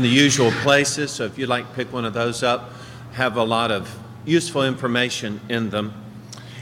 in 0.00 0.04
the 0.04 0.08
usual 0.08 0.50
places. 0.62 1.10
So 1.10 1.26
if 1.26 1.36
you'd 1.36 1.50
like 1.50 1.68
to 1.68 1.74
pick 1.74 1.92
one 1.92 2.06
of 2.06 2.14
those 2.14 2.42
up, 2.42 2.72
have 3.12 3.36
a 3.36 3.44
lot 3.44 3.70
of 3.70 3.98
useful 4.24 4.64
information 4.64 5.42
in 5.50 5.68
them. 5.68 5.92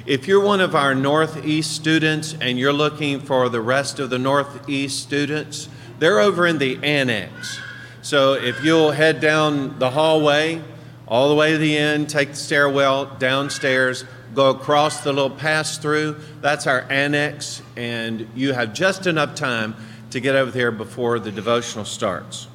If 0.06 0.26
you're 0.26 0.44
one 0.44 0.60
of 0.60 0.74
our 0.74 0.92
Northeast 0.92 1.70
students 1.70 2.34
and 2.40 2.58
you're 2.58 2.72
looking 2.72 3.20
for 3.20 3.48
the 3.48 3.60
rest 3.60 4.00
of 4.00 4.10
the 4.10 4.18
Northeast 4.18 5.00
students, 5.00 5.68
they're 6.00 6.18
over 6.18 6.48
in 6.48 6.58
the 6.58 6.80
annex. 6.82 7.60
So 8.02 8.32
if 8.32 8.64
you'll 8.64 8.90
head 8.90 9.20
down 9.20 9.78
the 9.78 9.90
hallway, 9.90 10.60
all 11.06 11.28
the 11.28 11.36
way 11.36 11.52
to 11.52 11.58
the 11.58 11.78
end, 11.78 12.10
take 12.10 12.30
the 12.30 12.34
stairwell 12.34 13.06
downstairs, 13.20 14.04
go 14.34 14.50
across 14.50 15.04
the 15.04 15.12
little 15.12 15.30
pass 15.30 15.78
through, 15.78 16.16
that's 16.40 16.66
our 16.66 16.90
annex, 16.90 17.62
and 17.76 18.26
you 18.34 18.52
have 18.52 18.74
just 18.74 19.06
enough 19.06 19.36
time 19.36 19.76
to 20.10 20.18
get 20.18 20.34
over 20.34 20.50
there 20.50 20.72
before 20.72 21.20
the 21.20 21.30
devotional 21.30 21.84
starts. 21.84 22.48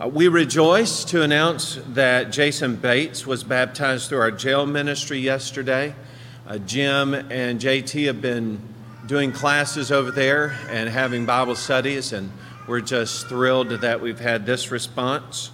Uh, 0.00 0.08
we 0.08 0.26
rejoice 0.26 1.04
to 1.04 1.22
announce 1.22 1.78
that 1.90 2.32
Jason 2.32 2.74
Bates 2.74 3.24
was 3.24 3.44
baptized 3.44 4.08
through 4.08 4.18
our 4.18 4.32
jail 4.32 4.66
ministry 4.66 5.18
yesterday. 5.18 5.94
Uh, 6.48 6.58
Jim 6.58 7.14
and 7.14 7.60
JT 7.60 8.06
have 8.06 8.20
been 8.20 8.60
doing 9.06 9.30
classes 9.30 9.92
over 9.92 10.10
there 10.10 10.58
and 10.68 10.88
having 10.88 11.26
Bible 11.26 11.54
studies, 11.54 12.12
and 12.12 12.32
we're 12.66 12.80
just 12.80 13.28
thrilled 13.28 13.68
that 13.68 14.00
we've 14.00 14.18
had 14.18 14.44
this 14.46 14.72
response. 14.72 15.52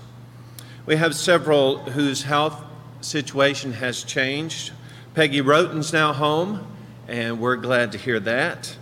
We 0.86 0.96
have 0.96 1.14
several 1.14 1.76
whose 1.80 2.22
health 2.22 2.64
situation 3.02 3.74
has 3.74 4.02
changed. 4.02 4.72
Peggy 5.12 5.42
Roten's 5.42 5.92
now 5.92 6.14
home, 6.14 6.66
and 7.08 7.40
we're 7.40 7.56
glad 7.56 7.92
to 7.92 7.98
hear 7.98 8.18
that. 8.20 8.74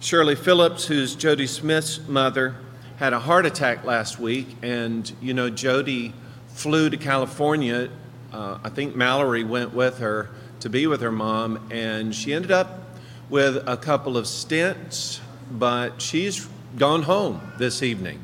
Shirley 0.00 0.36
Phillips, 0.36 0.86
who's 0.86 1.14
Jody 1.14 1.46
Smith's 1.46 2.00
mother, 2.08 2.56
had 3.02 3.12
a 3.12 3.18
heart 3.18 3.44
attack 3.44 3.82
last 3.82 4.20
week, 4.20 4.46
and 4.62 5.12
you 5.20 5.34
know, 5.34 5.50
Jody 5.50 6.14
flew 6.46 6.88
to 6.88 6.96
California. 6.96 7.90
Uh, 8.32 8.58
I 8.62 8.68
think 8.68 8.94
Mallory 8.94 9.42
went 9.42 9.74
with 9.74 9.98
her 9.98 10.30
to 10.60 10.70
be 10.70 10.86
with 10.86 11.00
her 11.00 11.10
mom, 11.10 11.66
and 11.72 12.14
she 12.14 12.32
ended 12.32 12.52
up 12.52 12.78
with 13.28 13.56
a 13.66 13.76
couple 13.76 14.16
of 14.16 14.28
stints, 14.28 15.20
but 15.50 16.00
she's 16.00 16.48
gone 16.78 17.02
home 17.02 17.40
this 17.58 17.82
evening. 17.82 18.20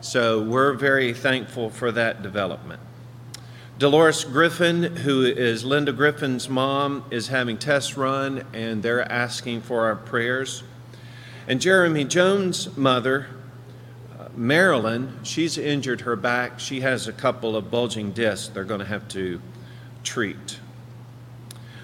So 0.00 0.40
we're 0.40 0.74
very 0.74 1.12
thankful 1.12 1.68
for 1.68 1.90
that 1.90 2.22
development. 2.22 2.80
Dolores 3.80 4.22
Griffin, 4.22 4.98
who 4.98 5.24
is 5.24 5.64
Linda 5.64 5.92
Griffin's 5.92 6.48
mom, 6.48 7.04
is 7.10 7.26
having 7.26 7.58
tests 7.58 7.96
run, 7.96 8.46
and 8.52 8.80
they're 8.80 9.10
asking 9.10 9.62
for 9.62 9.86
our 9.86 9.96
prayers. 9.96 10.62
And 11.48 11.60
Jeremy 11.60 12.04
Jones' 12.04 12.76
mother, 12.76 13.26
Marilyn, 14.36 15.18
she's 15.22 15.58
injured 15.58 16.02
her 16.02 16.16
back. 16.16 16.60
She 16.60 16.80
has 16.80 17.08
a 17.08 17.12
couple 17.12 17.56
of 17.56 17.70
bulging 17.70 18.12
discs 18.12 18.48
they're 18.48 18.64
going 18.64 18.80
to 18.80 18.86
have 18.86 19.08
to 19.08 19.40
treat. 20.04 20.58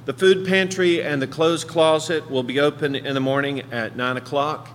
The 0.04 0.12
food 0.12 0.46
pantry 0.46 1.02
and 1.02 1.20
the 1.20 1.26
clothes 1.26 1.64
closet 1.64 2.30
will 2.30 2.44
be 2.44 2.60
open 2.60 2.94
in 2.94 3.14
the 3.14 3.20
morning 3.20 3.62
at 3.72 3.96
9 3.96 4.16
o'clock. 4.16 4.70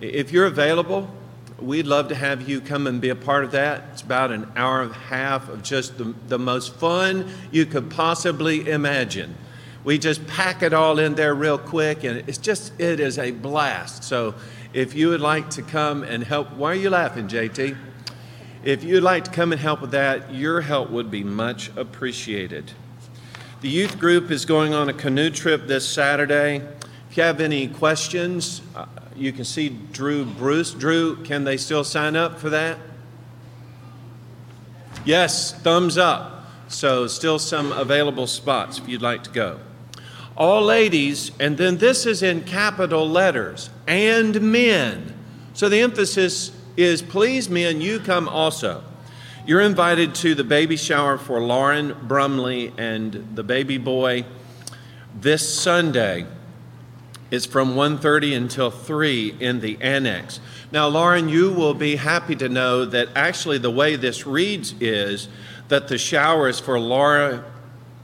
If 0.00 0.30
you're 0.30 0.44
available, 0.44 1.10
we'd 1.58 1.86
love 1.86 2.08
to 2.08 2.14
have 2.14 2.46
you 2.46 2.60
come 2.60 2.86
and 2.86 3.00
be 3.00 3.08
a 3.08 3.16
part 3.16 3.44
of 3.44 3.52
that. 3.52 3.84
It's 3.92 4.02
about 4.02 4.30
an 4.30 4.50
hour 4.56 4.82
and 4.82 4.90
a 4.90 4.94
half 4.94 5.48
of 5.48 5.62
just 5.62 5.96
the, 5.96 6.14
the 6.28 6.38
most 6.38 6.74
fun 6.74 7.30
you 7.50 7.64
could 7.64 7.90
possibly 7.90 8.68
imagine. 8.68 9.34
We 9.84 9.98
just 9.98 10.26
pack 10.26 10.62
it 10.62 10.72
all 10.72 10.98
in 10.98 11.14
there 11.14 11.34
real 11.34 11.58
quick, 11.58 12.04
and 12.04 12.26
it's 12.28 12.38
just, 12.38 12.78
it 12.80 13.00
is 13.00 13.18
a 13.18 13.30
blast. 13.30 14.04
So 14.04 14.34
if 14.74 14.92
you 14.92 15.08
would 15.08 15.20
like 15.20 15.50
to 15.50 15.62
come 15.62 16.02
and 16.02 16.24
help, 16.24 16.50
why 16.52 16.72
are 16.72 16.74
you 16.74 16.90
laughing, 16.90 17.28
JT? 17.28 17.76
If 18.64 18.82
you'd 18.82 19.04
like 19.04 19.24
to 19.24 19.30
come 19.30 19.52
and 19.52 19.60
help 19.60 19.80
with 19.80 19.92
that, 19.92 20.34
your 20.34 20.62
help 20.62 20.90
would 20.90 21.12
be 21.12 21.22
much 21.22 21.70
appreciated. 21.76 22.72
The 23.60 23.68
youth 23.68 24.00
group 24.00 24.32
is 24.32 24.44
going 24.44 24.74
on 24.74 24.88
a 24.88 24.92
canoe 24.92 25.30
trip 25.30 25.68
this 25.68 25.88
Saturday. 25.88 26.56
If 27.08 27.16
you 27.16 27.22
have 27.22 27.40
any 27.40 27.68
questions, 27.68 28.62
uh, 28.74 28.86
you 29.14 29.32
can 29.32 29.44
see 29.44 29.68
Drew 29.68 30.24
Bruce. 30.24 30.72
Drew, 30.72 31.22
can 31.22 31.44
they 31.44 31.56
still 31.56 31.84
sign 31.84 32.16
up 32.16 32.40
for 32.40 32.50
that? 32.50 32.78
Yes, 35.04 35.52
thumbs 35.52 35.96
up. 35.96 36.46
So, 36.66 37.06
still 37.06 37.38
some 37.38 37.70
available 37.70 38.26
spots 38.26 38.78
if 38.78 38.88
you'd 38.88 39.02
like 39.02 39.22
to 39.24 39.30
go 39.30 39.60
all 40.36 40.62
ladies, 40.62 41.30
and 41.38 41.56
then 41.56 41.78
this 41.78 42.06
is 42.06 42.22
in 42.22 42.42
capital 42.42 43.08
letters, 43.08 43.70
and 43.86 44.40
men. 44.40 45.14
So 45.52 45.68
the 45.68 45.80
emphasis 45.80 46.50
is 46.76 47.02
please, 47.02 47.48
men, 47.48 47.80
you 47.80 48.00
come 48.00 48.28
also. 48.28 48.82
You're 49.46 49.60
invited 49.60 50.14
to 50.16 50.34
the 50.34 50.42
baby 50.42 50.76
shower 50.76 51.18
for 51.18 51.40
Lauren 51.40 51.94
Brumley 52.02 52.72
and 52.78 53.32
the 53.34 53.44
baby 53.44 53.78
boy 53.78 54.24
this 55.20 55.46
Sunday. 55.48 56.26
It's 57.30 57.46
from 57.46 57.74
1:30 57.74 58.34
until 58.34 58.70
3 58.70 59.34
in 59.40 59.60
the 59.60 59.76
annex. 59.80 60.40
Now, 60.72 60.88
Lauren, 60.88 61.28
you 61.28 61.50
will 61.50 61.74
be 61.74 61.96
happy 61.96 62.34
to 62.36 62.48
know 62.48 62.84
that 62.84 63.08
actually 63.14 63.58
the 63.58 63.70
way 63.70 63.96
this 63.96 64.26
reads 64.26 64.74
is 64.80 65.28
that 65.68 65.88
the 65.88 65.98
shower 65.98 66.48
is 66.48 66.58
for 66.58 66.80
Laura 66.80 67.44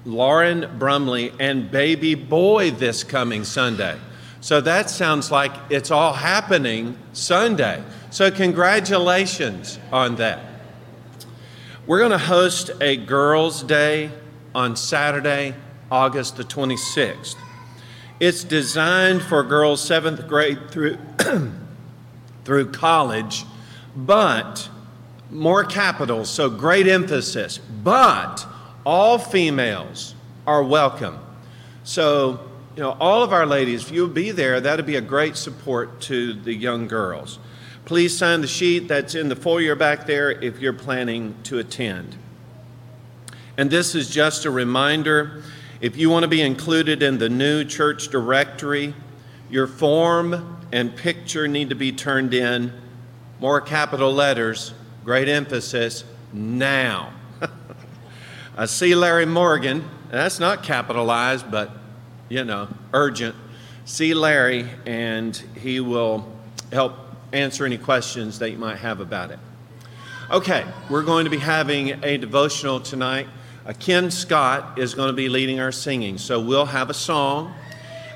Lauren 0.04 0.78
Brumley 0.78 1.32
and 1.38 1.70
baby 1.70 2.14
boy 2.14 2.70
this 2.70 3.04
coming 3.04 3.44
Sunday. 3.44 3.98
So 4.40 4.60
that 4.62 4.88
sounds 4.88 5.30
like 5.30 5.52
it's 5.68 5.90
all 5.90 6.14
happening 6.14 6.96
Sunday. 7.12 7.82
So, 8.10 8.30
congratulations 8.30 9.78
on 9.92 10.16
that. 10.16 10.40
We're 11.86 11.98
going 11.98 12.10
to 12.10 12.18
host 12.18 12.70
a 12.80 12.96
Girls' 12.96 13.62
Day 13.62 14.10
on 14.54 14.76
Saturday, 14.76 15.54
August 15.90 16.36
the 16.36 16.44
26th. 16.44 17.36
It's 18.18 18.44
designed 18.44 19.22
for 19.22 19.42
girls 19.42 19.82
seventh 19.82 20.26
grade 20.26 20.70
through, 20.70 20.98
through 22.44 22.72
college, 22.72 23.44
but 23.94 24.68
more 25.30 25.64
capitals, 25.64 26.28
so 26.28 26.50
great 26.50 26.86
emphasis. 26.86 27.58
But 27.58 28.46
all 28.84 29.18
females 29.18 30.14
are 30.46 30.62
welcome. 30.62 31.18
So, 31.84 32.40
you 32.76 32.82
know, 32.82 32.96
all 33.00 33.22
of 33.22 33.32
our 33.32 33.46
ladies, 33.46 33.82
if 33.82 33.90
you'll 33.90 34.08
be 34.08 34.30
there, 34.30 34.60
that'd 34.60 34.86
be 34.86 34.96
a 34.96 35.00
great 35.00 35.36
support 35.36 36.00
to 36.02 36.34
the 36.34 36.54
young 36.54 36.88
girls. 36.88 37.38
Please 37.84 38.16
sign 38.16 38.40
the 38.40 38.46
sheet 38.46 38.88
that's 38.88 39.14
in 39.14 39.28
the 39.28 39.36
foyer 39.36 39.74
back 39.74 40.06
there 40.06 40.30
if 40.30 40.60
you're 40.60 40.72
planning 40.72 41.34
to 41.44 41.58
attend. 41.58 42.16
And 43.56 43.70
this 43.70 43.94
is 43.94 44.08
just 44.08 44.44
a 44.44 44.50
reminder 44.50 45.42
if 45.80 45.96
you 45.96 46.10
want 46.10 46.24
to 46.24 46.28
be 46.28 46.42
included 46.42 47.02
in 47.02 47.18
the 47.18 47.28
new 47.28 47.64
church 47.64 48.08
directory, 48.08 48.94
your 49.50 49.66
form 49.66 50.58
and 50.72 50.94
picture 50.94 51.48
need 51.48 51.70
to 51.70 51.74
be 51.74 51.90
turned 51.90 52.34
in, 52.34 52.72
more 53.40 53.60
capital 53.60 54.12
letters, 54.12 54.74
great 55.04 55.28
emphasis, 55.28 56.04
now. 56.32 57.12
I 58.60 58.66
see 58.66 58.94
Larry 58.94 59.24
Morgan. 59.24 59.88
That's 60.10 60.38
not 60.38 60.62
capitalized, 60.62 61.50
but 61.50 61.70
you 62.28 62.44
know, 62.44 62.68
urgent. 62.92 63.34
See 63.86 64.12
Larry, 64.12 64.68
and 64.84 65.34
he 65.58 65.80
will 65.80 66.30
help 66.70 66.92
answer 67.32 67.64
any 67.64 67.78
questions 67.78 68.38
that 68.40 68.50
you 68.50 68.58
might 68.58 68.76
have 68.76 69.00
about 69.00 69.30
it. 69.30 69.38
Okay, 70.30 70.66
we're 70.90 71.04
going 71.04 71.24
to 71.24 71.30
be 71.30 71.38
having 71.38 72.04
a 72.04 72.18
devotional 72.18 72.80
tonight. 72.80 73.28
Uh, 73.64 73.72
Ken 73.72 74.10
Scott 74.10 74.78
is 74.78 74.92
going 74.92 75.08
to 75.08 75.16
be 75.16 75.30
leading 75.30 75.58
our 75.58 75.72
singing, 75.72 76.18
so 76.18 76.38
we'll 76.38 76.66
have 76.66 76.90
a 76.90 76.94
song, 76.94 77.54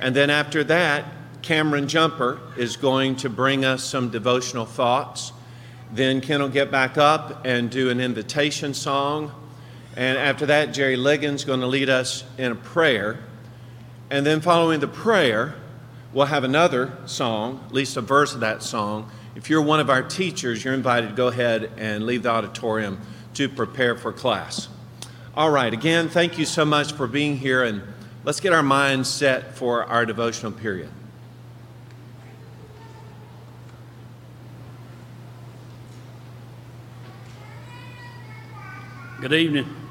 and 0.03 0.15
then 0.15 0.29
after 0.29 0.63
that, 0.65 1.07
Cameron 1.41 1.89
Jumper 1.89 2.39
is 2.59 2.77
going 2.77 3.17
to 3.17 3.31
bring 3.31 3.65
us 3.65 3.83
some 3.83 4.11
devotional 4.11 4.67
thoughts. 4.67 5.33
Then 5.91 6.21
Ken 6.21 6.43
will 6.43 6.51
get 6.51 6.71
back 6.71 6.99
up 6.99 7.47
and 7.47 7.71
do 7.71 7.89
an 7.89 7.99
invitation 7.99 8.75
song 8.75 9.33
and 9.97 10.19
after 10.19 10.47
that, 10.47 10.75
Jerry 10.75 10.97
Ligon's 10.97 11.45
going 11.45 11.61
to 11.61 11.67
lead 11.67 11.89
us 11.89 12.25
in 12.37 12.53
a 12.53 12.57
prayer. 12.57 13.21
And 14.11 14.27
then 14.27 14.41
following 14.41 14.81
the 14.81 14.89
prayer, 14.89 15.55
we'll 16.13 16.27
have 16.27 16.43
another 16.43 16.97
song, 17.07 17.63
at 17.67 17.73
least 17.73 17.97
a 17.97 18.01
verse 18.01 18.35
of 18.35 18.41
that 18.41 18.63
song. 18.63 19.11
If 19.37 19.49
you're 19.49 19.63
one 19.63 19.81
of 19.81 19.91
our 19.91 20.03
teachers, 20.03 20.65
you're 20.65 20.75
invited 20.75 21.11
to 21.11 21.15
go 21.15 21.29
ahead 21.29 21.71
and 21.77 22.07
leave 22.07 22.25
the 22.25 22.31
auditorium 22.31 23.01
to 23.35 23.49
prepare 23.49 23.97
for 23.97 24.13
class. 24.13 24.69
All 25.37 25.51
right, 25.51 25.73
again, 25.73 26.09
thank 26.09 26.39
you 26.39 26.45
so 26.45 26.65
much 26.65 26.93
for 26.93 27.07
being 27.07 27.37
here, 27.37 27.63
and 27.65 27.83
let's 28.25 28.41
get 28.41 28.53
our 28.53 28.63
minds 28.63 29.09
set 29.09 29.57
for 29.57 29.85
our 29.85 30.07
devotional 30.07 30.53
period. 30.53 30.91
Good 39.21 39.33
evening 39.33 39.84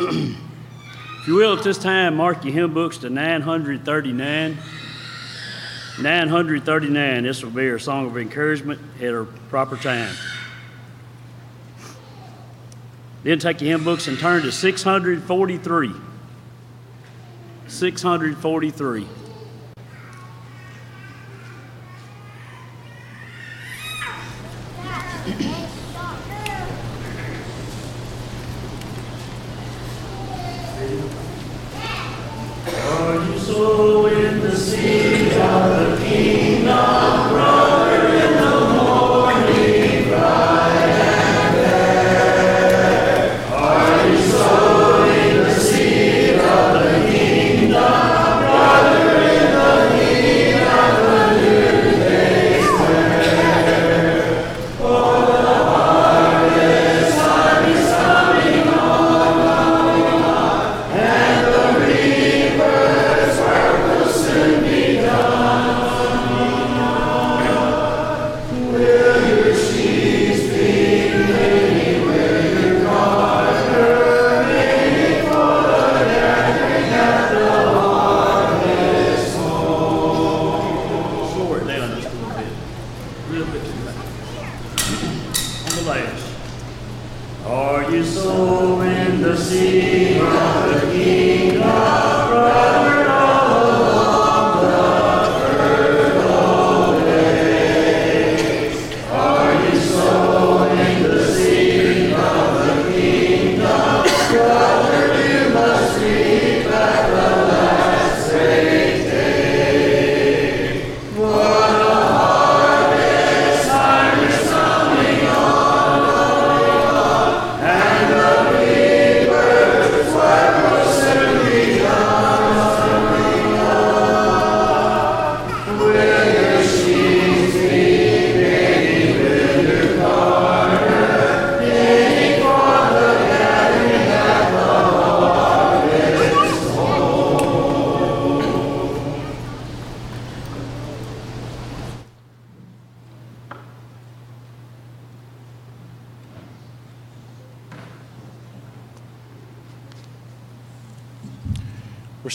if 0.02 1.28
you 1.28 1.34
will, 1.34 1.58
at 1.58 1.62
this 1.62 1.76
time, 1.76 2.16
mark 2.16 2.42
your 2.42 2.54
hymn 2.54 2.72
books 2.72 2.96
to 2.98 3.10
939. 3.10 4.56
939, 6.00 7.22
this 7.24 7.44
will 7.44 7.50
be 7.50 7.68
our 7.68 7.78
song 7.78 8.06
of 8.06 8.16
encouragement 8.16 8.80
at 8.98 9.12
our 9.12 9.26
proper 9.50 9.76
time. 9.76 10.14
Then 13.24 13.38
take 13.38 13.60
your 13.60 13.76
hymn 13.76 13.84
books 13.84 14.08
and 14.08 14.18
turn 14.18 14.40
to 14.42 14.50
643. 14.50 15.92
643. 17.68 19.06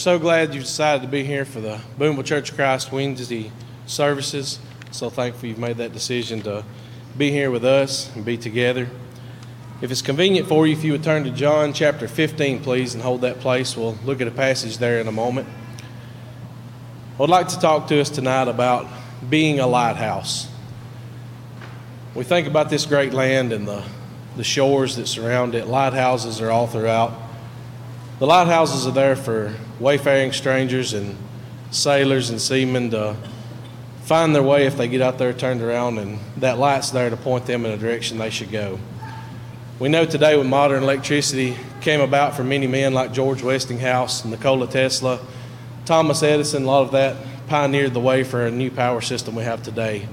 So 0.06 0.20
glad 0.20 0.54
you 0.54 0.60
decided 0.60 1.02
to 1.02 1.08
be 1.08 1.24
here 1.24 1.44
for 1.44 1.60
the 1.60 1.80
Boonville 1.98 2.22
Church 2.22 2.50
of 2.50 2.54
Christ 2.54 2.92
Wednesday 2.92 3.50
services. 3.86 4.60
So 4.92 5.10
thankful 5.10 5.48
you've 5.48 5.58
made 5.58 5.78
that 5.78 5.92
decision 5.92 6.42
to 6.42 6.62
be 7.18 7.32
here 7.32 7.50
with 7.50 7.64
us 7.64 8.14
and 8.14 8.24
be 8.24 8.36
together. 8.36 8.88
If 9.82 9.90
it's 9.90 10.02
convenient 10.02 10.46
for 10.46 10.64
you, 10.64 10.74
if 10.74 10.84
you 10.84 10.92
would 10.92 11.02
turn 11.02 11.24
to 11.24 11.32
John 11.32 11.72
chapter 11.72 12.06
15, 12.06 12.62
please, 12.62 12.94
and 12.94 13.02
hold 13.02 13.22
that 13.22 13.40
place. 13.40 13.76
We'll 13.76 13.98
look 14.04 14.20
at 14.20 14.28
a 14.28 14.30
passage 14.30 14.78
there 14.78 15.00
in 15.00 15.08
a 15.08 15.12
moment. 15.12 15.48
I'd 17.18 17.28
like 17.28 17.48
to 17.48 17.58
talk 17.58 17.88
to 17.88 18.00
us 18.00 18.08
tonight 18.08 18.46
about 18.46 18.86
being 19.28 19.58
a 19.58 19.66
lighthouse. 19.66 20.48
We 22.14 22.22
think 22.22 22.46
about 22.46 22.70
this 22.70 22.86
great 22.86 23.12
land 23.12 23.52
and 23.52 23.66
the, 23.66 23.82
the 24.36 24.44
shores 24.44 24.94
that 24.98 25.08
surround 25.08 25.56
it. 25.56 25.66
Lighthouses 25.66 26.40
are 26.40 26.52
all 26.52 26.68
throughout. 26.68 27.12
The 28.20 28.26
lighthouses 28.28 28.86
are 28.86 28.92
there 28.92 29.16
for 29.16 29.52
wayfaring 29.78 30.32
strangers 30.32 30.92
and 30.92 31.16
sailors 31.70 32.30
and 32.30 32.40
seamen 32.40 32.90
to 32.90 33.16
find 34.02 34.34
their 34.34 34.42
way 34.42 34.66
if 34.66 34.76
they 34.76 34.88
get 34.88 35.00
out 35.00 35.18
there 35.18 35.32
turned 35.32 35.60
around, 35.60 35.98
and 35.98 36.18
that 36.36 36.58
light's 36.58 36.90
there 36.90 37.10
to 37.10 37.16
point 37.16 37.46
them 37.46 37.66
in 37.66 37.72
a 37.72 37.76
direction 37.76 38.18
they 38.18 38.30
should 38.30 38.50
go. 38.50 38.78
We 39.78 39.88
know 39.88 40.06
today 40.06 40.38
when 40.38 40.48
modern 40.48 40.82
electricity 40.82 41.56
came 41.80 42.00
about 42.00 42.34
for 42.34 42.44
many 42.44 42.66
men 42.66 42.94
like 42.94 43.12
George 43.12 43.42
Westinghouse, 43.42 44.24
Nikola 44.24 44.68
Tesla, 44.68 45.20
Thomas 45.84 46.22
Edison, 46.22 46.62
a 46.62 46.66
lot 46.66 46.82
of 46.82 46.92
that 46.92 47.16
pioneered 47.48 47.94
the 47.94 48.00
way 48.00 48.24
for 48.24 48.46
a 48.46 48.50
new 48.50 48.70
power 48.70 49.00
system 49.00 49.34
we 49.34 49.44
have 49.44 49.62
today. 49.62 50.08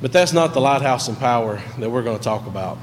But 0.00 0.12
that's 0.12 0.32
not 0.32 0.54
the 0.54 0.60
lighthouse 0.60 1.08
and 1.08 1.18
power 1.18 1.60
that 1.78 1.90
we're 1.90 2.02
going 2.02 2.16
to 2.16 2.24
talk 2.24 2.46
about. 2.46 2.78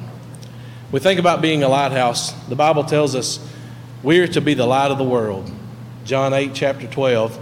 We 0.91 0.99
think 0.99 1.19
about 1.19 1.41
being 1.41 1.63
a 1.63 1.67
lighthouse. 1.67 2.31
The 2.47 2.55
Bible 2.55 2.83
tells 2.83 3.15
us 3.15 3.39
we 4.03 4.19
are 4.19 4.27
to 4.27 4.39
be 4.39 4.53
the 4.53 4.65
light 4.65 4.91
of 4.91 4.97
the 4.97 5.03
world. 5.03 5.51
John 6.07 6.33
8, 6.33 6.51
chapter 6.53 6.87
12 6.87 7.37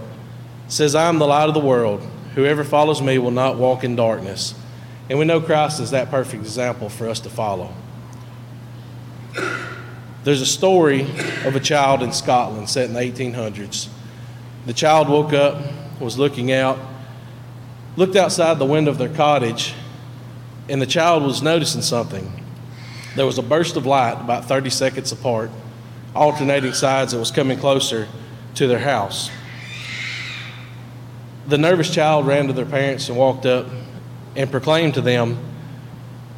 says, 0.66 0.96
I 0.96 1.08
am 1.08 1.20
the 1.20 1.26
light 1.26 1.46
of 1.46 1.54
the 1.54 1.60
world. 1.60 2.02
Whoever 2.34 2.64
follows 2.64 3.00
me 3.00 3.16
will 3.16 3.30
not 3.30 3.56
walk 3.58 3.84
in 3.84 3.94
darkness. 3.94 4.56
And 5.08 5.20
we 5.20 5.24
know 5.24 5.40
Christ 5.40 5.78
is 5.78 5.92
that 5.92 6.10
perfect 6.10 6.42
example 6.42 6.88
for 6.88 7.08
us 7.08 7.20
to 7.20 7.30
follow. 7.30 7.72
There's 10.24 10.40
a 10.40 10.46
story 10.46 11.02
of 11.44 11.54
a 11.54 11.60
child 11.60 12.02
in 12.02 12.10
Scotland 12.10 12.68
set 12.68 12.88
in 12.88 12.94
the 12.94 12.98
1800s. 12.98 13.88
The 14.66 14.74
child 14.74 15.08
woke 15.08 15.32
up, 15.32 15.62
was 16.00 16.18
looking 16.18 16.50
out, 16.50 16.76
looked 17.94 18.16
outside 18.16 18.58
the 18.58 18.66
window 18.66 18.90
of 18.90 18.98
their 18.98 19.14
cottage, 19.14 19.74
and 20.68 20.82
the 20.82 20.86
child 20.86 21.22
was 21.22 21.40
noticing 21.40 21.82
something. 21.82 22.42
There 23.14 23.26
was 23.26 23.38
a 23.38 23.42
burst 23.42 23.76
of 23.76 23.86
light 23.86 24.20
about 24.20 24.46
30 24.46 24.70
seconds 24.70 25.12
apart, 25.12 25.52
alternating 26.16 26.72
sides 26.72 27.12
that 27.12 27.20
was 27.20 27.30
coming 27.30 27.60
closer 27.60 28.08
to 28.56 28.66
their 28.66 28.78
house. 28.78 29.30
The 31.46 31.58
nervous 31.58 31.90
child 31.94 32.26
ran 32.26 32.48
to 32.48 32.52
their 32.52 32.66
parents 32.66 33.08
and 33.08 33.16
walked 33.16 33.46
up 33.46 33.66
and 34.34 34.50
proclaimed 34.50 34.94
to 34.94 35.00
them, 35.00 35.38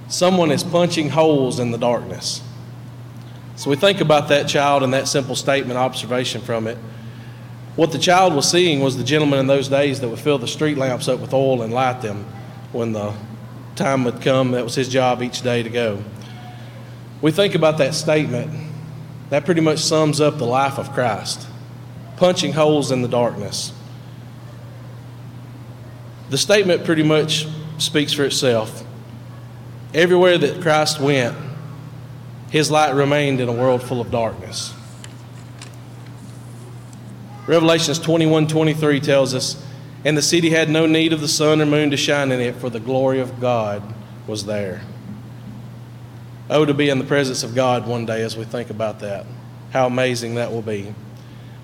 Someone 0.08 0.50
is 0.50 0.62
punching 0.64 1.10
holes 1.10 1.58
in 1.58 1.70
the 1.70 1.76
darkness. 1.76 2.42
So 3.56 3.68
we 3.68 3.76
think 3.76 4.00
about 4.00 4.28
that 4.28 4.48
child 4.48 4.82
and 4.82 4.94
that 4.94 5.06
simple 5.06 5.34
statement, 5.34 5.78
observation 5.78 6.40
from 6.40 6.66
it. 6.66 6.78
What 7.76 7.92
the 7.92 7.98
child 7.98 8.34
was 8.34 8.50
seeing 8.50 8.80
was 8.80 8.96
the 8.96 9.04
gentleman 9.04 9.38
in 9.38 9.46
those 9.46 9.68
days 9.68 10.00
that 10.00 10.08
would 10.08 10.18
fill 10.18 10.38
the 10.38 10.48
street 10.48 10.78
lamps 10.78 11.08
up 11.08 11.20
with 11.20 11.34
oil 11.34 11.60
and 11.60 11.74
light 11.74 12.00
them 12.00 12.24
when 12.72 12.92
the 12.92 13.12
time 13.76 14.04
would 14.04 14.22
come. 14.22 14.52
That 14.52 14.64
was 14.64 14.74
his 14.74 14.88
job 14.88 15.22
each 15.22 15.42
day 15.42 15.62
to 15.62 15.68
go. 15.68 16.02
We 17.20 17.30
think 17.30 17.54
about 17.54 17.78
that 17.78 17.94
statement. 17.94 18.72
That 19.28 19.44
pretty 19.44 19.60
much 19.60 19.80
sums 19.80 20.22
up 20.22 20.38
the 20.38 20.46
life 20.46 20.78
of 20.78 20.92
Christ 20.92 21.46
punching 22.18 22.52
holes 22.52 22.90
in 22.90 23.02
the 23.02 23.08
darkness. 23.08 23.72
The 26.30 26.38
statement 26.38 26.84
pretty 26.84 27.02
much 27.02 27.46
speaks 27.78 28.12
for 28.12 28.24
itself. 28.24 28.84
Everywhere 29.94 30.36
that 30.36 30.60
Christ 30.60 31.00
went, 31.00 31.36
his 32.50 32.70
light 32.70 32.94
remained 32.94 33.40
in 33.40 33.48
a 33.48 33.52
world 33.52 33.82
full 33.82 34.00
of 34.00 34.10
darkness. 34.10 34.74
Revelations 37.46 37.98
21 37.98 38.46
23 38.46 39.00
tells 39.00 39.34
us, 39.34 39.64
And 40.04 40.16
the 40.16 40.22
city 40.22 40.50
had 40.50 40.68
no 40.68 40.84
need 40.84 41.12
of 41.12 41.20
the 41.20 41.28
sun 41.28 41.62
or 41.62 41.66
moon 41.66 41.90
to 41.92 41.96
shine 41.96 42.30
in 42.30 42.40
it, 42.40 42.56
for 42.56 42.68
the 42.68 42.80
glory 42.80 43.20
of 43.20 43.40
God 43.40 43.82
was 44.26 44.44
there. 44.44 44.82
Oh, 46.50 46.64
to 46.64 46.74
be 46.74 46.90
in 46.90 46.98
the 46.98 47.04
presence 47.04 47.42
of 47.42 47.54
God 47.54 47.86
one 47.86 48.04
day 48.04 48.22
as 48.22 48.36
we 48.36 48.44
think 48.44 48.68
about 48.70 49.00
that. 49.00 49.24
How 49.70 49.86
amazing 49.86 50.34
that 50.34 50.50
will 50.50 50.62
be. 50.62 50.94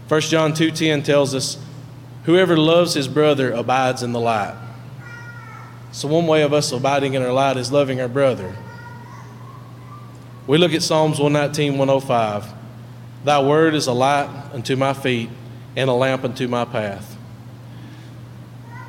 1 0.08 0.20
John 0.22 0.52
2:10 0.52 1.02
tells 1.02 1.34
us, 1.34 1.58
Whoever 2.24 2.56
loves 2.56 2.94
his 2.94 3.08
brother 3.08 3.52
abides 3.52 4.02
in 4.02 4.12
the 4.12 4.20
light. 4.20 4.54
So 5.92 6.08
one 6.08 6.26
way 6.26 6.42
of 6.42 6.52
us 6.52 6.72
abiding 6.72 7.14
in 7.14 7.22
our 7.22 7.32
light 7.32 7.56
is 7.56 7.70
loving 7.70 8.00
our 8.00 8.08
brother. 8.08 8.54
We 10.46 10.58
look 10.58 10.72
at 10.72 10.82
Psalms 10.82 11.18
119, 11.18 11.78
105. 11.78 12.52
Thy 13.24 13.42
word 13.42 13.74
is 13.74 13.86
a 13.86 13.92
light 13.92 14.28
unto 14.52 14.76
my 14.76 14.92
feet 14.92 15.30
and 15.76 15.88
a 15.88 15.92
lamp 15.94 16.24
unto 16.24 16.48
my 16.48 16.64
path. 16.64 17.16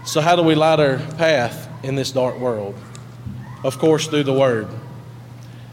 So, 0.06 0.22
how 0.22 0.36
do 0.36 0.44
we 0.44 0.56
light 0.56 0.80
our 0.80 0.98
path 1.18 1.70
in 1.84 1.96
this 1.96 2.12
dark 2.12 2.40
world? 2.40 2.76
Of 3.64 3.80
course, 3.80 4.08
through 4.08 4.24
the 4.24 4.34
word. 4.34 4.68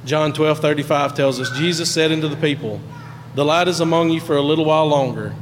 John 0.05 0.33
12, 0.33 0.61
35 0.61 1.15
tells 1.15 1.41
us 1.41 1.51
Jesus 1.57 1.91
said 1.91 2.13
unto 2.13 2.29
the 2.29 2.37
people, 2.37 2.81
The 3.35 3.45
light 3.45 3.67
is 3.67 3.81
among 3.81 4.11
you 4.11 4.21
for 4.21 4.37
a 4.37 4.43
little 4.43 4.67
while 4.67 4.87
longer. 4.87 5.35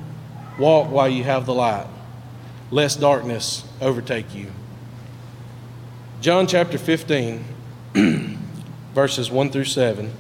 Walk 0.59 0.91
while 0.91 1.09
you 1.09 1.25
have 1.25 1.47
the 1.47 1.55
light, 1.55 1.87
lest 2.71 3.01
darkness 3.01 3.65
overtake 3.81 4.35
you. 4.35 4.53
John 6.21 6.47
chapter 6.47 6.79
15, 6.79 7.45
verses 8.95 9.31
1 9.31 9.51
through 9.51 9.65
7, 9.65 10.13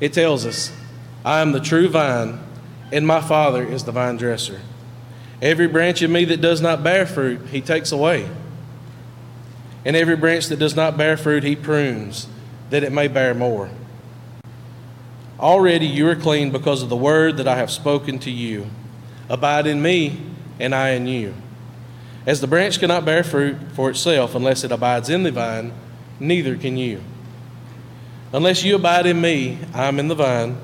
it 0.00 0.12
tells 0.12 0.44
us, 0.44 0.76
I 1.24 1.40
am 1.40 1.52
the 1.52 1.60
true 1.60 1.88
vine, 1.88 2.40
and 2.92 3.06
my 3.06 3.20
Father 3.20 3.64
is 3.64 3.84
the 3.84 3.92
vine 3.92 4.16
dresser. 4.16 4.60
Every 5.40 5.68
branch 5.68 6.02
in 6.02 6.12
me 6.12 6.24
that 6.26 6.40
does 6.40 6.60
not 6.60 6.82
bear 6.82 7.06
fruit, 7.06 7.46
he 7.46 7.60
takes 7.60 7.92
away. 7.92 8.28
And 9.84 9.96
every 9.96 10.16
branch 10.16 10.48
that 10.48 10.58
does 10.58 10.76
not 10.76 10.96
bear 10.96 11.16
fruit, 11.16 11.44
he 11.44 11.56
prunes, 11.56 12.26
that 12.70 12.82
it 12.82 12.92
may 12.92 13.08
bear 13.08 13.32
more. 13.32 13.70
Already 15.38 15.86
you 15.86 16.08
are 16.08 16.16
clean 16.16 16.50
because 16.50 16.82
of 16.82 16.88
the 16.88 16.96
word 16.96 17.36
that 17.38 17.48
I 17.48 17.56
have 17.56 17.70
spoken 17.70 18.18
to 18.20 18.30
you. 18.30 18.66
Abide 19.28 19.66
in 19.66 19.82
me, 19.82 20.20
and 20.60 20.74
I 20.74 20.90
in 20.90 21.06
you. 21.06 21.34
As 22.26 22.40
the 22.40 22.46
branch 22.46 22.78
cannot 22.78 23.04
bear 23.04 23.24
fruit 23.24 23.56
for 23.72 23.90
itself 23.90 24.34
unless 24.34 24.64
it 24.64 24.72
abides 24.72 25.10
in 25.10 25.24
the 25.24 25.30
vine, 25.30 25.72
neither 26.20 26.56
can 26.56 26.76
you. 26.76 27.00
Unless 28.32 28.64
you 28.64 28.76
abide 28.76 29.06
in 29.06 29.20
me, 29.20 29.58
I 29.72 29.86
am 29.86 29.98
in 29.98 30.08
the 30.08 30.14
vine, 30.14 30.56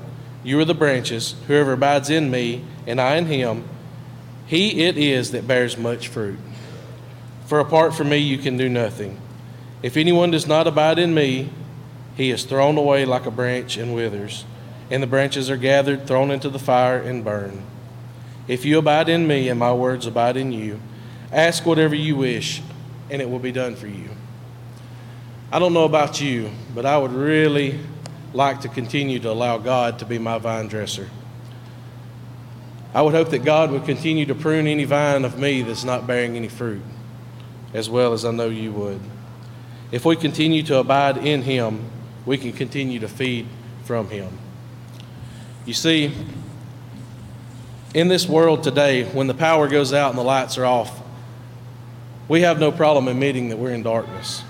you 0.43 0.59
are 0.59 0.65
the 0.65 0.73
branches. 0.73 1.35
Whoever 1.47 1.73
abides 1.73 2.09
in 2.09 2.31
me, 2.31 2.63
and 2.87 2.99
I 2.99 3.15
in 3.17 3.27
him, 3.27 3.63
he 4.47 4.83
it 4.83 4.97
is 4.97 5.31
that 5.31 5.47
bears 5.47 5.77
much 5.77 6.07
fruit. 6.07 6.39
For 7.45 7.59
apart 7.59 7.93
from 7.93 8.09
me, 8.09 8.17
you 8.17 8.37
can 8.37 8.57
do 8.57 8.67
nothing. 8.67 9.19
If 9.83 9.97
anyone 9.97 10.31
does 10.31 10.47
not 10.47 10.67
abide 10.67 10.99
in 10.99 11.13
me, 11.13 11.49
he 12.15 12.31
is 12.31 12.43
thrown 12.43 12.77
away 12.77 13.05
like 13.05 13.25
a 13.25 13.31
branch 13.31 13.77
and 13.77 13.93
withers, 13.93 14.45
and 14.91 15.01
the 15.01 15.07
branches 15.07 15.49
are 15.49 15.57
gathered, 15.57 16.05
thrown 16.05 16.29
into 16.29 16.49
the 16.49 16.59
fire, 16.59 16.99
and 16.99 17.23
burned. 17.25 17.63
If 18.47 18.65
you 18.65 18.77
abide 18.77 19.09
in 19.09 19.25
me, 19.25 19.49
and 19.49 19.59
my 19.59 19.73
words 19.73 20.05
abide 20.05 20.37
in 20.37 20.51
you, 20.51 20.79
Ask 21.31 21.65
whatever 21.65 21.95
you 21.95 22.17
wish, 22.17 22.61
and 23.09 23.21
it 23.21 23.29
will 23.29 23.39
be 23.39 23.53
done 23.53 23.75
for 23.75 23.87
you. 23.87 24.09
I 25.51 25.59
don't 25.59 25.73
know 25.73 25.85
about 25.85 26.19
you, 26.19 26.51
but 26.75 26.85
I 26.85 26.97
would 26.97 27.13
really 27.13 27.79
like 28.33 28.61
to 28.61 28.69
continue 28.69 29.19
to 29.19 29.29
allow 29.29 29.57
God 29.57 29.99
to 29.99 30.05
be 30.05 30.19
my 30.19 30.37
vine 30.39 30.67
dresser. 30.67 31.09
I 32.93 33.01
would 33.01 33.13
hope 33.13 33.29
that 33.29 33.45
God 33.45 33.71
would 33.71 33.85
continue 33.85 34.25
to 34.25 34.35
prune 34.35 34.67
any 34.67 34.83
vine 34.83 35.23
of 35.23 35.39
me 35.39 35.61
that's 35.61 35.85
not 35.85 36.05
bearing 36.05 36.35
any 36.35 36.49
fruit, 36.49 36.81
as 37.73 37.89
well 37.89 38.11
as 38.11 38.25
I 38.25 38.31
know 38.31 38.49
you 38.49 38.73
would. 38.73 38.99
If 39.93 40.03
we 40.03 40.17
continue 40.17 40.63
to 40.63 40.79
abide 40.79 41.17
in 41.17 41.43
Him, 41.43 41.85
we 42.25 42.37
can 42.37 42.51
continue 42.51 42.99
to 42.99 43.07
feed 43.07 43.47
from 43.85 44.09
Him. 44.09 44.37
You 45.65 45.73
see, 45.73 46.13
in 47.93 48.07
this 48.07 48.27
world 48.27 48.63
today, 48.63 49.03
when 49.03 49.27
the 49.27 49.33
power 49.33 49.67
goes 49.67 49.93
out 49.93 50.09
and 50.09 50.17
the 50.17 50.23
lights 50.23 50.57
are 50.57 50.65
off, 50.65 51.01
we 52.27 52.41
have 52.41 52.59
no 52.59 52.71
problem 52.71 53.07
admitting 53.07 53.49
that 53.49 53.57
we're 53.57 53.73
in 53.73 53.83
darkness. 53.83 54.43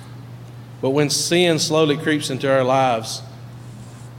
But 0.81 0.91
when 0.91 1.09
sin 1.09 1.59
slowly 1.59 1.97
creeps 1.97 2.29
into 2.29 2.51
our 2.51 2.63
lives 2.63 3.21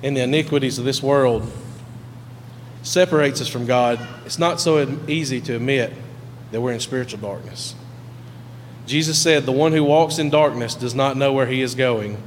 and 0.03 0.17
the 0.17 0.23
iniquities 0.23 0.79
of 0.79 0.85
this 0.85 1.03
world 1.03 1.51
separates 2.83 3.41
us 3.41 3.49
from 3.49 3.67
God, 3.67 4.01
it's 4.27 4.39
not 4.39 4.61
so 4.61 4.99
easy 5.09 5.41
to 5.43 5.57
admit 5.57 5.93
that 6.51 6.61
we're 6.61 6.73
in 6.73 6.81
spiritual 6.81 7.21
darkness. 7.21 7.75
Jesus 8.87 9.19
said, 9.19 9.45
The 9.45 9.53
one 9.53 9.73
who 9.73 9.85
walks 9.85 10.19
in 10.19 10.29
darkness 10.31 10.75
does 10.75 10.95
not 10.95 11.17
know 11.17 11.33
where 11.33 11.47
he 11.47 11.63
is 11.63 11.75
going. 11.75 12.21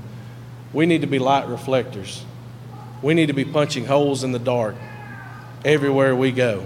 We 0.73 0.85
need 0.85 1.01
to 1.01 1.07
be 1.07 1.19
light 1.19 1.47
reflectors. 1.47 2.23
We 3.05 3.13
need 3.13 3.27
to 3.27 3.33
be 3.33 3.45
punching 3.45 3.85
holes 3.85 4.23
in 4.23 4.33
the 4.33 4.39
dark 4.39 4.75
everywhere 5.63 6.15
we 6.15 6.31
go 6.31 6.65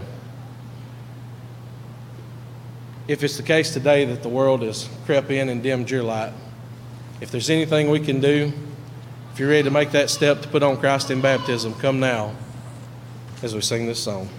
if 3.10 3.24
it's 3.24 3.38
the 3.38 3.43
case 3.43 3.74
today 3.74 4.05
that 4.05 4.22
the 4.22 4.29
world 4.29 4.62
has 4.62 4.88
crept 5.08 5.31
in 5.31 5.50
and 5.50 5.63
dimmed 5.63 5.89
your 5.89 6.03
light, 6.03 6.31
if 7.19 7.31
there's 7.31 7.50
anything 7.50 7.89
we 7.89 8.00
can 8.00 8.22
do, 8.22 8.53
if 9.34 9.39
you're 9.39 9.50
ready 9.50 9.63
to 9.63 9.72
make 9.72 9.89
that 9.91 10.12
step 10.12 10.43
to 10.43 10.48
put 10.48 10.62
on 10.62 10.77
Christ 10.77 11.10
in 11.10 11.19
baptism, 11.19 11.74
come 11.74 12.00
now 12.00 12.36
as 13.41 13.55
we 13.55 13.62
sing 13.62 13.88
this 13.88 14.00
song. 14.00 14.29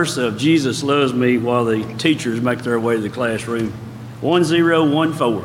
Verse 0.00 0.16
of 0.16 0.38
Jesus 0.38 0.82
loves 0.82 1.12
me 1.12 1.36
while 1.36 1.66
the 1.66 1.84
teachers 1.98 2.40
make 2.40 2.60
their 2.60 2.80
way 2.80 2.96
to 2.96 3.02
the 3.02 3.10
classroom. 3.10 3.70
1014. 4.22 5.44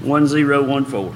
1014. 0.00 1.14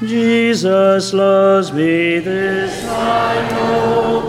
Jesus 0.00 1.14
loves 1.14 1.72
me, 1.72 2.18
this 2.18 2.84
I 2.84 3.50
know, 3.50 4.25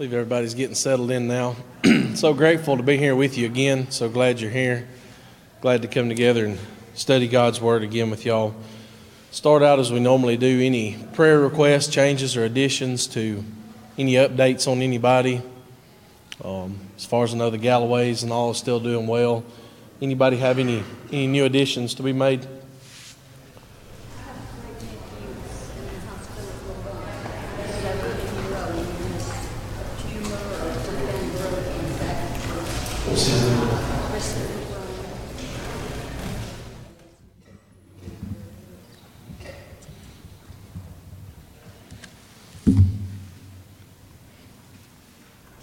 believe 0.00 0.14
everybody's 0.14 0.54
getting 0.54 0.74
settled 0.74 1.10
in 1.10 1.28
now. 1.28 1.54
so 2.14 2.32
grateful 2.32 2.74
to 2.74 2.82
be 2.82 2.96
here 2.96 3.14
with 3.14 3.36
you 3.36 3.44
again. 3.44 3.90
So 3.90 4.08
glad 4.08 4.40
you're 4.40 4.50
here. 4.50 4.88
Glad 5.60 5.82
to 5.82 5.88
come 5.88 6.08
together 6.08 6.46
and 6.46 6.58
study 6.94 7.28
God's 7.28 7.60
Word 7.60 7.82
again 7.82 8.08
with 8.08 8.24
y'all. 8.24 8.54
Start 9.30 9.62
out 9.62 9.78
as 9.78 9.92
we 9.92 10.00
normally 10.00 10.38
do. 10.38 10.58
Any 10.62 10.96
prayer 11.12 11.38
requests, 11.38 11.88
changes, 11.88 12.34
or 12.34 12.44
additions 12.44 13.08
to 13.08 13.44
any 13.98 14.14
updates 14.14 14.66
on 14.66 14.80
anybody? 14.80 15.42
Um, 16.42 16.78
as 16.96 17.04
far 17.04 17.24
as 17.24 17.34
I 17.34 17.36
know, 17.36 17.50
the 17.50 17.58
Galloways 17.58 18.22
and 18.22 18.32
all 18.32 18.52
is 18.52 18.56
still 18.56 18.80
doing 18.80 19.06
well. 19.06 19.44
Anybody 20.00 20.38
have 20.38 20.58
any 20.58 20.82
any 21.12 21.26
new 21.26 21.44
additions 21.44 21.92
to 21.96 22.02
be 22.02 22.14
made? 22.14 22.46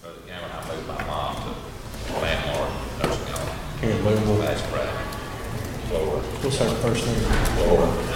Brother 0.02 0.20
Cameron, 0.28 0.52
I 0.52 0.76
moved 0.76 0.88
my 0.88 1.04
mom 1.06 1.36
to 1.36 2.14
landlord, 2.20 2.72
nursing 3.02 3.34
home. 3.34 3.80
Here 3.80 3.92
in 3.92 4.04
Boonville. 4.04 4.38
That's 4.38 4.62
correct. 4.64 4.94
Lord, 5.92 6.24
What's 6.44 6.58
her 6.58 6.70
first 6.76 7.06
name? 7.06 7.68
Lord. 7.68 8.08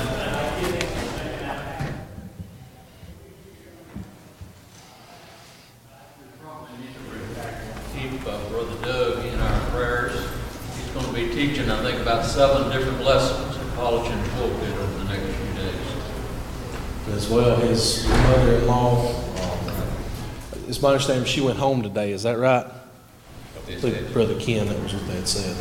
keep 8.02 8.26
uh, 8.28 8.50
Brother 8.50 8.86
Doug 8.86 9.26
in 9.26 9.40
our 9.40 9.70
prayers. 9.70 10.14
He's 10.76 10.88
going 10.94 11.06
to 11.06 11.14
be 11.14 11.30
teaching, 11.34 11.70
I 11.70 11.82
think, 11.84 12.02
about 12.02 12.26
seven 12.26 12.72
different 12.72 13.04
lessons 13.04 13.56
at 13.58 13.76
college 13.76 14.10
and 14.10 14.32
pulpit 14.32 14.76
over 14.76 14.98
the 15.00 15.04
next 15.06 15.36
few 15.36 15.54
days. 15.54 17.16
As 17.16 17.30
well, 17.30 17.56
his 17.58 18.08
mother-in-law. 18.08 19.08
um, 19.08 20.70
Understanding 21.02 21.26
she 21.26 21.42
went 21.42 21.58
home 21.58 21.82
today. 21.82 22.12
Is 22.12 22.22
that 22.22 22.38
right? 22.38 22.64
Brother 24.14 24.40
Ken, 24.40 24.68
that 24.68 24.80
was 24.84 24.94
what 24.94 25.08
they 25.08 25.16
had 25.16 25.28
said. 25.28 25.58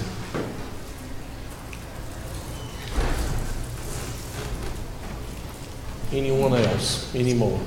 Anyone 6.12 6.52
else? 6.52 7.14
Any 7.14 7.32
more? 7.32 7.58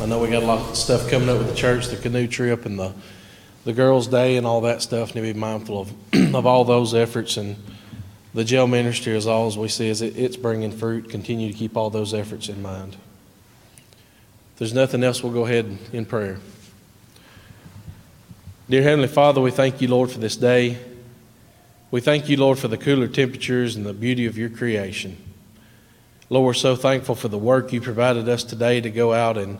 I 0.00 0.06
know 0.06 0.18
we 0.18 0.30
got 0.30 0.42
a 0.42 0.46
lot 0.46 0.70
of 0.70 0.74
stuff 0.74 1.10
coming 1.10 1.28
up 1.28 1.36
with 1.36 1.50
the 1.50 1.54
church, 1.54 1.88
the 1.88 1.96
canoe 1.96 2.26
trip 2.26 2.64
and 2.64 2.78
the, 2.78 2.94
the 3.66 3.74
girls' 3.74 4.06
day 4.06 4.38
and 4.38 4.46
all 4.46 4.62
that 4.62 4.80
stuff. 4.80 5.14
Need 5.14 5.26
to 5.26 5.34
be 5.34 5.38
mindful 5.38 5.82
of, 5.82 5.92
of 6.34 6.46
all 6.46 6.64
those 6.64 6.94
efforts 6.94 7.36
and 7.36 7.54
the 8.32 8.44
jail 8.44 8.66
ministry, 8.66 9.14
as 9.14 9.26
all 9.26 9.46
as 9.46 9.58
we 9.58 9.68
see, 9.68 9.90
is 9.90 10.00
it, 10.00 10.16
it's 10.16 10.38
bringing 10.38 10.72
fruit. 10.72 11.10
Continue 11.10 11.52
to 11.52 11.58
keep 11.58 11.76
all 11.76 11.90
those 11.90 12.14
efforts 12.14 12.48
in 12.48 12.62
mind. 12.62 12.96
There's 14.58 14.74
nothing 14.74 15.04
else, 15.04 15.22
we'll 15.22 15.32
go 15.32 15.44
ahead 15.46 15.78
in 15.92 16.04
prayer. 16.04 16.38
Dear 18.68 18.82
Heavenly 18.82 19.06
Father, 19.06 19.40
we 19.40 19.52
thank 19.52 19.80
you, 19.80 19.86
Lord, 19.86 20.10
for 20.10 20.18
this 20.18 20.36
day. 20.36 20.78
We 21.92 22.00
thank 22.00 22.28
you, 22.28 22.36
Lord, 22.36 22.58
for 22.58 22.66
the 22.66 22.76
cooler 22.76 23.06
temperatures 23.06 23.76
and 23.76 23.86
the 23.86 23.94
beauty 23.94 24.26
of 24.26 24.36
your 24.36 24.50
creation. 24.50 25.16
Lord, 26.28 26.44
we're 26.44 26.54
so 26.54 26.74
thankful 26.74 27.14
for 27.14 27.28
the 27.28 27.38
work 27.38 27.72
you 27.72 27.80
provided 27.80 28.28
us 28.28 28.42
today 28.42 28.80
to 28.80 28.90
go 28.90 29.12
out 29.12 29.38
and, 29.38 29.58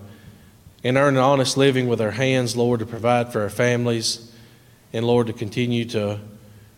and 0.83 0.97
earn 0.97 1.17
an 1.17 1.23
honest 1.23 1.57
living 1.57 1.87
with 1.87 2.01
our 2.01 2.11
hands, 2.11 2.57
Lord, 2.57 2.81
to 2.81 2.87
provide 2.87 3.33
for 3.33 3.43
our 3.43 3.51
families, 3.51 4.35
and 4.93 5.07
Lord, 5.07 5.29
to 5.29 5.33
continue 5.33 5.85
to, 5.87 6.19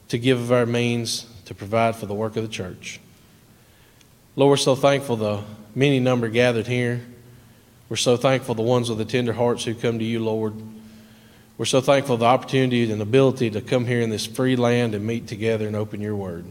to 0.09 0.19
give 0.19 0.39
of 0.39 0.53
our 0.53 0.67
means 0.67 1.25
to 1.47 1.55
provide 1.55 1.97
for 1.97 2.05
the 2.05 2.15
work 2.15 2.37
of 2.37 2.43
the 2.43 2.53
church. 2.53 3.01
Lord, 4.37 4.51
we're 4.51 4.57
so 4.59 4.77
thankful 4.77 5.17
the 5.17 5.43
many 5.75 6.01
number 6.01 6.29
gathered 6.29 6.67
here. 6.67 7.01
We're 7.91 7.97
so 7.97 8.17
thankful 8.17 8.55
the 8.55 8.63
ones 8.63 8.89
with 8.89 8.99
the 8.99 9.05
tender 9.05 9.33
hearts 9.33 9.65
who 9.65 9.75
come 9.75 9.99
to 9.99 10.05
you, 10.05 10.21
Lord. 10.21 10.55
We're 11.59 11.65
so 11.67 11.81
thankful 11.81 12.17
the 12.17 12.25
opportunity 12.25 12.91
and 12.91 13.03
ability 13.03 13.51
to 13.51 13.61
come 13.61 13.85
here 13.85 14.01
in 14.01 14.09
this 14.09 14.25
free 14.25 14.57
land 14.57 14.95
and 14.95 15.05
meet 15.05 15.27
together 15.27 15.67
and 15.67 15.75
open 15.75 16.01
your 16.01 16.15
word. 16.15 16.47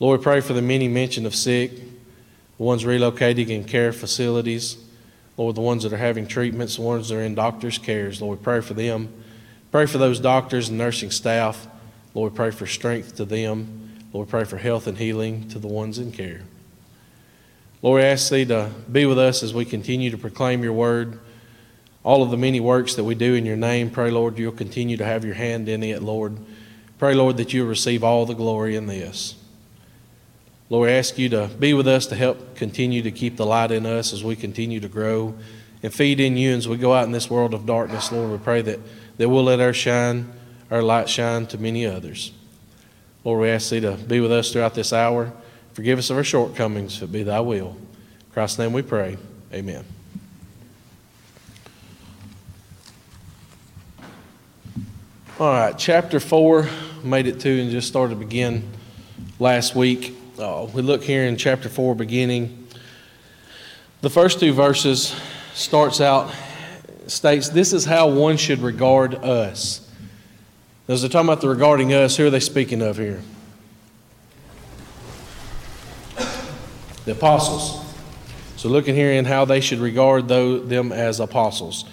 Lord, 0.00 0.18
we 0.18 0.24
pray 0.24 0.40
for 0.40 0.54
the 0.54 0.62
many 0.62 0.88
mentioned 0.88 1.26
of 1.26 1.34
sick, 1.34 1.76
the 1.76 2.62
ones 2.62 2.84
relocating 2.84 3.50
in 3.50 3.64
care 3.64 3.92
facilities, 3.92 4.78
Lord, 5.36 5.54
the 5.54 5.60
ones 5.60 5.82
that 5.82 5.92
are 5.92 5.98
having 5.98 6.26
treatments, 6.26 6.76
the 6.76 6.82
ones 6.82 7.10
that 7.10 7.16
are 7.16 7.22
in 7.22 7.34
doctors' 7.34 7.78
cares, 7.78 8.20
Lord, 8.22 8.38
we 8.38 8.44
pray 8.44 8.60
for 8.62 8.74
them. 8.74 9.12
Pray 9.70 9.84
for 9.84 9.98
those 9.98 10.18
doctors 10.18 10.70
and 10.70 10.78
nursing 10.78 11.10
staff. 11.10 11.68
Lord, 12.14 12.32
we 12.32 12.36
pray 12.36 12.50
for 12.50 12.66
strength 12.66 13.16
to 13.16 13.26
them. 13.26 13.90
Lord, 14.12 14.26
we 14.26 14.30
pray 14.30 14.44
for 14.44 14.56
health 14.56 14.86
and 14.86 14.96
healing 14.96 15.48
to 15.50 15.58
the 15.58 15.68
ones 15.68 15.98
in 15.98 16.12
care. 16.12 16.40
Lord, 17.80 18.00
we 18.00 18.08
ask 18.08 18.30
Thee 18.30 18.44
to 18.46 18.70
be 18.90 19.06
with 19.06 19.18
us 19.18 19.42
as 19.42 19.54
we 19.54 19.64
continue 19.64 20.10
to 20.10 20.18
proclaim 20.18 20.64
Your 20.64 20.72
word. 20.72 21.20
All 22.02 22.22
of 22.22 22.30
the 22.30 22.36
many 22.36 22.58
works 22.58 22.94
that 22.96 23.04
we 23.04 23.14
do 23.14 23.34
in 23.34 23.46
Your 23.46 23.56
name, 23.56 23.90
pray, 23.90 24.10
Lord, 24.10 24.36
You'll 24.38 24.52
continue 24.52 24.96
to 24.96 25.04
have 25.04 25.24
Your 25.24 25.34
hand 25.34 25.68
in 25.68 25.82
it, 25.84 26.02
Lord. 26.02 26.38
Pray, 26.98 27.14
Lord, 27.14 27.36
that 27.36 27.52
You'll 27.52 27.68
receive 27.68 28.02
all 28.02 28.26
the 28.26 28.34
glory 28.34 28.74
in 28.74 28.86
this. 28.86 29.36
Lord, 30.70 30.90
I 30.90 30.94
ask 30.94 31.16
you 31.18 31.28
to 31.30 31.48
be 31.58 31.72
with 31.72 31.86
us 31.86 32.06
to 32.06 32.16
help 32.16 32.56
continue 32.56 33.00
to 33.02 33.12
keep 33.12 33.36
the 33.36 33.46
light 33.46 33.70
in 33.70 33.86
us 33.86 34.12
as 34.12 34.24
we 34.24 34.34
continue 34.34 34.80
to 34.80 34.88
grow 34.88 35.34
and 35.82 35.94
feed 35.94 36.18
in 36.18 36.36
you 36.36 36.54
as 36.54 36.66
we 36.66 36.76
go 36.76 36.92
out 36.92 37.04
in 37.04 37.12
this 37.12 37.30
world 37.30 37.54
of 37.54 37.64
darkness. 37.64 38.10
Lord, 38.10 38.32
we 38.32 38.38
pray 38.38 38.60
that, 38.62 38.80
that 39.16 39.28
we'll 39.28 39.44
let 39.44 39.60
our 39.60 39.72
shine, 39.72 40.32
our 40.70 40.82
light 40.82 41.08
shine 41.08 41.46
to 41.46 41.58
many 41.58 41.86
others. 41.86 42.32
Lord, 43.24 43.40
we 43.42 43.48
ask 43.48 43.70
thee 43.70 43.80
to 43.80 43.92
be 43.92 44.20
with 44.20 44.32
us 44.32 44.52
throughout 44.52 44.74
this 44.74 44.92
hour. 44.92 45.32
Forgive 45.78 46.00
us 46.00 46.10
of 46.10 46.16
our 46.16 46.24
shortcomings, 46.24 46.96
if 46.96 47.04
it 47.04 47.12
be 47.12 47.22
thy 47.22 47.38
will. 47.38 47.68
In 47.68 48.32
Christ's 48.32 48.58
name 48.58 48.72
we 48.72 48.82
pray. 48.82 49.16
Amen. 49.52 49.84
All 55.38 55.46
right, 55.46 55.78
chapter 55.78 56.18
4, 56.18 56.68
made 57.04 57.28
it 57.28 57.38
to 57.42 57.60
and 57.60 57.70
just 57.70 57.86
started 57.86 58.14
to 58.14 58.18
begin 58.18 58.68
last 59.38 59.76
week. 59.76 60.16
Uh, 60.36 60.66
we 60.74 60.82
look 60.82 61.04
here 61.04 61.26
in 61.26 61.36
chapter 61.36 61.68
4, 61.68 61.94
beginning. 61.94 62.66
The 64.00 64.10
first 64.10 64.40
two 64.40 64.52
verses 64.52 65.14
starts 65.54 66.00
out, 66.00 66.34
states, 67.06 67.50
This 67.50 67.72
is 67.72 67.84
how 67.84 68.08
one 68.08 68.36
should 68.36 68.58
regard 68.62 69.14
us. 69.14 69.88
As 70.88 71.02
they're 71.02 71.08
talking 71.08 71.28
about 71.28 71.40
the 71.40 71.48
regarding 71.48 71.94
us, 71.94 72.16
who 72.16 72.26
are 72.26 72.30
they 72.30 72.40
speaking 72.40 72.82
of 72.82 72.96
here? 72.96 73.22
The 77.08 77.14
apostles. 77.14 77.82
So 78.56 78.68
looking 78.68 78.94
here 78.94 79.12
in 79.12 79.24
how 79.24 79.46
they 79.46 79.62
should 79.62 79.78
regard 79.78 80.28
them 80.28 80.92
as 80.92 81.20
apostles. 81.20 81.86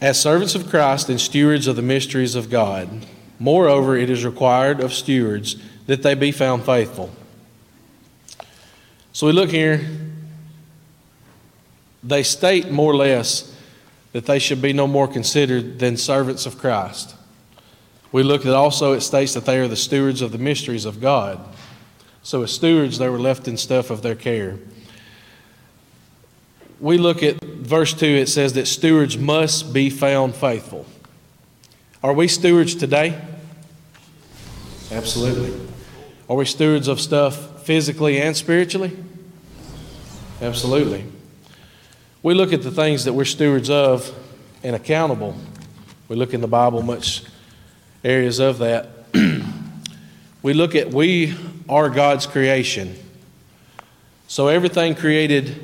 As 0.00 0.20
servants 0.20 0.56
of 0.56 0.68
Christ 0.68 1.08
and 1.08 1.20
stewards 1.20 1.68
of 1.68 1.76
the 1.76 1.82
mysteries 1.82 2.34
of 2.34 2.50
God. 2.50 3.06
Moreover, 3.38 3.96
it 3.96 4.10
is 4.10 4.24
required 4.24 4.80
of 4.80 4.92
stewards 4.92 5.62
that 5.86 6.02
they 6.02 6.14
be 6.14 6.32
found 6.32 6.64
faithful. 6.64 7.12
So 9.12 9.28
we 9.28 9.32
look 9.32 9.50
here, 9.50 9.86
they 12.02 12.24
state 12.24 12.68
more 12.68 12.90
or 12.90 12.96
less 12.96 13.56
that 14.10 14.26
they 14.26 14.40
should 14.40 14.60
be 14.60 14.72
no 14.72 14.88
more 14.88 15.06
considered 15.06 15.78
than 15.78 15.96
servants 15.96 16.46
of 16.46 16.58
Christ. 16.58 17.14
We 18.10 18.24
look 18.24 18.44
at 18.44 18.54
also, 18.54 18.92
it 18.92 19.02
states 19.02 19.34
that 19.34 19.44
they 19.44 19.60
are 19.60 19.68
the 19.68 19.76
stewards 19.76 20.20
of 20.20 20.32
the 20.32 20.38
mysteries 20.38 20.84
of 20.84 21.00
God. 21.00 21.38
So, 22.22 22.42
as 22.42 22.52
stewards, 22.52 22.98
they 22.98 23.08
were 23.08 23.18
left 23.18 23.48
in 23.48 23.56
stuff 23.56 23.90
of 23.90 24.02
their 24.02 24.14
care. 24.14 24.58
We 26.78 26.98
look 26.98 27.22
at 27.22 27.42
verse 27.42 27.94
2, 27.94 28.06
it 28.06 28.28
says 28.28 28.52
that 28.54 28.66
stewards 28.66 29.16
must 29.16 29.72
be 29.72 29.90
found 29.90 30.34
faithful. 30.34 30.86
Are 32.02 32.12
we 32.12 32.28
stewards 32.28 32.74
today? 32.74 33.20
Absolutely. 34.90 35.68
Are 36.28 36.36
we 36.36 36.44
stewards 36.44 36.88
of 36.88 37.00
stuff 37.00 37.64
physically 37.64 38.20
and 38.20 38.36
spiritually? 38.36 38.96
Absolutely. 40.40 41.04
We 42.22 42.34
look 42.34 42.52
at 42.52 42.62
the 42.62 42.70
things 42.70 43.04
that 43.04 43.12
we're 43.12 43.24
stewards 43.24 43.70
of 43.70 44.12
and 44.62 44.76
accountable. 44.76 45.36
We 46.08 46.16
look 46.16 46.34
in 46.34 46.40
the 46.40 46.48
Bible, 46.48 46.82
much 46.82 47.24
areas 48.04 48.38
of 48.38 48.58
that. 48.58 48.88
We 50.42 50.54
look 50.54 50.74
at 50.74 50.90
we 50.90 51.34
are 51.68 51.88
God's 51.88 52.26
creation. 52.26 52.96
So 54.26 54.48
everything 54.48 54.94
created, 54.94 55.54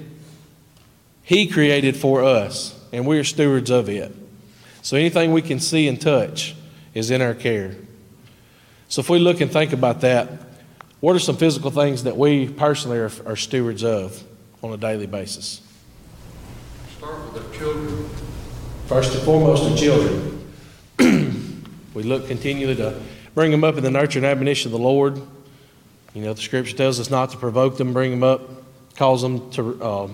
He 1.22 1.48
created 1.48 1.96
for 1.96 2.22
us, 2.22 2.78
and 2.92 3.06
we 3.06 3.18
are 3.18 3.24
stewards 3.24 3.70
of 3.70 3.88
it. 3.88 4.14
So 4.82 4.96
anything 4.96 5.32
we 5.32 5.42
can 5.42 5.60
see 5.60 5.88
and 5.88 6.00
touch 6.00 6.54
is 6.94 7.10
in 7.10 7.20
our 7.20 7.34
care. 7.34 7.76
So 8.88 9.00
if 9.00 9.10
we 9.10 9.18
look 9.18 9.40
and 9.40 9.50
think 9.50 9.72
about 9.72 10.00
that, 10.02 10.30
what 11.00 11.14
are 11.14 11.20
some 11.20 11.36
physical 11.36 11.70
things 11.70 12.04
that 12.04 12.16
we 12.16 12.48
personally 12.48 12.98
are, 12.98 13.10
are 13.26 13.36
stewards 13.36 13.84
of 13.84 14.22
on 14.62 14.72
a 14.72 14.76
daily 14.76 15.06
basis? 15.06 15.60
Start 16.96 17.32
with 17.32 17.44
our 17.44 17.54
children. 17.54 18.08
First 18.86 19.14
and 19.14 19.22
foremost, 19.22 19.68
the 19.68 19.76
children. 19.76 20.52
we 21.94 22.02
look 22.02 22.26
continually 22.26 22.74
to 22.76 23.00
bring 23.38 23.53
them 23.53 23.62
up 23.62 23.77
in 23.77 23.85
the 23.85 23.90
nurture 23.90 24.18
and 24.18 24.27
admonition 24.27 24.66
of 24.66 24.72
the 24.72 24.85
Lord. 24.85 25.16
You 26.12 26.22
know, 26.22 26.33
the 26.33 26.42
scripture 26.42 26.77
tells 26.77 26.98
us 26.98 27.09
not 27.09 27.31
to 27.31 27.37
provoke 27.37 27.77
them, 27.77 27.92
bring 27.92 28.11
them 28.11 28.24
up, 28.24 28.40
cause 28.96 29.22
them 29.22 29.48
to 29.53 29.81
uh, 29.81 30.09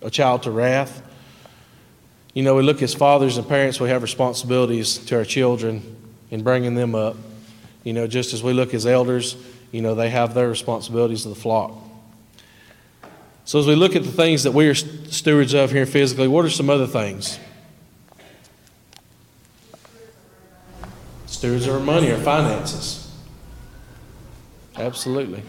a 0.00 0.08
child 0.08 0.44
to 0.44 0.50
wrath. 0.50 1.02
You 2.32 2.42
know, 2.42 2.54
we 2.54 2.62
look 2.62 2.80
as 2.80 2.94
fathers 2.94 3.36
and 3.36 3.46
parents, 3.46 3.78
we 3.80 3.90
have 3.90 4.00
responsibilities 4.00 4.96
to 4.96 5.18
our 5.18 5.26
children 5.26 5.94
in 6.30 6.42
bringing 6.42 6.74
them 6.74 6.94
up. 6.94 7.16
You 7.84 7.92
know, 7.92 8.06
just 8.06 8.32
as 8.32 8.42
we 8.42 8.54
look 8.54 8.72
as 8.72 8.86
elders, 8.86 9.36
you 9.72 9.82
know, 9.82 9.94
they 9.94 10.08
have 10.08 10.32
their 10.32 10.48
responsibilities 10.48 11.24
to 11.24 11.28
the 11.28 11.34
flock. 11.34 11.76
So, 13.44 13.58
as 13.58 13.66
we 13.66 13.74
look 13.74 13.94
at 13.94 14.04
the 14.04 14.12
things 14.12 14.44
that 14.44 14.52
we 14.52 14.66
are 14.68 14.74
stewards 14.74 15.52
of 15.52 15.70
here 15.70 15.84
physically, 15.84 16.28
what 16.28 16.46
are 16.46 16.50
some 16.50 16.70
other 16.70 16.86
things? 16.86 17.38
Stewards 21.40 21.66
of 21.66 21.72
our 21.72 21.80
money, 21.80 22.12
our 22.12 22.18
finances. 22.18 23.10
Absolutely. 24.76 25.42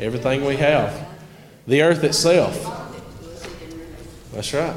Everything 0.00 0.44
we 0.44 0.56
have. 0.56 1.06
The 1.68 1.82
earth 1.82 2.02
itself. 2.02 2.60
That's 4.32 4.52
right. 4.52 4.74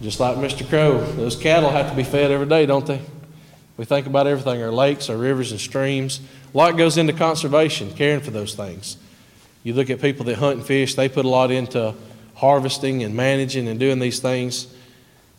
Just 0.00 0.20
like 0.20 0.38
Mr. 0.38 0.66
Crow, 0.66 1.04
those 1.04 1.36
cattle 1.36 1.68
have 1.68 1.90
to 1.90 1.94
be 1.94 2.02
fed 2.02 2.30
every 2.30 2.46
day, 2.46 2.64
don't 2.64 2.86
they? 2.86 3.02
We 3.76 3.84
think 3.84 4.06
about 4.06 4.26
everything 4.26 4.62
our 4.62 4.72
lakes, 4.72 5.10
our 5.10 5.18
rivers, 5.18 5.50
and 5.50 5.60
streams. 5.60 6.22
A 6.54 6.56
lot 6.56 6.78
goes 6.78 6.96
into 6.96 7.12
conservation, 7.12 7.92
caring 7.92 8.20
for 8.20 8.30
those 8.30 8.54
things. 8.54 8.96
You 9.64 9.74
look 9.74 9.90
at 9.90 10.00
people 10.00 10.24
that 10.24 10.38
hunt 10.38 10.56
and 10.56 10.66
fish, 10.66 10.94
they 10.94 11.10
put 11.10 11.26
a 11.26 11.28
lot 11.28 11.50
into 11.50 11.94
harvesting 12.36 13.02
and 13.02 13.14
managing 13.14 13.68
and 13.68 13.78
doing 13.78 13.98
these 13.98 14.20
things. 14.20 14.74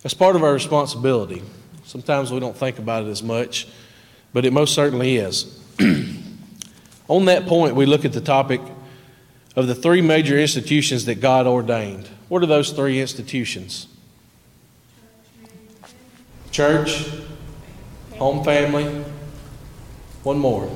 That's 0.04 0.14
part 0.14 0.36
of 0.36 0.44
our 0.44 0.54
responsibility. 0.54 1.42
Sometimes 1.86 2.32
we 2.32 2.40
don't 2.40 2.58
think 2.58 2.80
about 2.80 3.06
it 3.06 3.10
as 3.10 3.22
much, 3.22 3.68
but 4.34 4.44
it 4.44 4.52
most 4.52 4.74
certainly 4.74 5.18
is. 5.18 5.62
On 7.08 7.26
that 7.26 7.46
point, 7.46 7.76
we 7.76 7.86
look 7.86 8.04
at 8.06 8.14
the 8.14 8.22
topic 8.22 8.60
of 9.56 9.68
the 9.68 9.76
three 9.76 10.02
major 10.02 10.38
institutions 10.38 11.06
that 11.06 11.22
God 11.22 11.46
ordained. 11.46 12.10
What 12.28 12.42
are 12.42 12.48
those 12.48 12.72
three 12.72 13.00
institutions? 13.00 13.88
Church, 16.50 17.08
home 18.18 18.44
family, 18.44 19.04
one 20.24 20.40
more. 20.40 20.70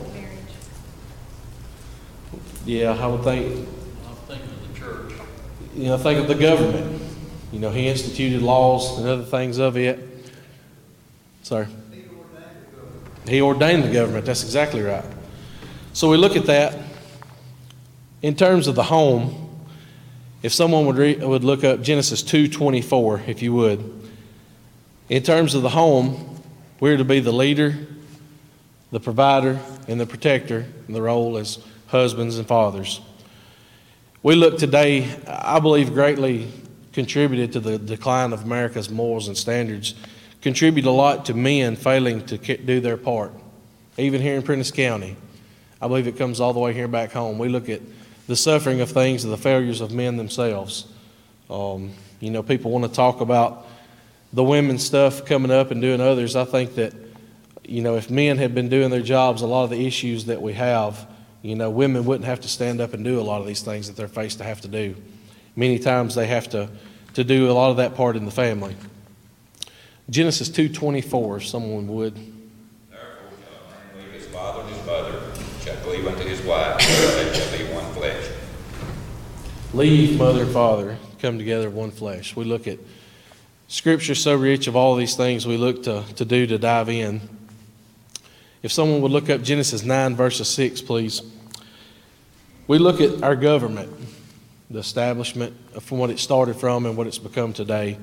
Yeah, 2.65 2.91
I 2.91 3.07
would 3.07 3.23
think, 3.23 3.67
I'm 4.07 4.15
thinking 4.27 4.49
of 4.49 4.73
the 4.73 4.79
church. 4.79 5.13
you 5.73 5.85
know, 5.85 5.97
think 5.97 6.19
of 6.19 6.27
the 6.27 6.35
government. 6.35 7.01
You 7.51 7.57
know, 7.57 7.71
he 7.71 7.87
instituted 7.87 8.43
laws 8.43 8.99
and 8.99 9.07
other 9.07 9.23
things 9.23 9.57
of 9.57 9.75
it. 9.75 10.08
Sorry. 11.41 11.67
He 13.27 13.41
ordained 13.41 13.83
the 13.83 13.91
government. 13.91 14.25
That's 14.25 14.43
exactly 14.43 14.81
right. 14.81 15.05
So 15.93 16.09
we 16.09 16.17
look 16.17 16.35
at 16.35 16.45
that 16.45 16.77
in 18.21 18.35
terms 18.35 18.67
of 18.67 18.75
the 18.75 18.83
home. 18.83 19.47
If 20.41 20.53
someone 20.53 20.85
would 20.85 20.97
re- 20.97 21.17
would 21.17 21.43
look 21.43 21.63
up 21.63 21.81
Genesis 21.81 22.23
two 22.23 22.47
twenty 22.47 22.81
four, 22.81 23.21
if 23.27 23.41
you 23.41 23.53
would. 23.53 24.09
In 25.09 25.21
terms 25.21 25.53
of 25.53 25.63
the 25.63 25.69
home, 25.69 26.41
we're 26.79 26.97
to 26.97 27.03
be 27.03 27.19
the 27.19 27.33
leader, 27.33 27.77
the 28.91 28.99
provider, 28.99 29.59
and 29.87 29.99
the 29.99 30.05
protector 30.05 30.65
in 30.87 30.93
the 30.93 31.01
role 31.01 31.37
as 31.37 31.59
husbands 31.87 32.37
and 32.37 32.47
fathers. 32.47 33.01
We 34.23 34.35
look 34.35 34.57
today, 34.57 35.09
I 35.27 35.59
believe, 35.59 35.93
greatly 35.93 36.51
contributed 36.93 37.53
to 37.53 37.59
the 37.59 37.77
decline 37.77 38.31
of 38.31 38.43
America's 38.43 38.89
morals 38.89 39.27
and 39.27 39.37
standards, 39.37 39.95
contribute 40.41 40.85
a 40.85 40.91
lot 40.91 41.25
to 41.25 41.33
men 41.33 41.75
failing 41.75 42.25
to 42.27 42.37
do 42.37 42.79
their 42.79 42.97
part. 42.97 43.33
Even 43.97 44.21
here 44.21 44.35
in 44.35 44.41
Prentiss 44.43 44.71
County, 44.71 45.17
I 45.81 45.87
believe 45.87 46.07
it 46.07 46.17
comes 46.17 46.39
all 46.39 46.53
the 46.53 46.59
way 46.59 46.73
here 46.73 46.87
back 46.87 47.11
home. 47.11 47.37
We 47.37 47.49
look 47.49 47.69
at 47.69 47.81
the 48.27 48.35
suffering 48.35 48.79
of 48.81 48.89
things 48.89 49.23
and 49.23 49.33
the 49.33 49.37
failures 49.37 49.81
of 49.81 49.91
men 49.91 50.17
themselves. 50.17 50.87
Um, 51.49 51.91
you 52.19 52.31
know, 52.31 52.43
people 52.43 52.71
want 52.71 52.85
to 52.85 52.91
talk 52.91 53.21
about 53.21 53.65
the 54.33 54.43
women's 54.43 54.85
stuff 54.85 55.25
coming 55.25 55.51
up 55.51 55.71
and 55.71 55.81
doing 55.81 55.99
others. 56.01 56.35
I 56.35 56.45
think 56.45 56.75
that, 56.75 56.93
you 57.63 57.81
know, 57.81 57.95
if 57.95 58.09
men 58.09 58.37
had 58.37 58.53
been 58.53 58.69
doing 58.69 58.89
their 58.89 59.01
jobs, 59.01 59.41
a 59.41 59.47
lot 59.47 59.63
of 59.63 59.71
the 59.71 59.85
issues 59.85 60.25
that 60.25 60.41
we 60.41 60.53
have, 60.53 61.07
you 61.41 61.55
know, 61.55 61.69
women 61.69 62.05
wouldn't 62.05 62.25
have 62.25 62.41
to 62.41 62.47
stand 62.47 62.81
up 62.81 62.93
and 62.93 63.03
do 63.03 63.19
a 63.19 63.23
lot 63.23 63.41
of 63.41 63.47
these 63.47 63.61
things 63.61 63.87
that 63.87 63.95
they're 63.95 64.07
faced 64.07 64.37
to 64.39 64.43
have 64.43 64.61
to 64.61 64.67
do. 64.67 64.95
many 65.55 65.79
times 65.79 66.15
they 66.15 66.27
have 66.27 66.49
to, 66.49 66.69
to 67.13 67.23
do 67.23 67.49
a 67.49 67.53
lot 67.53 67.71
of 67.71 67.77
that 67.77 67.95
part 67.95 68.15
in 68.15 68.25
the 68.25 68.31
family. 68.31 68.75
Genesis 70.09 70.49
2.24, 70.49 71.37
if 71.37 71.47
someone 71.47 71.87
would. 71.87 72.15
Therefore 72.15 73.09
shall 73.43 73.61
a 73.61 73.95
man 73.95 74.05
leave 74.05 74.13
his 74.13 74.25
father 74.27 74.61
and 74.61 74.69
his 74.69 74.85
mother, 74.85 75.21
shall 75.61 75.75
cleave 75.83 76.07
unto 76.07 76.23
his 76.23 76.41
wife, 76.41 76.79
they 76.79 77.31
shall 77.33 77.57
be 77.57 77.71
one 77.71 77.93
flesh. 77.93 78.25
leave 79.73 80.17
mother 80.17 80.43
and 80.43 80.51
father, 80.51 80.97
come 81.19 81.37
together 81.37 81.69
one 81.69 81.91
flesh. 81.91 82.35
We 82.35 82.43
look 82.43 82.67
at 82.67 82.79
Scripture 83.67 84.15
so 84.15 84.35
rich 84.35 84.65
of 84.65 84.75
all 84.75 84.95
these 84.95 85.15
things 85.15 85.45
we 85.45 85.57
look 85.57 85.83
to, 85.83 86.03
to 86.15 86.25
do 86.25 86.47
to 86.47 86.57
dive 86.57 86.89
in. 86.89 87.21
If 88.63 88.71
someone 88.71 89.01
would 89.01 89.11
look 89.11 89.29
up 89.29 89.43
Genesis 89.43 89.83
9, 89.83 90.15
verses 90.15 90.47
6, 90.49 90.81
please. 90.81 91.21
We 92.65 92.79
look 92.79 92.99
at 92.99 93.21
our 93.21 93.35
government, 93.35 93.91
the 94.71 94.79
establishment 94.79 95.55
from 95.83 95.99
what 95.99 96.09
it 96.09 96.17
started 96.17 96.55
from 96.55 96.87
and 96.87 96.97
what 96.97 97.05
it's 97.05 97.19
become 97.19 97.53
today. 97.53 97.97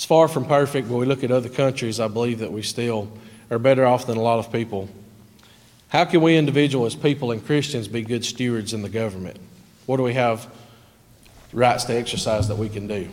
It's 0.00 0.06
far 0.06 0.28
from 0.28 0.46
perfect, 0.46 0.88
but 0.88 0.96
we 0.96 1.04
look 1.04 1.24
at 1.24 1.30
other 1.30 1.50
countries, 1.50 2.00
I 2.00 2.08
believe 2.08 2.38
that 2.38 2.50
we 2.50 2.62
still 2.62 3.12
are 3.50 3.58
better 3.58 3.84
off 3.84 4.06
than 4.06 4.16
a 4.16 4.22
lot 4.22 4.38
of 4.38 4.50
people. 4.50 4.88
How 5.90 6.06
can 6.06 6.22
we 6.22 6.38
individuals, 6.38 6.94
people, 6.94 7.32
and 7.32 7.44
Christians 7.44 7.86
be 7.86 8.00
good 8.00 8.24
stewards 8.24 8.72
in 8.72 8.80
the 8.80 8.88
government? 8.88 9.36
What 9.84 9.98
do 9.98 10.02
we 10.02 10.14
have 10.14 10.46
rights 11.52 11.84
to 11.84 11.94
exercise 11.94 12.48
that 12.48 12.56
we 12.56 12.70
can 12.70 12.86
do? 12.86 13.10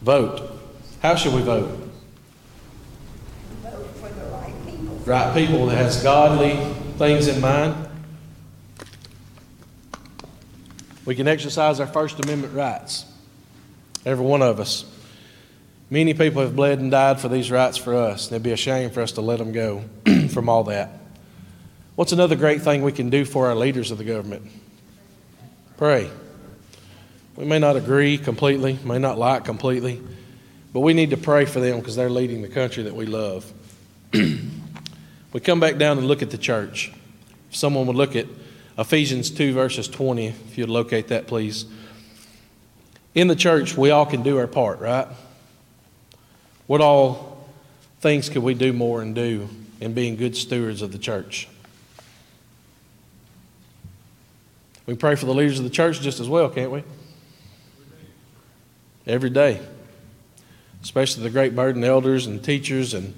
Vote. 0.00 0.58
How 1.02 1.14
should 1.14 1.34
we 1.34 1.42
vote? 1.42 1.68
Vote 3.60 3.86
for 3.96 4.08
the 4.08 4.24
right 4.30 4.54
people. 4.64 4.96
Right 5.04 5.34
people 5.34 5.66
that 5.66 5.76
has 5.76 6.02
godly 6.02 6.56
things 6.96 7.28
in 7.28 7.38
mind. 7.38 7.86
We 11.04 11.14
can 11.14 11.28
exercise 11.28 11.80
our 11.80 11.86
First 11.86 12.18
Amendment 12.24 12.54
rights. 12.54 13.04
Every 14.06 14.24
one 14.24 14.40
of 14.40 14.58
us. 14.58 14.86
Many 15.92 16.14
people 16.14 16.40
have 16.40 16.56
bled 16.56 16.78
and 16.78 16.90
died 16.90 17.20
for 17.20 17.28
these 17.28 17.50
rights 17.50 17.76
for 17.76 17.94
us. 17.94 18.32
It'd 18.32 18.42
be 18.42 18.52
a 18.52 18.56
shame 18.56 18.88
for 18.88 19.02
us 19.02 19.12
to 19.12 19.20
let 19.20 19.38
them 19.38 19.52
go 19.52 19.84
from 20.30 20.48
all 20.48 20.64
that. 20.64 20.88
What's 21.96 22.12
another 22.12 22.34
great 22.34 22.62
thing 22.62 22.80
we 22.80 22.92
can 22.92 23.10
do 23.10 23.26
for 23.26 23.48
our 23.48 23.54
leaders 23.54 23.90
of 23.90 23.98
the 23.98 24.04
government? 24.04 24.50
Pray. 25.76 26.10
We 27.36 27.44
may 27.44 27.58
not 27.58 27.76
agree 27.76 28.16
completely, 28.16 28.78
may 28.82 28.98
not 28.98 29.18
like 29.18 29.44
completely, 29.44 30.00
but 30.72 30.80
we 30.80 30.94
need 30.94 31.10
to 31.10 31.18
pray 31.18 31.44
for 31.44 31.60
them 31.60 31.80
because 31.80 31.94
they're 31.94 32.08
leading 32.08 32.40
the 32.40 32.48
country 32.48 32.84
that 32.84 32.96
we 32.96 33.04
love. 33.04 33.52
we 34.14 35.40
come 35.40 35.60
back 35.60 35.76
down 35.76 35.98
and 35.98 36.08
look 36.08 36.22
at 36.22 36.30
the 36.30 36.38
church. 36.38 36.90
If 37.50 37.56
someone 37.56 37.86
would 37.86 37.96
look 37.96 38.16
at 38.16 38.28
Ephesians 38.78 39.28
2, 39.28 39.52
verses 39.52 39.88
20, 39.88 40.28
if 40.28 40.56
you'd 40.56 40.70
locate 40.70 41.08
that, 41.08 41.26
please. 41.26 41.66
In 43.14 43.28
the 43.28 43.36
church, 43.36 43.76
we 43.76 43.90
all 43.90 44.06
can 44.06 44.22
do 44.22 44.38
our 44.38 44.46
part, 44.46 44.80
right? 44.80 45.06
What 46.72 46.80
all 46.80 47.46
things 48.00 48.30
could 48.30 48.42
we 48.42 48.54
do 48.54 48.72
more 48.72 49.02
and 49.02 49.14
do 49.14 49.46
in 49.82 49.92
being 49.92 50.16
good 50.16 50.34
stewards 50.34 50.80
of 50.80 50.90
the 50.90 50.96
church? 50.96 51.46
We 54.86 54.94
pray 54.94 55.16
for 55.16 55.26
the 55.26 55.34
leaders 55.34 55.58
of 55.58 55.64
the 55.64 55.70
church 55.70 56.00
just 56.00 56.18
as 56.18 56.30
well, 56.30 56.48
can't 56.48 56.70
we? 56.70 56.82
Every 59.06 59.28
day. 59.28 59.60
Especially 60.82 61.24
the 61.24 61.28
great 61.28 61.54
burden 61.54 61.84
elders 61.84 62.26
and 62.26 62.42
teachers 62.42 62.94
and, 62.94 63.12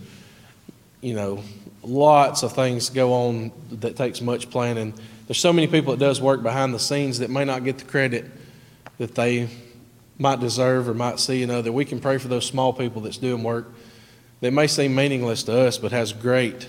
you 1.01 1.15
know, 1.15 1.45
lots 1.85 2.43
of 2.43 2.55
things 2.55 2.91
go 2.91 3.13
on 3.13 3.53
that 3.71 3.95
takes 3.95 4.21
much 4.21 4.51
planning. 4.51 4.93
There's 5.29 5.39
so 5.39 5.53
many 5.53 5.69
people 5.69 5.93
that 5.93 6.01
does 6.01 6.21
work 6.21 6.43
behind 6.43 6.75
the 6.75 6.81
scenes 6.81 7.21
that 7.21 7.31
may 7.31 7.45
not 7.45 7.63
get 7.63 7.79
the 7.79 7.85
credit 7.85 8.25
that 8.99 9.15
they 9.15 9.49
might 10.19 10.41
deserve 10.41 10.89
or 10.89 10.95
might 10.95 11.19
see, 11.19 11.41
you 11.41 11.47
know, 11.47 11.63
that 11.63 11.73
we 11.73 11.85
can 11.85 12.01
pray 12.01 12.19
for 12.19 12.29
those 12.29 12.47
small 12.47 12.73
people 12.73 13.03
that's 13.03 13.19
doing 13.19 13.43
work 13.43 13.73
that 14.41 14.53
may 14.53 14.67
seem 14.67 14.95
meaningless 14.95 15.43
to 15.45 15.59
us 15.59 15.79
but 15.79 15.93
has 15.93 16.13
great, 16.13 16.69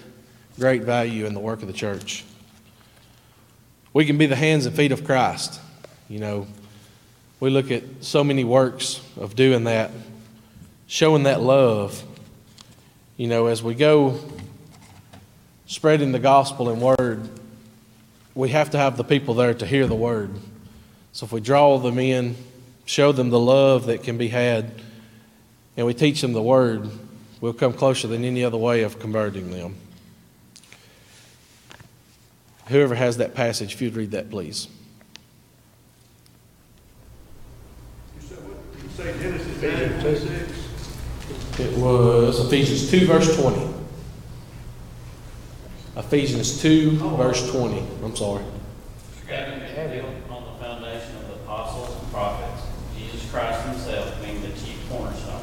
great 0.57 0.83
value 0.83 1.25
in 1.25 1.33
the 1.33 1.39
work 1.39 1.61
of 1.61 1.67
the 1.67 1.73
church. 1.73 2.23
We 3.93 4.05
can 4.05 4.17
be 4.17 4.25
the 4.25 4.35
hands 4.35 4.65
and 4.65 4.75
feet 4.75 4.91
of 4.91 5.05
Christ. 5.05 5.59
You 6.09 6.19
know, 6.19 6.47
we 7.39 7.49
look 7.49 7.71
at 7.71 7.83
so 8.01 8.23
many 8.23 8.43
works 8.43 9.01
of 9.17 9.35
doing 9.35 9.65
that, 9.65 9.91
showing 10.87 11.23
that 11.23 11.41
love. 11.41 12.03
You 13.17 13.27
know, 13.27 13.47
as 13.47 13.63
we 13.63 13.75
go 13.75 14.19
spreading 15.65 16.11
the 16.11 16.19
gospel 16.19 16.69
and 16.69 16.81
word, 16.81 17.27
we 18.33 18.49
have 18.49 18.71
to 18.71 18.77
have 18.77 18.97
the 18.97 19.03
people 19.03 19.33
there 19.33 19.53
to 19.53 19.65
hear 19.65 19.87
the 19.87 19.95
word. 19.95 20.31
So 21.13 21.25
if 21.25 21.31
we 21.31 21.39
draw 21.39 21.77
them 21.77 21.97
in, 21.99 22.35
show 22.85 23.11
them 23.11 23.29
the 23.29 23.39
love 23.39 23.87
that 23.87 24.03
can 24.03 24.17
be 24.17 24.29
had, 24.29 24.71
and 25.75 25.85
we 25.85 25.93
teach 25.93 26.21
them 26.21 26.33
the 26.33 26.41
word, 26.41 26.89
we'll 27.41 27.53
come 27.53 27.73
closer 27.73 28.07
than 28.07 28.23
any 28.23 28.43
other 28.43 28.57
way 28.57 28.83
of 28.83 28.99
converting 28.99 29.51
them. 29.51 29.75
Whoever 32.67 32.95
has 32.95 33.17
that 33.17 33.35
passage, 33.35 33.73
if 33.73 33.81
you'd 33.81 33.95
read 33.95 34.11
that, 34.11 34.29
please. 34.29 34.67
It 41.57 41.77
was 41.77 42.45
Ephesians 42.45 42.89
2, 42.91 43.05
verse 43.05 43.39
20. 43.39 43.73
Ephesians 45.97 46.61
2, 46.61 46.91
verse 46.91 47.51
20. 47.51 47.87
I'm 48.03 48.15
sorry. 48.15 48.43
Having 49.27 49.59
been 49.59 49.91
built 49.91 50.29
on 50.29 50.43
the 50.53 50.63
foundation 50.63 51.15
of 51.17 51.27
the 51.27 51.33
apostles 51.35 52.01
and 52.01 52.11
prophets, 52.11 52.63
Jesus 52.97 53.31
Christ 53.31 53.61
himself 53.67 54.21
being 54.23 54.41
the 54.41 54.49
chief 54.49 54.77
cornerstone. 54.89 55.41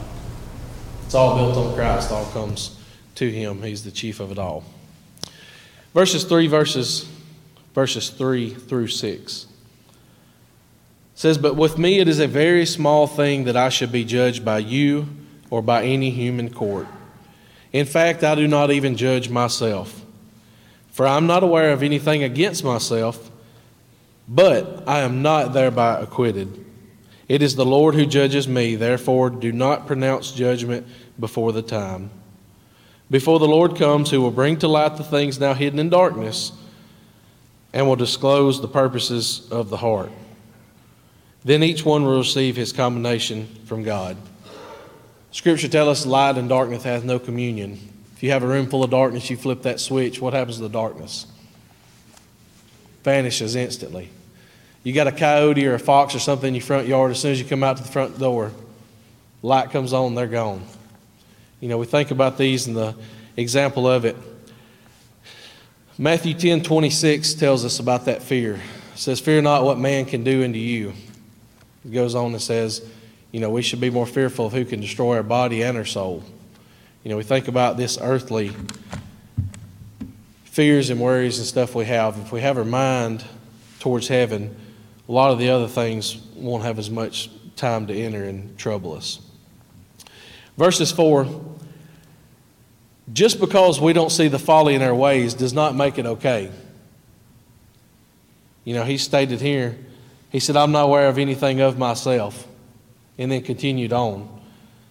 It's 1.12 1.16
all 1.18 1.36
built 1.36 1.58
on 1.58 1.74
Christ, 1.74 2.10
all 2.10 2.24
comes 2.32 2.74
to 3.16 3.30
him. 3.30 3.62
He's 3.62 3.84
the 3.84 3.90
chief 3.90 4.18
of 4.18 4.32
it 4.32 4.38
all. 4.38 4.64
Verses 5.92 6.24
3 6.24 6.46
verses 6.46 7.06
verses 7.74 8.08
3 8.08 8.48
through 8.48 8.86
6 8.86 9.46
says, 11.14 11.36
But 11.36 11.54
with 11.54 11.76
me 11.76 11.98
it 11.98 12.08
is 12.08 12.18
a 12.18 12.26
very 12.26 12.64
small 12.64 13.06
thing 13.06 13.44
that 13.44 13.58
I 13.58 13.68
should 13.68 13.92
be 13.92 14.06
judged 14.06 14.42
by 14.42 14.60
you 14.60 15.06
or 15.50 15.60
by 15.60 15.84
any 15.84 16.08
human 16.08 16.48
court. 16.48 16.86
In 17.74 17.84
fact, 17.84 18.24
I 18.24 18.34
do 18.34 18.48
not 18.48 18.70
even 18.70 18.96
judge 18.96 19.28
myself. 19.28 20.06
For 20.92 21.06
I 21.06 21.18
am 21.18 21.26
not 21.26 21.42
aware 21.42 21.72
of 21.72 21.82
anything 21.82 22.22
against 22.22 22.64
myself, 22.64 23.30
but 24.26 24.82
I 24.86 25.00
am 25.00 25.20
not 25.20 25.52
thereby 25.52 26.00
acquitted. 26.00 26.62
It 27.28 27.40
is 27.40 27.56
the 27.56 27.64
Lord 27.64 27.94
who 27.94 28.04
judges 28.04 28.46
me, 28.46 28.76
therefore 28.76 29.30
do 29.30 29.52
not 29.52 29.86
pronounce 29.86 30.32
judgment 30.32 30.86
before 31.18 31.52
the 31.52 31.62
time. 31.62 32.10
Before 33.10 33.38
the 33.38 33.48
Lord 33.48 33.76
comes, 33.76 34.10
who 34.10 34.20
will 34.20 34.30
bring 34.30 34.58
to 34.58 34.68
light 34.68 34.96
the 34.96 35.04
things 35.04 35.38
now 35.38 35.54
hidden 35.54 35.78
in 35.78 35.90
darkness 35.90 36.52
and 37.72 37.86
will 37.86 37.96
disclose 37.96 38.60
the 38.60 38.68
purposes 38.68 39.48
of 39.50 39.70
the 39.70 39.76
heart. 39.76 40.10
Then 41.44 41.62
each 41.62 41.84
one 41.84 42.04
will 42.04 42.18
receive 42.18 42.56
his 42.56 42.72
commendation 42.72 43.46
from 43.66 43.82
God. 43.82 44.16
Scripture 45.32 45.68
tells 45.68 45.88
us 45.88 46.06
light 46.06 46.36
and 46.36 46.48
darkness 46.48 46.84
hath 46.84 47.04
no 47.04 47.18
communion. 47.18 47.78
If 48.14 48.22
you 48.22 48.30
have 48.30 48.42
a 48.42 48.46
room 48.46 48.68
full 48.68 48.84
of 48.84 48.90
darkness, 48.90 49.28
you 49.30 49.36
flip 49.36 49.62
that 49.62 49.80
switch, 49.80 50.20
what 50.20 50.34
happens 50.34 50.56
to 50.56 50.62
the 50.62 50.68
darkness? 50.68 51.26
Vanishes 53.02 53.56
instantly. 53.56 54.10
You 54.84 54.92
got 54.92 55.06
a 55.06 55.12
coyote 55.12 55.66
or 55.66 55.74
a 55.74 55.78
fox 55.78 56.14
or 56.14 56.18
something 56.18 56.48
in 56.48 56.54
your 56.54 56.62
front 56.62 56.86
yard, 56.86 57.10
as 57.10 57.20
soon 57.20 57.32
as 57.32 57.40
you 57.40 57.46
come 57.46 57.64
out 57.64 57.78
to 57.78 57.82
the 57.82 57.88
front 57.88 58.18
door, 58.18 58.52
light 59.42 59.70
comes 59.70 59.92
on, 59.92 60.14
they're 60.14 60.26
gone. 60.26 60.62
You 61.62 61.68
know, 61.68 61.78
we 61.78 61.86
think 61.86 62.10
about 62.10 62.38
these 62.38 62.66
and 62.66 62.74
the 62.76 62.96
example 63.36 63.86
of 63.86 64.04
it. 64.04 64.16
Matthew 65.96 66.34
10 66.34 66.64
26 66.64 67.34
tells 67.34 67.64
us 67.64 67.78
about 67.78 68.06
that 68.06 68.20
fear. 68.20 68.54
It 68.54 68.98
says, 68.98 69.20
Fear 69.20 69.42
not 69.42 69.62
what 69.62 69.78
man 69.78 70.04
can 70.04 70.24
do 70.24 70.42
unto 70.42 70.58
you. 70.58 70.92
It 71.84 71.92
goes 71.92 72.16
on 72.16 72.32
and 72.32 72.42
says, 72.42 72.84
you 73.30 73.38
know, 73.38 73.48
we 73.48 73.62
should 73.62 73.80
be 73.80 73.90
more 73.90 74.06
fearful 74.06 74.46
of 74.46 74.52
who 74.52 74.64
can 74.64 74.80
destroy 74.80 75.18
our 75.18 75.22
body 75.22 75.62
and 75.62 75.78
our 75.78 75.84
soul. 75.84 76.24
You 77.04 77.12
know, 77.12 77.16
we 77.16 77.22
think 77.22 77.46
about 77.46 77.76
this 77.76 77.96
earthly 78.00 78.50
fears 80.42 80.90
and 80.90 81.00
worries 81.00 81.38
and 81.38 81.46
stuff 81.46 81.76
we 81.76 81.84
have. 81.84 82.18
If 82.18 82.32
we 82.32 82.40
have 82.40 82.58
our 82.58 82.64
mind 82.64 83.24
towards 83.78 84.08
heaven, 84.08 84.56
a 85.08 85.12
lot 85.12 85.30
of 85.30 85.38
the 85.38 85.50
other 85.50 85.68
things 85.68 86.16
won't 86.34 86.64
have 86.64 86.80
as 86.80 86.90
much 86.90 87.30
time 87.54 87.86
to 87.86 87.94
enter 87.94 88.24
and 88.24 88.58
trouble 88.58 88.94
us. 88.94 89.20
Verses 90.56 90.92
4 90.92 91.26
Just 93.12 93.40
because 93.40 93.80
we 93.80 93.92
don't 93.92 94.10
see 94.10 94.28
the 94.28 94.38
folly 94.38 94.74
in 94.74 94.82
our 94.82 94.94
ways 94.94 95.34
does 95.34 95.52
not 95.52 95.74
make 95.74 95.98
it 95.98 96.06
okay. 96.06 96.50
You 98.64 98.74
know, 98.74 98.84
he 98.84 98.96
stated 98.96 99.40
here, 99.40 99.76
he 100.30 100.40
said, 100.40 100.56
I'm 100.56 100.72
not 100.72 100.84
aware 100.84 101.08
of 101.08 101.18
anything 101.18 101.60
of 101.60 101.78
myself. 101.78 102.46
And 103.18 103.30
then 103.30 103.42
continued 103.42 103.92
on. 103.92 104.40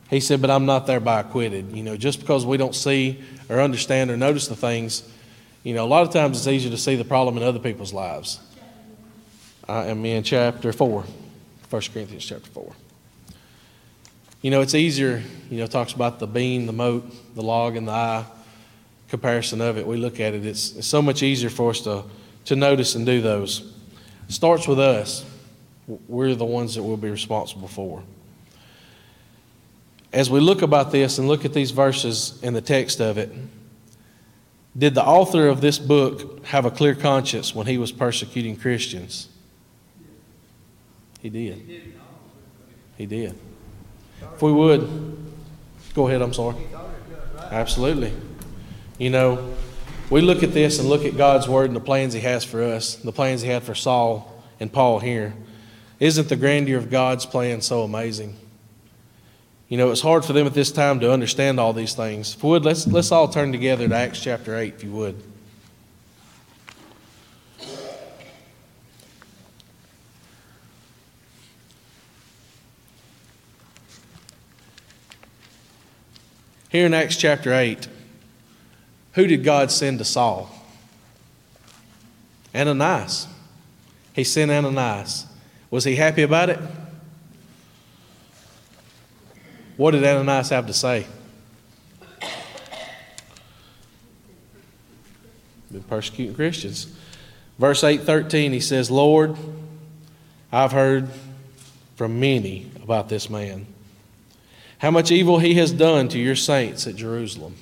He 0.09 0.19
said, 0.19 0.41
But 0.41 0.51
I'm 0.51 0.65
not 0.65 0.85
thereby 0.85 1.21
acquitted. 1.21 1.71
You 1.71 1.83
know, 1.83 1.97
just 1.97 2.19
because 2.19 2.45
we 2.45 2.57
don't 2.57 2.75
see 2.75 3.23
or 3.49 3.59
understand 3.59 4.11
or 4.11 4.17
notice 4.17 4.47
the 4.47 4.55
things, 4.55 5.03
you 5.63 5.73
know, 5.73 5.85
a 5.85 5.87
lot 5.87 6.05
of 6.05 6.13
times 6.13 6.37
it's 6.37 6.47
easier 6.47 6.69
to 6.71 6.77
see 6.77 6.95
the 6.95 7.05
problem 7.05 7.37
in 7.37 7.43
other 7.43 7.59
people's 7.59 7.93
lives. 7.93 8.39
I 9.67 9.85
am 9.85 10.05
in 10.05 10.23
chapter 10.23 10.73
4. 10.73 11.05
1 11.69 11.81
Corinthians 11.93 12.25
chapter 12.25 12.49
4. 12.51 12.73
You 14.41 14.49
know, 14.49 14.61
it's 14.61 14.73
easier, 14.73 15.21
you 15.51 15.59
know, 15.59 15.67
talks 15.67 15.93
about 15.93 16.17
the 16.19 16.25
beam, 16.25 16.65
the 16.65 16.73
mote, 16.73 17.35
the 17.35 17.43
log, 17.43 17.75
and 17.75 17.87
the 17.87 17.91
eye 17.91 18.25
comparison 19.07 19.61
of 19.61 19.77
it. 19.77 19.85
We 19.85 19.97
look 19.97 20.19
at 20.19 20.33
it, 20.33 20.45
it's, 20.45 20.75
it's 20.75 20.87
so 20.87 21.01
much 21.01 21.21
easier 21.21 21.49
for 21.49 21.69
us 21.69 21.81
to, 21.81 22.03
to 22.45 22.55
notice 22.55 22.95
and 22.95 23.05
do 23.05 23.21
those. 23.21 23.73
It 24.27 24.31
starts 24.31 24.67
with 24.67 24.79
us. 24.79 25.25
We're 26.07 26.33
the 26.33 26.45
ones 26.45 26.75
that 26.75 26.83
we'll 26.83 26.97
be 26.97 27.09
responsible 27.09 27.67
for. 27.67 28.01
As 30.13 30.29
we 30.29 30.39
look 30.39 30.61
about 30.61 30.91
this 30.91 31.17
and 31.17 31.27
look 31.27 31.45
at 31.45 31.53
these 31.53 31.71
verses 31.71 32.39
and 32.41 32.55
the 32.55 32.61
text 32.61 32.99
of 32.99 33.17
it, 33.17 33.31
did 34.77 34.95
the 34.95 35.03
author 35.03 35.47
of 35.47 35.61
this 35.61 35.77
book 35.77 36.45
have 36.45 36.65
a 36.65 36.71
clear 36.71 36.95
conscience 36.95 37.53
when 37.53 37.67
he 37.67 37.77
was 37.77 37.91
persecuting 37.91 38.55
Christians? 38.55 39.27
He 41.19 41.29
did. 41.29 41.93
He 42.97 43.05
did. 43.05 43.37
If 44.21 44.41
we 44.41 44.51
would, 44.51 44.87
go 45.93 46.07
ahead, 46.07 46.21
I'm 46.21 46.33
sorry. 46.33 46.57
Absolutely. 47.49 48.13
You 48.97 49.09
know, 49.09 49.53
we 50.09 50.21
look 50.21 50.43
at 50.43 50.53
this 50.53 50.79
and 50.79 50.89
look 50.89 51.05
at 51.05 51.17
God's 51.17 51.47
word 51.47 51.65
and 51.67 51.75
the 51.75 51.81
plans 51.81 52.13
He 52.13 52.21
has 52.21 52.43
for 52.43 52.63
us, 52.63 52.95
the 52.95 53.11
plans 53.11 53.41
He 53.41 53.49
had 53.49 53.63
for 53.63 53.75
Saul 53.75 54.43
and 54.59 54.71
Paul 54.71 54.99
here. 54.99 55.33
Isn't 55.99 56.29
the 56.29 56.35
grandeur 56.35 56.77
of 56.77 56.89
God's 56.89 57.25
plan 57.25 57.61
so 57.61 57.83
amazing? 57.83 58.35
You 59.69 59.77
know, 59.77 59.89
it's 59.91 60.01
hard 60.01 60.25
for 60.25 60.33
them 60.33 60.45
at 60.47 60.53
this 60.53 60.71
time 60.71 60.99
to 60.99 61.11
understand 61.11 61.59
all 61.59 61.71
these 61.71 61.93
things. 61.93 62.35
If 62.35 62.43
we 62.43 62.49
would, 62.49 62.65
let's, 62.65 62.85
let's 62.87 63.11
all 63.11 63.27
turn 63.27 63.51
together 63.51 63.87
to 63.87 63.95
Acts 63.95 64.21
chapter 64.21 64.57
8, 64.57 64.73
if 64.73 64.83
you 64.83 64.91
would. 64.91 65.30
Here 76.71 76.85
in 76.85 76.93
Acts 76.93 77.17
chapter 77.17 77.53
8, 77.53 77.89
who 79.13 79.27
did 79.27 79.43
God 79.43 79.71
send 79.71 79.99
to 79.99 80.05
Saul? 80.05 80.49
Ananias. 82.55 83.27
He 84.13 84.23
sent 84.23 84.49
Ananias. 84.49 85.25
Was 85.69 85.83
he 85.83 85.97
happy 85.97 86.21
about 86.21 86.49
it? 86.49 86.59
What 89.75 89.91
did 89.91 90.05
Ananias 90.05 90.47
have 90.49 90.65
to 90.67 90.73
say? 90.73 91.07
Been 95.69 95.83
persecuting 95.83 96.35
Christians. 96.35 96.87
Verse 97.59 97.83
8:13 97.83 98.53
he 98.53 98.61
says, 98.61 98.89
"Lord, 98.89 99.35
I've 100.53 100.71
heard 100.71 101.09
from 101.97 102.19
many 102.19 102.71
about 102.81 103.09
this 103.09 103.29
man. 103.29 103.65
How 104.81 104.89
much 104.89 105.11
evil 105.11 105.37
he 105.37 105.53
has 105.55 105.71
done 105.71 106.07
to 106.07 106.17
your 106.17 106.35
saints 106.35 106.87
at 106.87 106.95
Jerusalem." 106.95 107.55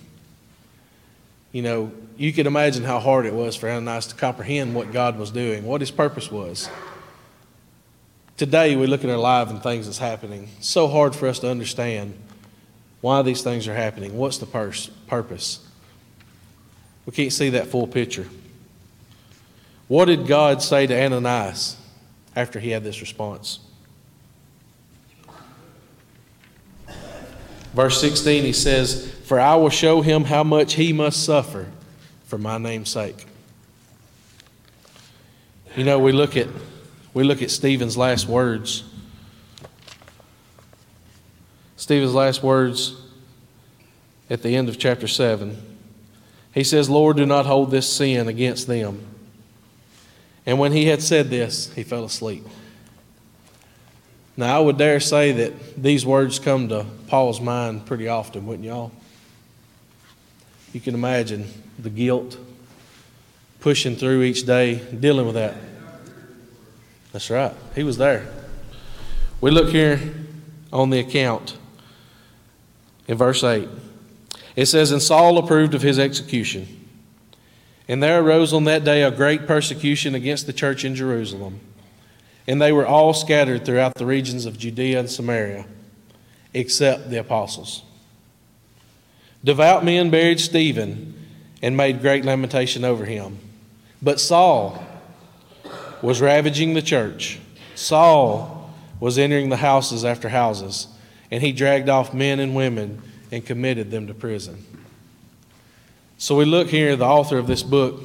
You 1.51 1.61
know, 1.61 1.91
you 2.17 2.31
could 2.31 2.47
imagine 2.47 2.85
how 2.85 2.99
hard 2.99 3.25
it 3.25 3.33
was 3.33 3.57
for 3.57 3.69
Ananias 3.69 4.07
to 4.07 4.15
comprehend 4.15 4.73
what 4.73 4.93
God 4.93 5.19
was 5.19 5.29
doing, 5.29 5.65
what 5.65 5.81
his 5.81 5.91
purpose 5.91 6.31
was. 6.31 6.69
Today, 8.37 8.77
we 8.77 8.87
look 8.87 9.03
at 9.03 9.09
our 9.09 9.17
life 9.17 9.49
and 9.49 9.61
things 9.61 9.85
that's 9.85 9.97
happening. 9.97 10.47
It's 10.59 10.69
so 10.69 10.87
hard 10.87 11.13
for 11.13 11.27
us 11.27 11.39
to 11.39 11.49
understand 11.49 12.13
why 13.01 13.21
these 13.21 13.41
things 13.41 13.67
are 13.67 13.75
happening. 13.75 14.17
What's 14.17 14.37
the 14.37 14.45
pers- 14.45 14.87
purpose? 15.07 15.59
We 17.05 17.11
can't 17.11 17.33
see 17.33 17.49
that 17.49 17.67
full 17.67 17.87
picture. 17.87 18.27
What 19.89 20.05
did 20.05 20.25
God 20.25 20.61
say 20.61 20.87
to 20.87 21.03
Ananias 21.03 21.75
after 22.33 22.61
he 22.61 22.69
had 22.69 22.85
this 22.85 23.01
response? 23.01 23.59
Verse 27.73 28.01
16, 28.01 28.43
he 28.43 28.53
says, 28.53 29.11
For 29.25 29.39
I 29.39 29.55
will 29.55 29.69
show 29.69 30.01
him 30.01 30.25
how 30.25 30.43
much 30.43 30.73
he 30.73 30.91
must 30.91 31.23
suffer 31.23 31.67
for 32.25 32.37
my 32.37 32.57
name's 32.57 32.89
sake. 32.89 33.25
You 35.75 35.83
know, 35.83 35.99
we 35.99 36.11
look 36.11 36.35
at 36.35 36.47
we 37.13 37.23
look 37.23 37.41
at 37.41 37.51
Stephen's 37.51 37.97
last 37.97 38.27
words. 38.27 38.83
Stephen's 41.75 42.13
last 42.13 42.43
words 42.43 42.95
at 44.29 44.43
the 44.43 44.55
end 44.55 44.69
of 44.69 44.77
chapter 44.77 45.07
7. 45.07 45.57
He 46.53 46.63
says, 46.63 46.89
Lord, 46.89 47.17
do 47.17 47.25
not 47.25 47.45
hold 47.45 47.71
this 47.71 47.91
sin 47.91 48.27
against 48.27 48.67
them. 48.67 49.05
And 50.45 50.59
when 50.59 50.71
he 50.71 50.85
had 50.85 51.01
said 51.01 51.29
this, 51.29 51.73
he 51.73 51.83
fell 51.83 52.03
asleep. 52.03 52.45
Now, 54.39 54.55
I 54.55 54.59
would 54.61 54.77
dare 54.77 55.01
say 55.01 55.33
that 55.33 55.75
these 55.75 56.05
words 56.05 56.39
come 56.39 56.69
to 56.69 56.85
Paul's 57.07 57.41
mind 57.41 57.85
pretty 57.85 58.07
often, 58.07 58.45
wouldn't 58.45 58.65
y'all? 58.65 58.93
You 60.71 60.79
can 60.79 60.93
imagine 60.95 61.45
the 61.77 61.89
guilt, 61.89 62.37
pushing 63.59 63.97
through 63.97 64.21
each 64.21 64.45
day, 64.45 64.75
dealing 64.75 65.25
with 65.25 65.35
that. 65.35 65.57
That's 67.11 67.29
right. 67.29 67.53
He 67.75 67.83
was 67.83 67.97
there. 67.97 68.33
We 69.41 69.51
look 69.51 69.71
here 69.71 69.99
on 70.71 70.89
the 70.89 70.99
account 70.99 71.57
in 73.09 73.17
verse 73.17 73.43
8. 73.43 73.67
It 74.55 74.67
says, 74.67 74.93
And 74.93 75.01
Saul 75.01 75.37
approved 75.37 75.73
of 75.73 75.81
his 75.81 75.99
execution. 75.99 76.65
And 77.89 78.01
there 78.01 78.23
arose 78.23 78.53
on 78.53 78.63
that 78.63 78.85
day 78.85 79.03
a 79.03 79.11
great 79.11 79.47
persecution 79.47 80.15
against 80.15 80.45
the 80.45 80.53
church 80.53 80.85
in 80.85 80.95
Jerusalem. 80.95 81.59
And 82.47 82.61
they 82.61 82.71
were 82.71 82.87
all 82.87 83.13
scattered 83.13 83.65
throughout 83.65 83.95
the 83.95 84.05
regions 84.05 84.45
of 84.45 84.57
Judea 84.57 84.99
and 84.99 85.09
Samaria, 85.09 85.65
except 86.53 87.09
the 87.09 87.19
apostles. 87.19 87.83
Devout 89.43 89.85
men 89.85 90.09
buried 90.09 90.39
Stephen 90.39 91.15
and 91.61 91.77
made 91.77 92.01
great 92.01 92.25
lamentation 92.25 92.83
over 92.83 93.05
him. 93.05 93.37
But 94.01 94.19
Saul 94.19 94.83
was 96.01 96.21
ravaging 96.21 96.73
the 96.73 96.81
church. 96.81 97.39
Saul 97.75 98.73
was 98.99 99.17
entering 99.17 99.49
the 99.49 99.57
houses 99.57 100.03
after 100.03 100.29
houses, 100.29 100.87
and 101.31 101.41
he 101.43 101.51
dragged 101.51 101.89
off 101.89 102.13
men 102.13 102.39
and 102.39 102.55
women 102.55 103.01
and 103.31 103.45
committed 103.45 103.91
them 103.91 104.07
to 104.07 104.13
prison. 104.13 104.65
So 106.17 106.35
we 106.35 106.45
look 106.45 106.67
here, 106.67 106.95
the 106.95 107.05
author 107.05 107.37
of 107.37 107.47
this 107.47 107.63
book, 107.63 108.01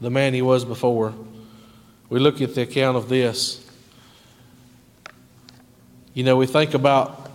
the 0.00 0.10
man 0.10 0.34
he 0.34 0.42
was 0.42 0.64
before, 0.64 1.14
we 2.10 2.18
look 2.18 2.40
at 2.40 2.54
the 2.54 2.62
account 2.62 2.96
of 2.96 3.08
this. 3.08 3.64
You 6.14 6.24
know, 6.24 6.36
we 6.36 6.46
think 6.46 6.74
about 6.74 7.30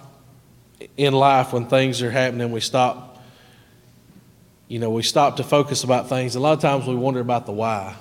in 0.97 1.13
life 1.13 1.53
when 1.53 1.67
things 1.67 2.01
are 2.01 2.11
happening, 2.11 2.51
we 2.51 2.59
stop, 2.59 3.24
you 4.67 4.80
know, 4.80 4.89
we 4.89 5.03
stop 5.03 5.38
to 5.38 5.43
focus 5.43 5.84
about 5.84 6.09
things. 6.09 6.36
A 6.36 6.39
lot 6.39 6.53
of 6.53 6.61
times 6.61 6.88
we 6.88 6.95
wonder 6.95 7.19
about 7.19 7.45
the 7.45 7.51
why. 7.51 7.95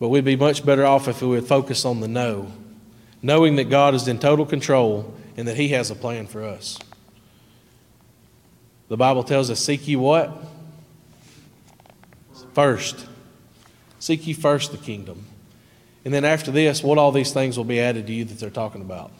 But 0.00 0.08
we'd 0.08 0.24
be 0.24 0.36
much 0.36 0.66
better 0.66 0.84
off 0.84 1.08
if 1.08 1.22
we 1.22 1.28
would 1.28 1.46
focus 1.46 1.84
on 1.84 2.00
the 2.00 2.08
no, 2.08 2.52
knowing 3.22 3.56
that 3.56 3.70
God 3.70 3.94
is 3.94 4.08
in 4.08 4.18
total 4.18 4.44
control 4.44 5.14
and 5.36 5.48
that 5.48 5.56
He 5.56 5.68
has 5.68 5.90
a 5.90 5.94
plan 5.94 6.26
for 6.26 6.44
us. 6.44 6.78
The 8.88 8.96
Bible 8.96 9.24
tells 9.24 9.50
us, 9.50 9.60
Seek 9.60 9.88
ye 9.88 9.96
what? 9.96 10.32
First. 12.52 13.06
Seek 14.04 14.26
ye 14.26 14.34
first 14.34 14.70
the 14.70 14.76
kingdom. 14.76 15.24
And 16.04 16.12
then 16.12 16.26
after 16.26 16.50
this, 16.50 16.82
what 16.82 16.98
all 16.98 17.10
these 17.10 17.32
things 17.32 17.56
will 17.56 17.64
be 17.64 17.80
added 17.80 18.06
to 18.06 18.12
you 18.12 18.26
that 18.26 18.38
they're 18.38 18.50
talking 18.50 18.82
about. 18.82 19.10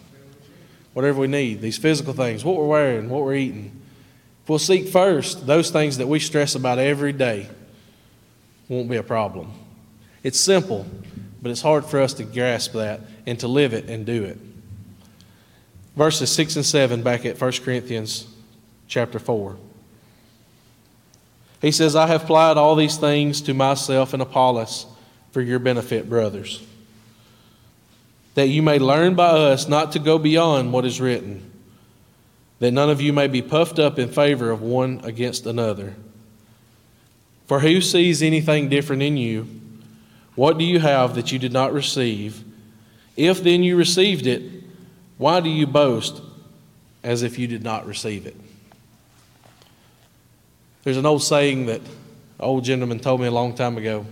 Whatever 0.92 1.20
we 1.20 1.26
need, 1.26 1.62
these 1.62 1.78
physical 1.78 2.12
things, 2.12 2.44
what 2.44 2.56
we're 2.56 2.66
wearing, 2.66 3.08
what 3.08 3.22
we're 3.22 3.34
eating. 3.34 3.80
If 4.42 4.50
we'll 4.50 4.58
seek 4.58 4.88
first 4.88 5.46
those 5.46 5.70
things 5.70 5.96
that 5.96 6.06
we 6.06 6.18
stress 6.18 6.54
about 6.54 6.78
every 6.78 7.14
day, 7.14 7.48
won't 8.68 8.90
be 8.90 8.96
a 8.96 9.02
problem. 9.02 9.52
It's 10.22 10.38
simple, 10.38 10.86
but 11.40 11.50
it's 11.50 11.62
hard 11.62 11.86
for 11.86 11.98
us 11.98 12.12
to 12.14 12.24
grasp 12.24 12.74
that 12.74 13.00
and 13.24 13.40
to 13.40 13.48
live 13.48 13.72
it 13.72 13.88
and 13.88 14.04
do 14.04 14.24
it. 14.24 14.36
Verses 15.96 16.30
6 16.30 16.56
and 16.56 16.66
7 16.66 17.02
back 17.02 17.24
at 17.24 17.40
1 17.40 17.52
Corinthians 17.64 18.26
chapter 18.86 19.18
4. 19.18 19.56
He 21.64 21.72
says, 21.72 21.96
I 21.96 22.08
have 22.08 22.24
applied 22.24 22.58
all 22.58 22.76
these 22.76 22.98
things 22.98 23.40
to 23.40 23.54
myself 23.54 24.12
and 24.12 24.20
Apollos 24.20 24.84
for 25.30 25.40
your 25.40 25.58
benefit, 25.58 26.10
brothers, 26.10 26.62
that 28.34 28.48
you 28.48 28.60
may 28.60 28.78
learn 28.78 29.14
by 29.14 29.28
us 29.28 29.66
not 29.66 29.92
to 29.92 29.98
go 29.98 30.18
beyond 30.18 30.74
what 30.74 30.84
is 30.84 31.00
written, 31.00 31.50
that 32.58 32.72
none 32.72 32.90
of 32.90 33.00
you 33.00 33.14
may 33.14 33.28
be 33.28 33.40
puffed 33.40 33.78
up 33.78 33.98
in 33.98 34.10
favor 34.10 34.50
of 34.50 34.60
one 34.60 35.00
against 35.04 35.46
another. 35.46 35.94
For 37.46 37.60
who 37.60 37.80
sees 37.80 38.22
anything 38.22 38.68
different 38.68 39.00
in 39.00 39.16
you? 39.16 39.48
What 40.34 40.58
do 40.58 40.66
you 40.66 40.80
have 40.80 41.14
that 41.14 41.32
you 41.32 41.38
did 41.38 41.54
not 41.54 41.72
receive? 41.72 42.44
If 43.16 43.42
then 43.42 43.62
you 43.62 43.78
received 43.78 44.26
it, 44.26 44.42
why 45.16 45.40
do 45.40 45.48
you 45.48 45.66
boast 45.66 46.20
as 47.02 47.22
if 47.22 47.38
you 47.38 47.46
did 47.46 47.62
not 47.64 47.86
receive 47.86 48.26
it? 48.26 48.36
There's 50.84 50.98
an 50.98 51.06
old 51.06 51.22
saying 51.22 51.66
that 51.66 51.80
an 51.80 51.86
old 52.40 52.62
gentleman 52.62 53.00
told 53.00 53.20
me 53.20 53.26
a 53.26 53.30
long 53.30 53.54
time 53.54 53.78
ago. 53.78 54.04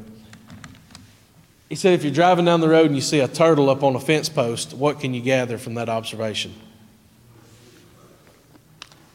He 1.69 1.77
said, 1.77 1.93
if 1.93 2.03
you're 2.03 2.13
driving 2.13 2.47
down 2.47 2.61
the 2.61 2.69
road 2.69 2.87
and 2.87 2.95
you 2.95 3.03
see 3.03 3.21
a 3.21 3.29
turtle 3.29 3.69
up 3.69 3.83
on 3.83 3.95
a 3.95 4.01
fence 4.01 4.31
post, 4.31 4.73
what 4.73 4.99
can 4.99 5.13
you 5.13 5.21
gather 5.21 5.59
from 5.59 5.75
that 5.75 5.91
observation? 5.91 6.55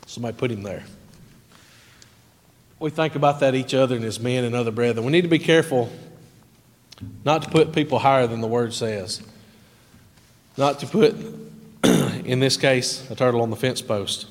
Somebody 0.05 0.38
put 0.38 0.51
him 0.51 0.62
there. 0.62 0.84
We 2.80 2.91
think 2.91 3.16
about 3.16 3.39
that 3.39 3.55
each 3.55 3.74
other 3.74 3.95
and 3.95 4.05
as 4.05 4.20
men 4.20 4.43
and 4.43 4.55
other 4.55 4.72
brethren. 4.72 5.03
We 5.03 5.12
need 5.12 5.24
to 5.24 5.28
be 5.28 5.39
careful 5.39 5.91
not 7.26 7.41
to 7.43 7.49
put 7.49 7.74
people 7.74 7.97
higher 7.99 8.28
than 8.28 8.41
the 8.41 8.47
word 8.47 8.74
says. 8.74 9.22
Not 10.58 10.80
to 10.80 10.88
put, 10.88 11.16
in 11.84 12.39
this 12.39 12.55
case, 12.55 13.10
a 13.10 13.16
turtle 13.16 13.41
on 13.41 13.49
the 13.49 13.55
fence 13.55 13.82
post. 13.82 14.28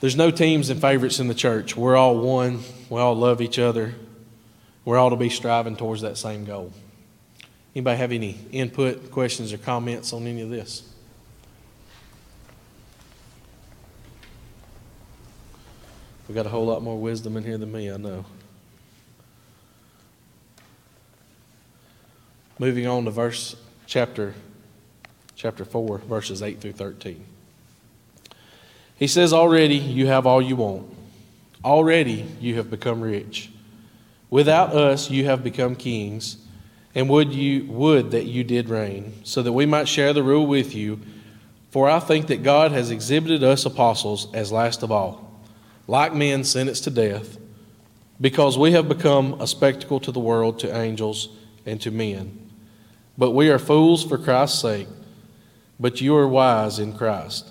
There's 0.00 0.16
no 0.16 0.30
teams 0.30 0.70
and 0.70 0.80
favorites 0.80 1.20
in 1.20 1.28
the 1.28 1.34
church. 1.34 1.76
We're 1.76 1.96
all 1.96 2.18
one. 2.18 2.60
We 2.88 2.98
all 3.00 3.14
love 3.14 3.42
each 3.42 3.58
other. 3.58 3.94
We're 4.84 4.98
all 4.98 5.10
to 5.10 5.16
be 5.16 5.28
striving 5.28 5.76
towards 5.76 6.00
that 6.02 6.16
same 6.16 6.46
goal. 6.46 6.72
Anybody 7.74 7.98
have 7.98 8.10
any 8.10 8.38
input, 8.50 9.10
questions, 9.10 9.52
or 9.52 9.58
comments 9.58 10.12
on 10.12 10.26
any 10.26 10.40
of 10.40 10.48
this? 10.48 10.90
We've 16.26 16.34
got 16.34 16.46
a 16.46 16.48
whole 16.48 16.64
lot 16.64 16.82
more 16.82 16.98
wisdom 16.98 17.36
in 17.36 17.44
here 17.44 17.58
than 17.58 17.70
me, 17.70 17.90
I 17.90 17.96
know. 17.96 18.24
Moving 22.58 22.86
on 22.86 23.04
to 23.04 23.10
verse 23.10 23.56
chapter 23.86 24.34
chapter 25.34 25.64
4 25.64 25.98
verses 25.98 26.42
8 26.42 26.60
through 26.60 26.72
13. 26.72 27.24
He 29.00 29.06
says 29.06 29.32
already 29.32 29.76
you 29.76 30.06
have 30.08 30.26
all 30.26 30.42
you 30.42 30.56
want. 30.56 30.86
Already 31.64 32.26
you 32.38 32.56
have 32.56 32.70
become 32.70 33.00
rich. 33.00 33.50
Without 34.28 34.74
us 34.74 35.10
you 35.10 35.24
have 35.24 35.42
become 35.42 35.74
kings, 35.74 36.36
and 36.94 37.08
would 37.08 37.32
you 37.32 37.64
would 37.64 38.10
that 38.10 38.26
you 38.26 38.44
did 38.44 38.68
reign, 38.68 39.14
so 39.24 39.42
that 39.42 39.52
we 39.52 39.64
might 39.64 39.88
share 39.88 40.12
the 40.12 40.22
rule 40.22 40.46
with 40.46 40.74
you. 40.74 41.00
For 41.70 41.88
I 41.88 41.98
think 41.98 42.26
that 42.26 42.42
God 42.42 42.72
has 42.72 42.90
exhibited 42.90 43.42
us 43.42 43.64
apostles 43.64 44.32
as 44.34 44.52
last 44.52 44.82
of 44.82 44.92
all, 44.92 45.32
like 45.86 46.14
men 46.14 46.44
sentenced 46.44 46.84
to 46.84 46.90
death, 46.90 47.38
because 48.20 48.58
we 48.58 48.72
have 48.72 48.86
become 48.86 49.40
a 49.40 49.46
spectacle 49.46 49.98
to 50.00 50.12
the 50.12 50.20
world, 50.20 50.58
to 50.58 50.76
angels, 50.76 51.30
and 51.64 51.80
to 51.80 51.90
men. 51.90 52.50
But 53.16 53.30
we 53.30 53.48
are 53.48 53.58
fools 53.58 54.04
for 54.04 54.18
Christ's 54.18 54.60
sake, 54.60 54.88
but 55.78 56.02
you 56.02 56.14
are 56.16 56.28
wise 56.28 56.78
in 56.78 56.92
Christ. 56.92 57.50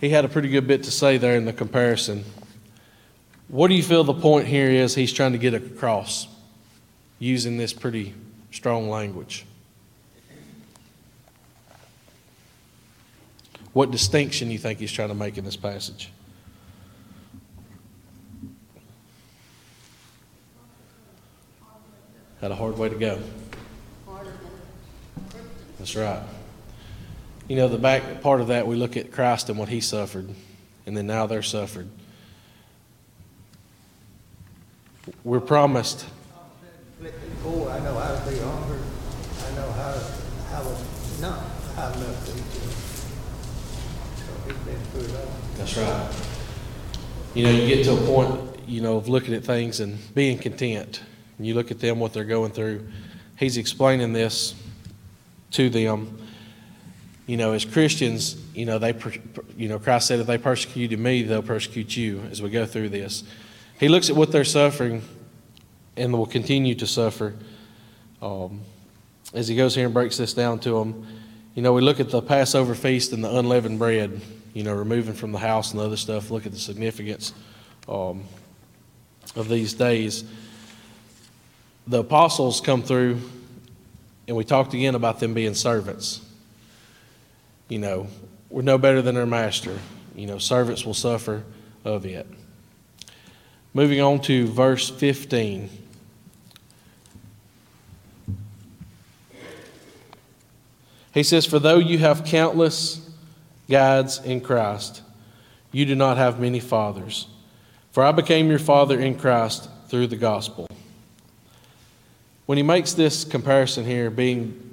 He 0.00 0.08
had 0.08 0.24
a 0.24 0.28
pretty 0.28 0.48
good 0.48 0.66
bit 0.66 0.84
to 0.84 0.90
say 0.90 1.18
there 1.18 1.36
in 1.36 1.44
the 1.44 1.52
comparison. 1.52 2.24
What 3.48 3.68
do 3.68 3.74
you 3.74 3.82
feel 3.82 4.02
the 4.02 4.14
point 4.14 4.46
here 4.46 4.70
is 4.70 4.94
he's 4.94 5.12
trying 5.12 5.32
to 5.32 5.38
get 5.38 5.52
across 5.52 6.26
using 7.18 7.58
this 7.58 7.74
pretty 7.74 8.14
strong 8.50 8.88
language? 8.88 9.44
What 13.74 13.90
distinction 13.90 14.50
you 14.50 14.58
think 14.58 14.78
he's 14.78 14.90
trying 14.90 15.08
to 15.08 15.14
make 15.14 15.36
in 15.36 15.44
this 15.44 15.56
passage? 15.56 16.10
Had 22.40 22.50
a 22.50 22.56
hard 22.56 22.78
way 22.78 22.88
to 22.88 22.96
go. 22.96 23.20
That's 25.78 25.94
right. 25.94 26.22
You 27.50 27.56
know, 27.56 27.66
the 27.66 27.78
back 27.78 28.20
part 28.20 28.40
of 28.40 28.46
that, 28.46 28.68
we 28.68 28.76
look 28.76 28.96
at 28.96 29.10
Christ 29.10 29.48
and 29.48 29.58
what 29.58 29.68
he 29.68 29.80
suffered, 29.80 30.28
and 30.86 30.96
then 30.96 31.08
now 31.08 31.26
they're 31.26 31.42
suffered. 31.42 31.88
We're 35.24 35.40
promised. 35.40 36.06
I 37.02 37.06
know 37.80 37.98
how 37.98 38.14
to 38.14 38.30
be 38.30 38.38
hungry. 38.38 38.78
I 39.44 39.56
know 39.56 39.72
how 39.72 39.92
to, 39.94 40.00
how 40.50 40.62
to 40.62 41.20
not 41.20 41.40
have 41.74 41.96
enough 41.96 42.24
to 42.26 42.32
eat. 42.38 42.44
So 44.14 44.32
he's 44.46 44.56
been 44.58 44.80
through 44.92 45.12
it 45.12 45.20
all. 45.20 45.32
That's 45.56 45.76
right. 45.76 46.14
You 47.34 47.42
know, 47.42 47.50
you 47.50 47.66
get 47.66 47.84
to 47.86 47.94
a 47.94 48.06
point, 48.06 48.60
you 48.68 48.80
know, 48.80 48.96
of 48.96 49.08
looking 49.08 49.34
at 49.34 49.42
things 49.42 49.80
and 49.80 49.98
being 50.14 50.38
content. 50.38 51.02
And 51.36 51.44
you 51.48 51.54
look 51.54 51.72
at 51.72 51.80
them, 51.80 51.98
what 51.98 52.12
they're 52.12 52.22
going 52.22 52.52
through. 52.52 52.86
He's 53.36 53.56
explaining 53.56 54.12
this 54.12 54.54
to 55.50 55.68
them. 55.68 56.16
You 57.30 57.36
know, 57.36 57.52
as 57.52 57.64
Christians, 57.64 58.34
you 58.56 58.66
know, 58.66 58.80
they, 58.80 58.92
you 59.56 59.68
know, 59.68 59.78
Christ 59.78 60.08
said, 60.08 60.18
if 60.18 60.26
they 60.26 60.36
persecuted 60.36 60.98
me, 60.98 61.22
they'll 61.22 61.42
persecute 61.42 61.96
you 61.96 62.22
as 62.28 62.42
we 62.42 62.50
go 62.50 62.66
through 62.66 62.88
this. 62.88 63.22
He 63.78 63.88
looks 63.88 64.10
at 64.10 64.16
what 64.16 64.32
they're 64.32 64.42
suffering 64.42 65.04
and 65.96 66.12
will 66.12 66.26
continue 66.26 66.74
to 66.74 66.88
suffer. 66.88 67.36
Um, 68.20 68.62
as 69.32 69.46
he 69.46 69.54
goes 69.54 69.76
here 69.76 69.84
and 69.84 69.94
breaks 69.94 70.16
this 70.16 70.34
down 70.34 70.58
to 70.58 70.70
them, 70.70 71.06
you 71.54 71.62
know, 71.62 71.72
we 71.72 71.82
look 71.82 72.00
at 72.00 72.10
the 72.10 72.20
Passover 72.20 72.74
feast 72.74 73.12
and 73.12 73.22
the 73.22 73.32
unleavened 73.38 73.78
bread, 73.78 74.20
you 74.52 74.64
know, 74.64 74.74
removing 74.74 75.14
from 75.14 75.30
the 75.30 75.38
house 75.38 75.70
and 75.70 75.78
the 75.78 75.84
other 75.84 75.96
stuff. 75.96 76.32
Look 76.32 76.46
at 76.46 76.52
the 76.52 76.58
significance 76.58 77.32
um, 77.88 78.24
of 79.36 79.48
these 79.48 79.72
days. 79.72 80.24
The 81.86 82.00
apostles 82.00 82.60
come 82.60 82.82
through, 82.82 83.20
and 84.26 84.36
we 84.36 84.42
talked 84.42 84.74
again 84.74 84.96
about 84.96 85.20
them 85.20 85.32
being 85.32 85.54
servants. 85.54 86.26
You 87.70 87.78
know, 87.78 88.08
we're 88.50 88.62
no 88.62 88.78
better 88.78 89.00
than 89.00 89.16
our 89.16 89.26
master. 89.26 89.78
You 90.16 90.26
know, 90.26 90.38
servants 90.38 90.84
will 90.84 90.92
suffer 90.92 91.44
of 91.84 92.04
it. 92.04 92.26
Moving 93.72 94.00
on 94.00 94.20
to 94.22 94.48
verse 94.48 94.90
15. 94.90 95.70
He 101.14 101.22
says, 101.22 101.46
For 101.46 101.60
though 101.60 101.78
you 101.78 101.98
have 101.98 102.24
countless 102.24 103.08
guides 103.68 104.20
in 104.24 104.40
Christ, 104.40 105.02
you 105.70 105.86
do 105.86 105.94
not 105.94 106.16
have 106.16 106.40
many 106.40 106.58
fathers. 106.58 107.28
For 107.92 108.02
I 108.02 108.10
became 108.10 108.50
your 108.50 108.58
father 108.58 108.98
in 108.98 109.16
Christ 109.16 109.68
through 109.86 110.08
the 110.08 110.16
gospel. 110.16 110.66
When 112.46 112.58
he 112.58 112.64
makes 112.64 112.94
this 112.94 113.22
comparison 113.22 113.84
here, 113.84 114.10
being 114.10 114.69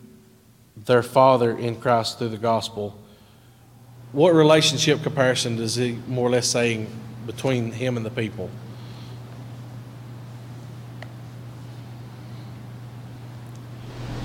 their 0.87 1.03
father 1.03 1.55
in 1.55 1.75
Christ 1.75 2.17
through 2.17 2.29
the 2.29 2.37
gospel, 2.37 2.97
what 4.13 4.33
relationship 4.33 5.03
comparison 5.03 5.57
does 5.57 5.75
he 5.75 5.99
more 6.07 6.27
or 6.27 6.31
less 6.31 6.47
saying 6.47 6.87
between 7.25 7.71
him 7.71 7.97
and 7.97 8.05
the 8.05 8.09
people? 8.09 8.49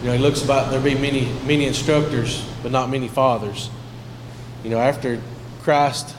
You 0.01 0.09
know, 0.09 0.13
he 0.15 0.19
looks 0.19 0.43
about 0.43 0.71
there 0.71 0.81
be 0.81 0.95
many 0.95 1.31
many 1.47 1.67
instructors, 1.67 2.45
but 2.63 2.73
not 2.73 2.91
many 2.91 3.09
fathers. 3.09 3.71
You 4.65 4.71
know, 4.71 4.79
after 4.79 5.21
Christ 5.63 6.15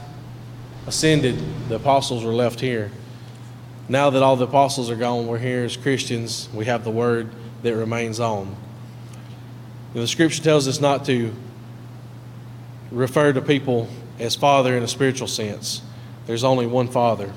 ascended, 0.87 1.41
the 1.69 1.75
apostles 1.75 2.23
were 2.23 2.33
left 2.33 2.59
here. 2.59 2.91
Now 3.89 4.09
that 4.09 4.23
all 4.23 4.35
the 4.35 4.45
apostles 4.45 4.89
are 4.89 4.95
gone, 4.95 5.27
we're 5.27 5.37
here 5.37 5.63
as 5.63 5.75
Christians. 5.75 6.49
We 6.53 6.65
have 6.65 6.83
the 6.83 6.91
word 6.91 7.29
that 7.63 7.75
remains 7.75 8.19
on. 8.19 8.55
The 9.93 10.07
scripture 10.07 10.41
tells 10.41 10.67
us 10.67 10.81
not 10.81 11.05
to 11.05 11.33
refer 12.91 13.31
to 13.33 13.41
people 13.41 13.87
as 14.19 14.35
father 14.35 14.75
in 14.75 14.83
a 14.83 14.87
spiritual 14.87 15.27
sense. 15.27 15.81
There's 16.25 16.43
only 16.43 16.65
one 16.65 16.87
father. 16.87 17.31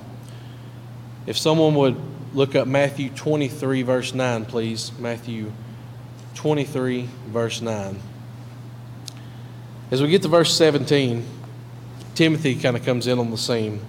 If 1.27 1.37
someone 1.37 1.75
would 1.75 1.97
look 2.35 2.55
up 2.55 2.69
Matthew 2.69 3.11
23, 3.11 3.83
verse 3.83 4.15
9, 4.15 4.45
please. 4.47 4.93
Matthew 4.99 5.53
23, 6.35 7.09
verse 7.29 7.61
9. 7.61 8.01
As 9.91 10.03
we 10.03 10.09
get 10.09 10.23
to 10.23 10.29
verse 10.29 10.55
17, 10.57 11.25
Timothy 12.15 12.57
kind 12.57 12.77
of 12.77 12.85
comes 12.85 13.07
in 13.07 13.19
on 13.19 13.31
the 13.31 13.39
scene. 13.39 13.81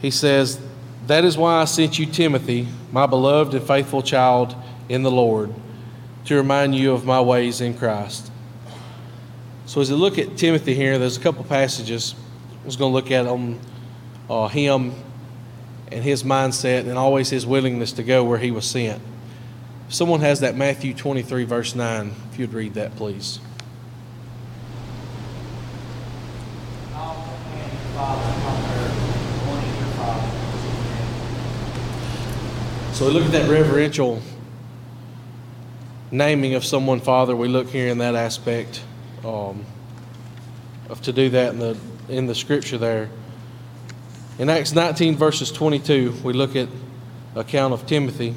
He 0.00 0.10
says, 0.10 0.60
That 1.06 1.24
is 1.24 1.36
why 1.36 1.60
I 1.60 1.64
sent 1.64 1.98
you 1.98 2.06
Timothy, 2.06 2.68
my 2.92 3.06
beloved 3.06 3.54
and 3.54 3.66
faithful 3.66 4.02
child 4.02 4.54
in 4.88 5.02
the 5.02 5.10
Lord, 5.10 5.52
to 6.26 6.34
remind 6.34 6.74
you 6.74 6.92
of 6.92 7.04
my 7.04 7.20
ways 7.20 7.60
in 7.60 7.72
Christ. 7.72 8.30
So 9.64 9.80
as 9.80 9.90
we 9.90 9.96
look 9.96 10.18
at 10.18 10.36
Timothy 10.36 10.74
here, 10.74 10.98
there's 10.98 11.16
a 11.16 11.20
couple 11.20 11.44
passages 11.44 12.14
I 12.62 12.66
was 12.66 12.76
going 12.76 12.90
to 12.90 12.94
look 12.94 13.10
at 13.12 13.26
on 13.26 13.60
uh, 14.28 14.48
him 14.48 14.92
and 15.92 16.02
his 16.02 16.24
mindset 16.24 16.80
and 16.80 16.98
always 16.98 17.30
his 17.30 17.46
willingness 17.46 17.92
to 17.92 18.02
go 18.02 18.24
where 18.24 18.38
he 18.38 18.50
was 18.50 18.64
sent. 18.68 19.00
Someone 19.88 20.20
has 20.20 20.40
that 20.40 20.56
Matthew 20.56 20.94
23, 20.94 21.44
verse 21.44 21.76
9, 21.76 22.12
if 22.32 22.38
you'd 22.40 22.52
read 22.52 22.74
that, 22.74 22.96
please. 22.96 23.38
So 32.92 33.06
we 33.06 33.12
look 33.12 33.24
at 33.26 33.32
that 33.32 33.48
reverential 33.48 34.22
naming 36.10 36.54
of 36.54 36.64
someone 36.64 37.00
Father. 37.00 37.34
We 37.34 37.48
look 37.48 37.68
here 37.68 37.88
in 37.88 37.98
that 37.98 38.14
aspect 38.14 38.82
um, 39.24 39.64
of 40.88 41.02
to 41.02 41.12
do 41.12 41.30
that 41.30 41.52
in 41.54 41.58
the 41.58 41.76
in 42.08 42.26
the 42.26 42.34
scripture 42.34 42.78
there. 42.78 43.10
In 44.38 44.48
Acts 44.48 44.72
19 44.72 45.16
verses 45.16 45.50
22, 45.50 46.16
we 46.22 46.32
look 46.32 46.54
at 46.54 46.68
account 47.34 47.74
of 47.74 47.86
Timothy. 47.86 48.34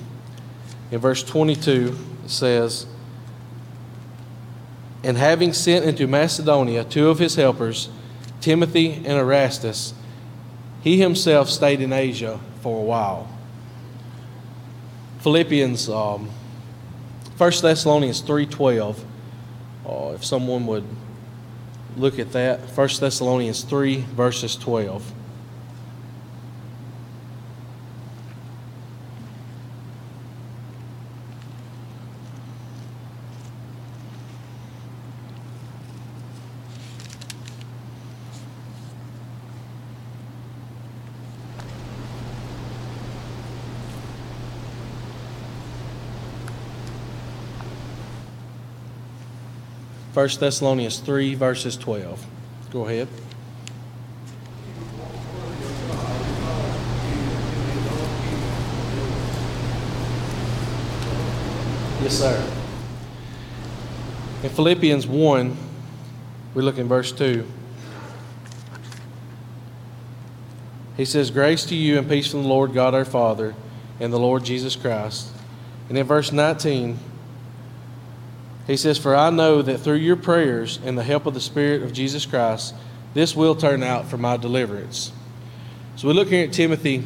In 0.92 1.00
verse 1.00 1.24
22, 1.24 1.96
it 2.26 2.30
says, 2.30 2.88
"And 5.04 5.18
having 5.18 5.54
sent 5.54 5.86
into 5.86 6.08
Macedonia 6.08 6.84
two 6.84 7.10
of 7.10 7.20
his 7.20 7.36
helpers, 7.36 7.90
Timothy 8.42 8.94
and 8.94 9.20
Erastus, 9.20 9.94
he 10.82 10.98
himself 10.98 11.50
stayed 11.50 11.82
in 11.82 11.94
Asia 11.94 12.40
for 12.62 12.80
a 12.80 12.84
while." 12.84 13.28
Philippians, 15.20 15.90
um, 15.90 16.30
1 17.40 17.52
Thessalonians 17.62 18.22
3.12, 18.22 18.98
uh, 19.88 20.14
if 20.14 20.26
someone 20.26 20.68
would 20.68 20.84
look 21.96 22.20
at 22.20 22.34
that. 22.34 22.60
1 22.60 22.90
Thessalonians 23.00 23.64
3, 23.64 24.02
verses 24.02 24.58
12. 24.58 25.14
First 50.20 50.42
Thessalonians 50.42 51.00
3, 51.00 51.34
verses 51.36 51.78
12. 51.78 52.26
Go 52.72 52.86
ahead. 52.86 53.08
Yes, 62.04 62.18
sir. 62.18 62.52
In 64.44 64.50
Philippians 64.50 65.08
1, 65.08 65.58
we 66.54 66.64
look 66.64 66.78
in 66.78 66.90
verse 66.90 67.14
2. 67.14 67.48
He 70.98 71.06
says, 71.06 71.32
Grace 71.32 71.64
to 71.64 71.76
you 71.76 71.98
and 71.98 72.10
peace 72.10 72.30
from 72.30 72.42
the 72.42 72.50
Lord 72.50 72.74
God 72.74 72.94
our 72.94 73.06
Father 73.06 73.56
and 74.02 74.12
the 74.12 74.20
Lord 74.20 74.44
Jesus 74.44 74.76
Christ. 74.76 75.30
And 75.88 75.98
in 75.98 76.06
verse 76.06 76.34
19, 76.34 77.00
he 78.70 78.78
says, 78.78 78.98
For 78.98 79.16
I 79.16 79.30
know 79.30 79.62
that 79.62 79.80
through 79.80 79.96
your 79.96 80.16
prayers 80.16 80.80
and 80.84 80.98
the 80.98 81.04
help 81.04 81.26
of 81.26 81.34
the 81.34 81.42
Spirit 81.42 81.84
of 81.84 81.92
Jesus 81.92 82.26
Christ, 82.26 82.76
this 83.14 83.36
will 83.36 83.56
turn 83.56 83.84
out 83.84 84.08
for 84.08 84.18
my 84.18 84.38
deliverance. 84.38 85.12
So 85.96 86.08
we 86.08 86.14
look 86.14 86.30
here 86.30 86.46
at 86.46 86.54
Timothy. 86.54 87.04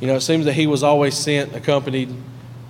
You 0.00 0.06
know, 0.08 0.16
it 0.16 0.20
seems 0.22 0.44
that 0.46 0.54
he 0.54 0.66
was 0.66 0.82
always 0.82 1.16
sent, 1.16 1.54
accompanied. 1.54 2.08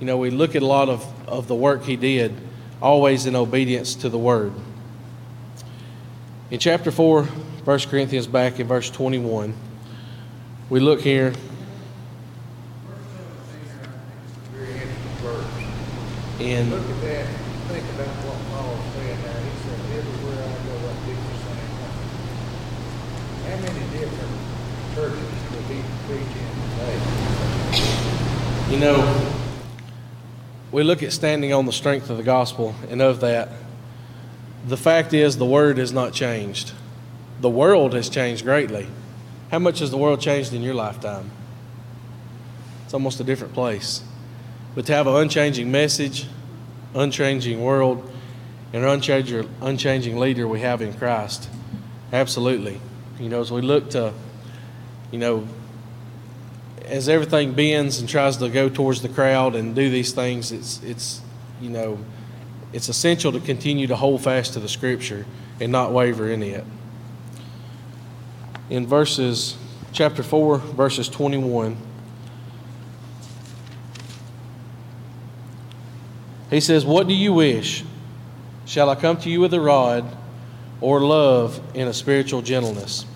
You 0.00 0.06
know, 0.06 0.18
we 0.18 0.30
look 0.30 0.54
at 0.54 0.62
a 0.62 0.66
lot 0.66 0.88
of, 0.88 1.28
of 1.28 1.48
the 1.48 1.54
work 1.54 1.84
he 1.84 1.96
did, 1.96 2.34
always 2.80 3.26
in 3.26 3.34
obedience 3.34 3.94
to 3.96 4.08
the 4.08 4.18
word. 4.18 4.52
In 6.50 6.58
chapter 6.58 6.90
4, 6.90 7.24
1 7.24 7.78
Corinthians, 7.88 8.26
back 8.26 8.60
in 8.60 8.66
verse 8.66 8.90
21, 8.90 9.54
we 10.68 10.80
look 10.80 11.00
here. 11.00 11.32
Very 14.52 14.72
interesting 14.72 15.16
verse. 15.22 15.46
In 16.40 16.70
Look 16.70 16.82
at 16.82 17.00
that, 17.00 17.26
think 17.68 17.88
about 17.94 18.12
what 18.26 18.36
Paul 18.52 18.76
said 18.92 19.16
there. 19.24 19.40
He 19.40 19.52
said, 19.64 19.80
everywhere 19.96 20.44
I 20.44 20.60
go, 20.66 20.74
I 20.76 20.94
do 21.06 21.14
the 21.16 21.36
same 21.40 21.72
thing. 21.78 21.96
How 23.48 23.56
many 23.64 23.84
different 23.96 24.36
churches 24.94 25.32
would 25.52 25.66
he 25.72 25.80
preach 26.04 26.36
in 26.36 26.52
today? 26.76 27.00
You 28.72 28.78
know, 28.78 29.34
we 30.72 30.82
look 30.82 31.02
at 31.02 31.12
standing 31.12 31.52
on 31.52 31.66
the 31.66 31.74
strength 31.74 32.08
of 32.08 32.16
the 32.16 32.22
gospel 32.22 32.74
and 32.88 33.02
of 33.02 33.20
that. 33.20 33.50
The 34.66 34.78
fact 34.78 35.12
is, 35.12 35.36
the 35.36 35.44
word 35.44 35.76
has 35.76 35.92
not 35.92 36.14
changed. 36.14 36.72
The 37.42 37.50
world 37.50 37.92
has 37.92 38.08
changed 38.08 38.44
greatly. 38.44 38.86
How 39.50 39.58
much 39.58 39.80
has 39.80 39.90
the 39.90 39.98
world 39.98 40.22
changed 40.22 40.54
in 40.54 40.62
your 40.62 40.72
lifetime? 40.72 41.30
It's 42.86 42.94
almost 42.94 43.20
a 43.20 43.24
different 43.24 43.52
place. 43.52 44.02
But 44.74 44.86
to 44.86 44.94
have 44.94 45.06
an 45.06 45.16
unchanging 45.16 45.70
message, 45.70 46.26
unchanging 46.94 47.62
world, 47.62 48.10
and 48.72 48.82
an 48.82 48.88
unchanging, 48.88 49.50
unchanging 49.60 50.16
leader 50.16 50.48
we 50.48 50.60
have 50.60 50.80
in 50.80 50.94
Christ, 50.94 51.50
absolutely. 52.10 52.80
You 53.20 53.28
know, 53.28 53.42
as 53.42 53.52
we 53.52 53.60
look 53.60 53.90
to, 53.90 54.14
you 55.10 55.18
know, 55.18 55.46
as 56.93 57.09
everything 57.09 57.55
bends 57.55 57.99
and 58.01 58.09
tries 58.09 58.36
to 58.36 58.51
go 58.51 58.68
towards 58.68 59.01
the 59.01 59.09
crowd 59.09 59.55
and 59.57 59.74
do 59.74 59.88
these 59.88 60.12
things, 60.12 60.53
it's 60.53 60.80
it's 60.82 61.22
you 61.59 61.70
know, 61.70 61.99
it's 62.74 62.88
essential 62.90 63.32
to 63.32 63.40
continue 63.40 63.86
to 63.86 63.97
hold 63.97 64.22
fast 64.22 64.53
to 64.53 64.61
the 64.61 64.68
Scripture 64.68 65.24
and 65.59 65.72
not 65.72 65.90
waver 65.93 66.30
in 66.30 66.43
it. 66.43 66.64
In 68.68 68.86
verses 68.86 69.57
chapter 69.93 70.22
four, 70.22 70.59
verses 70.59 71.09
twenty-one, 71.09 71.78
he 76.51 76.61
says, 76.61 76.84
"What 76.84 77.09
do 77.09 77.14
you 77.14 77.32
wish? 77.32 77.84
Shall 78.66 78.90
I 78.90 78.97
come 78.97 79.16
to 79.18 79.30
you 79.30 79.40
with 79.40 79.55
a 79.55 79.61
rod, 79.61 80.14
or 80.82 81.01
love 81.01 81.59
in 81.72 81.88
a 81.88 81.95
spiritual 81.95 82.43
gentleness?" 82.43 83.07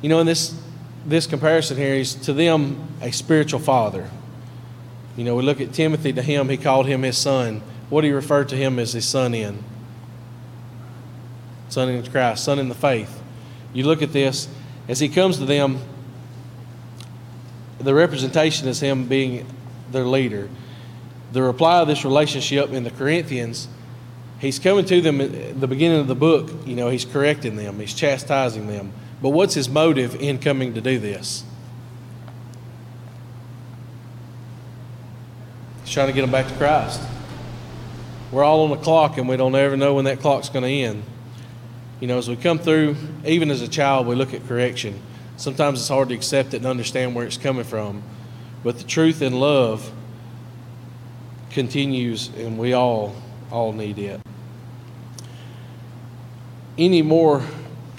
You 0.00 0.08
know, 0.08 0.20
in 0.20 0.26
this 0.26 0.58
this 1.04 1.26
comparison 1.26 1.76
here 1.76 1.94
is 1.94 2.14
to 2.14 2.32
them 2.32 2.88
a 3.00 3.10
spiritual 3.10 3.60
father. 3.60 4.08
You 5.16 5.24
know, 5.24 5.34
we 5.34 5.42
look 5.42 5.60
at 5.60 5.72
Timothy, 5.72 6.12
to 6.12 6.22
him, 6.22 6.48
he 6.48 6.56
called 6.56 6.86
him 6.86 7.02
his 7.02 7.18
son. 7.18 7.62
What 7.90 8.02
do 8.02 8.06
he 8.06 8.12
refer 8.12 8.44
to 8.44 8.56
him 8.56 8.78
as 8.78 8.92
his 8.92 9.04
son 9.04 9.34
in? 9.34 9.62
Son 11.68 11.88
in 11.88 12.06
Christ, 12.06 12.44
son 12.44 12.58
in 12.58 12.68
the 12.68 12.74
faith. 12.74 13.22
You 13.74 13.84
look 13.84 14.02
at 14.02 14.12
this, 14.12 14.48
as 14.88 15.00
he 15.00 15.08
comes 15.08 15.38
to 15.38 15.44
them, 15.44 15.78
the 17.78 17.94
representation 17.94 18.68
is 18.68 18.80
him 18.80 19.06
being 19.06 19.46
their 19.90 20.04
leader. 20.04 20.48
The 21.32 21.42
reply 21.42 21.80
of 21.80 21.88
this 21.88 22.04
relationship 22.04 22.70
in 22.70 22.84
the 22.84 22.90
Corinthians, 22.90 23.68
he's 24.38 24.58
coming 24.58 24.84
to 24.86 25.00
them 25.00 25.20
at 25.20 25.60
the 25.60 25.66
beginning 25.66 25.98
of 25.98 26.06
the 26.06 26.14
book, 26.14 26.50
you 26.66 26.76
know, 26.76 26.88
he's 26.88 27.04
correcting 27.04 27.56
them, 27.56 27.80
he's 27.80 27.94
chastising 27.94 28.66
them. 28.66 28.92
But 29.22 29.30
what's 29.30 29.54
his 29.54 29.68
motive 29.68 30.16
in 30.16 30.38
coming 30.38 30.74
to 30.74 30.80
do 30.80 30.98
this? 30.98 31.44
He's 35.84 35.92
trying 35.92 36.08
to 36.08 36.12
get 36.12 36.22
them 36.22 36.32
back 36.32 36.48
to 36.48 36.54
Christ. 36.54 37.00
We're 38.32 38.42
all 38.42 38.64
on 38.64 38.70
the 38.70 38.76
clock 38.76 39.18
and 39.18 39.28
we 39.28 39.36
don't 39.36 39.54
ever 39.54 39.76
know 39.76 39.94
when 39.94 40.06
that 40.06 40.18
clock's 40.18 40.48
going 40.48 40.64
to 40.64 40.70
end. 40.70 41.04
You 42.00 42.08
know, 42.08 42.18
as 42.18 42.28
we 42.28 42.34
come 42.34 42.58
through, 42.58 42.96
even 43.24 43.50
as 43.50 43.62
a 43.62 43.68
child, 43.68 44.08
we 44.08 44.16
look 44.16 44.34
at 44.34 44.44
correction. 44.48 45.00
Sometimes 45.36 45.78
it's 45.78 45.88
hard 45.88 46.08
to 46.08 46.14
accept 46.14 46.52
it 46.52 46.58
and 46.58 46.66
understand 46.66 47.14
where 47.14 47.24
it's 47.24 47.36
coming 47.36 47.64
from. 47.64 48.02
But 48.64 48.78
the 48.78 48.84
truth 48.84 49.22
and 49.22 49.38
love 49.38 49.92
continues, 51.50 52.28
and 52.36 52.58
we 52.58 52.72
all 52.72 53.14
all 53.50 53.72
need 53.72 53.98
it. 53.98 54.20
Any 56.78 57.02
more 57.02 57.44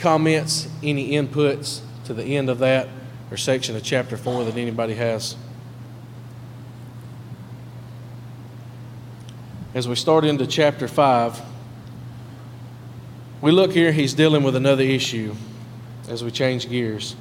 comments, 0.03 0.67
any 0.83 1.11
inputs 1.11 1.79
to 2.03 2.13
the 2.13 2.35
end 2.35 2.49
of 2.49 2.59
that 2.59 2.89
or 3.31 3.37
section 3.37 3.73
of 3.77 3.81
chapter 3.81 4.17
4 4.17 4.43
that 4.43 4.57
anybody 4.57 4.93
has? 4.95 5.37
As 9.73 9.87
we 9.87 9.95
start 9.95 10.25
into 10.25 10.45
chapter 10.45 10.89
5, 10.89 11.41
we 13.39 13.51
look 13.53 13.71
here, 13.71 13.93
he's 13.93 14.13
dealing 14.13 14.43
with 14.43 14.57
another 14.57 14.83
issue 14.83 15.35
as 16.09 16.21
we 16.21 16.31
change 16.31 16.69
gears. 16.69 17.15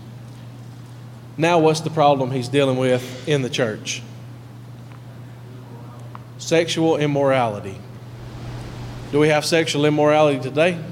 Now, 1.37 1.61
what's 1.61 1.81
the 1.81 1.91
problem 1.91 2.33
he's 2.33 2.49
dealing 2.49 2.79
with 2.79 3.29
in 3.29 3.43
the 3.43 3.49
church? 3.49 4.03
Sexual 6.39 6.97
immorality. 6.97 7.79
Do 9.13 9.21
we 9.21 9.29
have 9.29 9.45
sexual 9.45 9.85
immorality 9.85 10.41
today? 10.41 10.83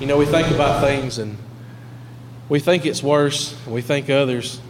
You 0.00 0.06
know, 0.06 0.16
we 0.16 0.26
think 0.26 0.48
about 0.52 0.80
things 0.80 1.18
and 1.18 1.36
we 2.48 2.60
think 2.60 2.86
it's 2.86 3.02
worse, 3.02 3.56
we 3.66 3.82
think 3.82 4.08
others. 4.08 4.60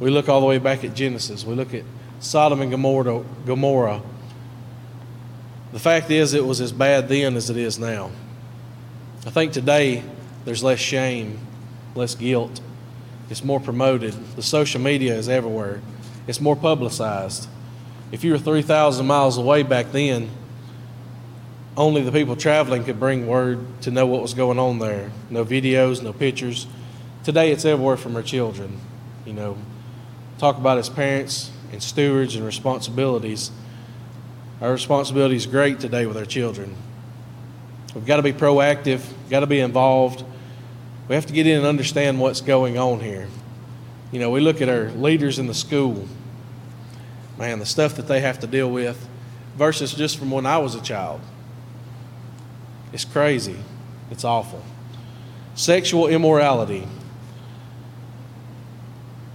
We 0.00 0.08
look 0.08 0.30
all 0.30 0.40
the 0.40 0.46
way 0.46 0.56
back 0.56 0.84
at 0.84 0.94
Genesis. 0.94 1.44
We 1.44 1.54
look 1.54 1.74
at 1.74 1.84
Sodom 2.20 2.62
and 2.62 2.70
Gomorrah, 2.70 3.22
Gomorrah. 3.44 4.00
The 5.72 5.78
fact 5.78 6.10
is, 6.10 6.32
it 6.32 6.46
was 6.46 6.62
as 6.62 6.72
bad 6.72 7.08
then 7.10 7.36
as 7.36 7.50
it 7.50 7.58
is 7.58 7.78
now. 7.78 8.10
I 9.26 9.30
think 9.30 9.52
today 9.52 10.02
there's 10.46 10.62
less 10.62 10.78
shame, 10.78 11.38
less 11.94 12.14
guilt. 12.14 12.62
It's 13.28 13.44
more 13.44 13.60
promoted. 13.60 14.14
The 14.34 14.42
social 14.42 14.80
media 14.80 15.14
is 15.14 15.28
everywhere. 15.28 15.82
It's 16.26 16.40
more 16.40 16.56
publicized. 16.56 17.48
If 18.12 18.24
you 18.24 18.32
were 18.32 18.38
3,000 18.38 19.06
miles 19.06 19.36
away 19.36 19.62
back 19.62 19.92
then, 19.92 20.30
only 21.76 22.02
the 22.02 22.12
people 22.12 22.36
traveling 22.36 22.84
could 22.84 22.98
bring 22.98 23.26
word 23.26 23.64
to 23.82 23.90
know 23.90 24.06
what 24.06 24.22
was 24.22 24.34
going 24.34 24.58
on 24.58 24.78
there. 24.78 25.10
No 25.30 25.44
videos, 25.44 26.02
no 26.02 26.12
pictures. 26.12 26.66
Today 27.24 27.52
it's 27.52 27.64
everywhere 27.64 27.96
from 27.96 28.16
our 28.16 28.22
children. 28.22 28.80
You 29.24 29.32
know, 29.32 29.56
talk 30.38 30.56
about 30.56 30.78
as 30.78 30.88
parents 30.88 31.50
and 31.72 31.82
stewards 31.82 32.34
and 32.34 32.44
responsibilities. 32.44 33.50
Our 34.60 34.72
responsibility 34.72 35.36
is 35.36 35.46
great 35.46 35.80
today 35.80 36.06
with 36.06 36.16
our 36.16 36.24
children. 36.24 36.74
We've 37.94 38.06
got 38.06 38.16
to 38.16 38.22
be 38.22 38.32
proactive, 38.32 39.02
got 39.30 39.40
to 39.40 39.46
be 39.46 39.60
involved. 39.60 40.24
We 41.08 41.14
have 41.14 41.26
to 41.26 41.32
get 41.32 41.46
in 41.46 41.58
and 41.58 41.66
understand 41.66 42.20
what's 42.20 42.40
going 42.40 42.78
on 42.78 43.00
here. 43.00 43.28
You 44.12 44.18
know, 44.18 44.30
we 44.30 44.40
look 44.40 44.60
at 44.60 44.68
our 44.68 44.90
leaders 44.90 45.38
in 45.38 45.46
the 45.46 45.54
school, 45.54 46.06
man, 47.38 47.58
the 47.58 47.66
stuff 47.66 47.96
that 47.96 48.08
they 48.08 48.20
have 48.20 48.40
to 48.40 48.46
deal 48.46 48.70
with 48.70 49.08
versus 49.56 49.94
just 49.94 50.18
from 50.18 50.30
when 50.30 50.46
I 50.46 50.58
was 50.58 50.74
a 50.74 50.82
child. 50.82 51.20
It's 52.92 53.04
crazy. 53.04 53.56
It's 54.10 54.24
awful. 54.24 54.62
Sexual 55.54 56.08
immorality. 56.08 56.86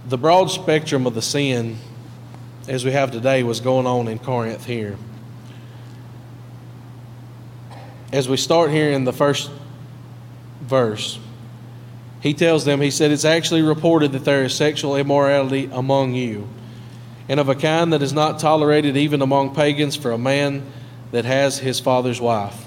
The 0.06 0.18
broad 0.18 0.50
spectrum 0.50 1.06
of 1.06 1.14
the 1.14 1.22
sin 1.22 1.78
as 2.68 2.84
we 2.84 2.92
have 2.92 3.10
today 3.10 3.42
was 3.42 3.60
going 3.60 3.86
on 3.86 4.08
in 4.08 4.18
Corinth 4.18 4.64
here. 4.64 4.96
As 8.12 8.28
we 8.28 8.36
start 8.36 8.70
here 8.70 8.90
in 8.90 9.04
the 9.04 9.12
first 9.12 9.50
verse, 10.60 11.18
he 12.20 12.34
tells 12.34 12.64
them, 12.64 12.80
he 12.80 12.90
said, 12.90 13.10
It's 13.10 13.24
actually 13.24 13.62
reported 13.62 14.12
that 14.12 14.24
there 14.24 14.44
is 14.44 14.54
sexual 14.54 14.96
immorality 14.96 15.68
among 15.72 16.14
you, 16.14 16.48
and 17.28 17.38
of 17.38 17.48
a 17.48 17.54
kind 17.54 17.92
that 17.92 18.02
is 18.02 18.12
not 18.12 18.38
tolerated 18.38 18.96
even 18.96 19.22
among 19.22 19.54
pagans 19.54 19.96
for 19.96 20.12
a 20.12 20.18
man 20.18 20.64
that 21.12 21.24
has 21.24 21.58
his 21.58 21.78
father's 21.78 22.20
wife. 22.20 22.65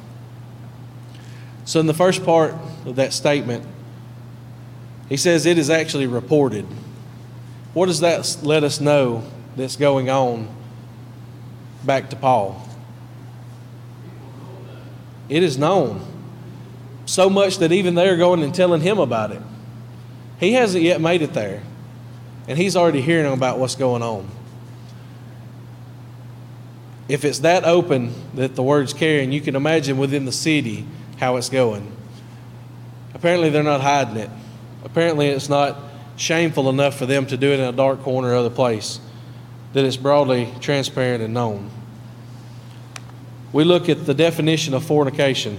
So, 1.69 1.79
in 1.79 1.85
the 1.85 1.93
first 1.93 2.25
part 2.25 2.55
of 2.87 2.95
that 2.95 3.13
statement, 3.13 3.63
he 5.07 5.17
says 5.17 5.45
it 5.45 5.59
is 5.59 5.69
actually 5.69 6.07
reported. 6.07 6.65
What 7.75 7.85
does 7.85 7.99
that 7.99 8.39
let 8.41 8.63
us 8.63 8.81
know 8.81 9.23
that's 9.55 9.75
going 9.75 10.09
on 10.09 10.47
back 11.85 12.09
to 12.09 12.15
Paul? 12.15 12.67
It 15.29 15.43
is 15.43 15.59
known. 15.59 16.03
So 17.05 17.29
much 17.29 17.59
that 17.59 17.71
even 17.71 17.93
they're 17.93 18.17
going 18.17 18.41
and 18.41 18.55
telling 18.55 18.81
him 18.81 18.97
about 18.97 19.31
it. 19.31 19.41
He 20.39 20.53
hasn't 20.53 20.83
yet 20.83 20.99
made 20.99 21.21
it 21.21 21.33
there, 21.33 21.61
and 22.47 22.57
he's 22.57 22.75
already 22.75 23.01
hearing 23.01 23.31
about 23.31 23.59
what's 23.59 23.75
going 23.75 24.01
on. 24.01 24.27
If 27.07 27.23
it's 27.23 27.39
that 27.39 27.63
open 27.63 28.15
that 28.33 28.55
the 28.55 28.63
word's 28.63 28.93
carrying, 28.93 29.31
you 29.31 29.41
can 29.41 29.55
imagine 29.55 29.99
within 29.99 30.25
the 30.25 30.31
city 30.31 30.87
how 31.19 31.35
it's 31.35 31.49
going. 31.49 31.91
Apparently, 33.13 33.49
they're 33.49 33.63
not 33.63 33.81
hiding 33.81 34.17
it. 34.17 34.29
Apparently, 34.83 35.27
it's 35.27 35.49
not 35.49 35.77
shameful 36.15 36.69
enough 36.69 36.97
for 36.97 37.05
them 37.05 37.25
to 37.27 37.37
do 37.37 37.51
it 37.51 37.59
in 37.59 37.65
a 37.65 37.71
dark 37.71 38.01
corner 38.01 38.29
or 38.29 38.35
other 38.35 38.49
place, 38.49 38.99
that 39.73 39.85
it's 39.85 39.97
broadly 39.97 40.53
transparent 40.59 41.21
and 41.23 41.33
known. 41.33 41.69
We 43.51 43.63
look 43.63 43.89
at 43.89 44.05
the 44.05 44.13
definition 44.13 44.73
of 44.73 44.83
fornication. 44.83 45.57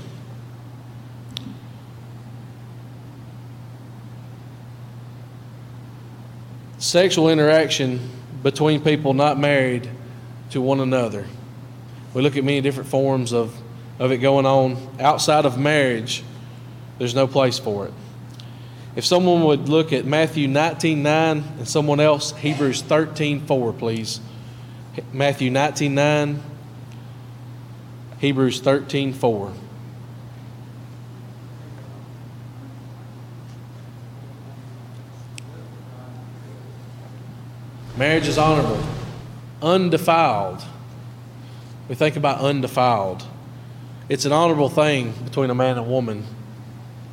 Sexual 6.78 7.28
interaction 7.28 8.00
between 8.42 8.80
people 8.80 9.12
not 9.12 9.38
married 9.38 9.88
to 10.50 10.60
one 10.60 10.80
another. 10.80 11.26
We 12.14 12.22
look 12.22 12.36
at 12.36 12.44
many 12.44 12.60
different 12.60 12.88
forms 12.88 13.32
of, 13.32 13.54
of 14.00 14.10
it 14.10 14.18
going 14.18 14.46
on. 14.46 14.76
Outside 14.98 15.44
of 15.44 15.58
marriage, 15.58 16.24
there's 16.98 17.14
no 17.14 17.28
place 17.28 17.58
for 17.58 17.86
it. 17.86 17.92
If 18.96 19.04
someone 19.04 19.44
would 19.44 19.68
look 19.68 19.92
at 19.92 20.04
Matthew 20.04 20.48
19 20.48 21.02
9 21.02 21.44
and 21.58 21.68
someone 21.68 22.00
else, 22.00 22.32
Hebrews 22.32 22.82
13 22.82 23.46
4, 23.46 23.72
please. 23.74 24.20
Matthew 25.12 25.50
19 25.50 25.94
9, 25.94 26.42
Hebrews 28.18 28.60
13 28.60 29.12
4. 29.12 29.52
Marriage 37.96 38.28
is 38.28 38.38
honorable, 38.38 38.82
undefiled. 39.62 40.64
We 41.86 41.94
think 41.94 42.16
about 42.16 42.38
undefiled. 42.38 43.24
It's 44.10 44.26
an 44.26 44.32
honorable 44.32 44.68
thing 44.68 45.14
between 45.24 45.48
a 45.48 45.54
man 45.54 45.78
and 45.78 45.88
woman, 45.88 46.26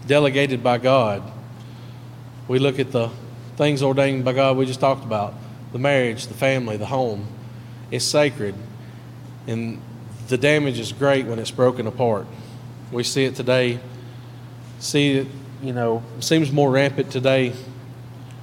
delegated 0.07 0.61
by 0.61 0.79
God. 0.79 1.23
We 2.49 2.59
look 2.59 2.79
at 2.79 2.91
the 2.91 3.11
things 3.55 3.81
ordained 3.83 4.25
by 4.25 4.33
God 4.33 4.57
we 4.57 4.65
just 4.65 4.79
talked 4.79 5.05
about 5.05 5.33
the 5.73 5.79
marriage, 5.79 6.27
the 6.27 6.33
family, 6.33 6.75
the 6.75 6.87
home. 6.87 7.27
It's 7.91 8.03
sacred. 8.03 8.55
And 9.45 9.79
the 10.27 10.37
damage 10.37 10.79
is 10.79 10.91
great 10.91 11.25
when 11.25 11.39
it's 11.39 11.51
broken 11.51 11.87
apart. 11.87 12.25
We 12.91 13.03
see 13.03 13.25
it 13.25 13.35
today. 13.35 13.79
See 14.79 15.19
it, 15.19 15.27
you 15.61 15.73
know, 15.73 16.03
seems 16.19 16.51
more 16.51 16.71
rampant 16.71 17.11
today, 17.11 17.53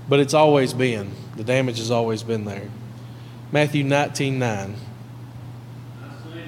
but 0.09 0.21
it's 0.21 0.35
always 0.35 0.73
been. 0.73 1.11
The 1.37 1.45
damage 1.45 1.79
has 1.79 1.91
always 1.91 2.23
been 2.23 2.45
there. 2.45 2.69
Matthew 3.53 3.85
19 3.85 4.39
9. 4.39 4.49
I 4.49 6.09
say 6.23 6.33
to 6.33 6.39
you, 6.39 6.45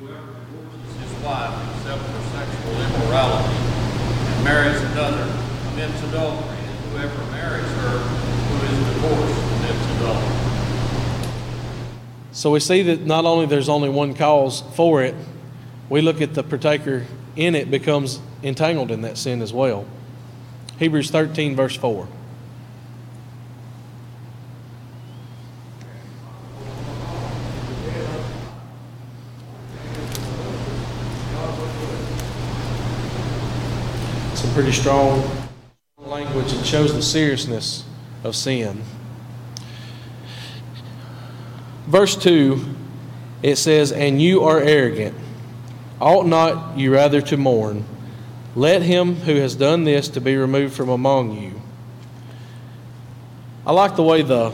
whoever 0.00 0.26
divorces 0.26 1.00
his 1.00 1.09
wife 1.22 1.54
except 1.76 2.02
for 2.02 2.20
sexual 2.36 2.74
immorality 2.80 3.56
and 3.56 4.44
marries 4.44 4.80
another 4.92 5.26
commits 5.68 6.02
adultery, 6.04 6.58
and 6.58 6.78
whoever 6.90 7.24
marries 7.32 7.70
her 7.82 7.98
who 7.98 8.54
is 8.66 8.78
divorced 8.94 9.40
commits 9.50 9.84
adultery. 9.96 10.36
So 12.32 12.50
we 12.50 12.60
see 12.60 12.82
that 12.82 13.06
not 13.06 13.24
only 13.24 13.46
there's 13.46 13.68
only 13.68 13.88
one 13.88 14.14
cause 14.14 14.62
for 14.74 15.02
it, 15.02 15.14
we 15.88 16.00
look 16.00 16.20
at 16.20 16.34
the 16.34 16.42
partaker 16.42 17.06
in 17.36 17.54
it 17.54 17.70
becomes 17.70 18.20
entangled 18.42 18.90
in 18.90 19.02
that 19.02 19.18
sin 19.18 19.42
as 19.42 19.52
well. 19.52 19.84
Hebrews 20.78 21.10
13, 21.10 21.54
verse 21.56 21.76
4. 21.76 22.08
Pretty 34.54 34.72
strong 34.72 35.30
language 35.96 36.52
and 36.52 36.66
shows 36.66 36.92
the 36.92 37.02
seriousness 37.02 37.84
of 38.24 38.34
sin. 38.34 38.82
Verse 41.86 42.16
2, 42.16 42.64
it 43.44 43.56
says, 43.56 43.92
And 43.92 44.20
you 44.20 44.42
are 44.42 44.58
arrogant. 44.60 45.16
Ought 46.00 46.26
not 46.26 46.76
you 46.76 46.92
rather 46.92 47.20
to 47.22 47.36
mourn? 47.36 47.84
Let 48.56 48.82
him 48.82 49.14
who 49.14 49.36
has 49.36 49.54
done 49.54 49.84
this 49.84 50.08
to 50.10 50.20
be 50.20 50.36
removed 50.36 50.74
from 50.74 50.88
among 50.88 51.40
you. 51.40 51.60
I 53.64 53.72
like 53.72 53.94
the 53.94 54.02
way 54.02 54.22
the, 54.22 54.52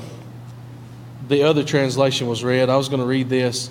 the 1.27 1.45
other 1.45 1.65
translation 1.65 2.27
was 2.27 2.45
read. 2.45 2.69
I 2.69 2.77
was 2.77 2.91
going 2.91 3.01
to 3.01 3.07
read 3.07 3.31
this 3.31 3.71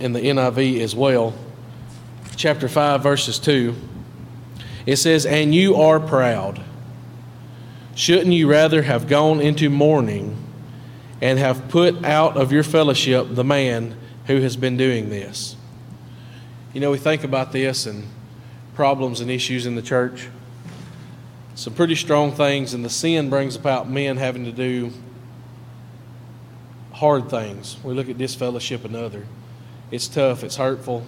in 0.00 0.12
the 0.12 0.20
NIV 0.20 0.80
as 0.80 0.94
well. 0.94 1.34
Chapter 2.36 2.68
5, 2.68 3.02
verses 3.02 3.38
2. 3.38 3.74
It 4.86 4.96
says, 4.96 5.26
And 5.26 5.54
you 5.54 5.76
are 5.76 6.00
proud. 6.00 6.62
Shouldn't 7.94 8.32
you 8.32 8.48
rather 8.48 8.82
have 8.82 9.08
gone 9.08 9.40
into 9.40 9.68
mourning 9.68 10.36
and 11.20 11.38
have 11.38 11.68
put 11.68 12.04
out 12.04 12.36
of 12.36 12.50
your 12.52 12.62
fellowship 12.62 13.26
the 13.30 13.44
man 13.44 13.96
who 14.26 14.40
has 14.40 14.56
been 14.56 14.76
doing 14.76 15.10
this? 15.10 15.56
You 16.72 16.80
know, 16.80 16.90
we 16.90 16.98
think 16.98 17.24
about 17.24 17.52
this 17.52 17.86
and 17.86 18.06
problems 18.74 19.20
and 19.20 19.30
issues 19.30 19.66
in 19.66 19.74
the 19.74 19.82
church. 19.82 20.28
Some 21.54 21.74
pretty 21.74 21.96
strong 21.96 22.32
things, 22.32 22.72
and 22.72 22.84
the 22.84 22.90
sin 22.90 23.28
brings 23.28 23.56
about 23.56 23.90
men 23.90 24.16
having 24.16 24.44
to 24.44 24.52
do 24.52 24.92
hard 26.92 27.28
things. 27.28 27.76
We 27.82 27.92
look 27.92 28.08
at 28.08 28.16
disfellowship 28.18 28.84
another. 28.84 29.26
It's 29.90 30.06
tough, 30.06 30.44
it's 30.44 30.56
hurtful, 30.56 31.06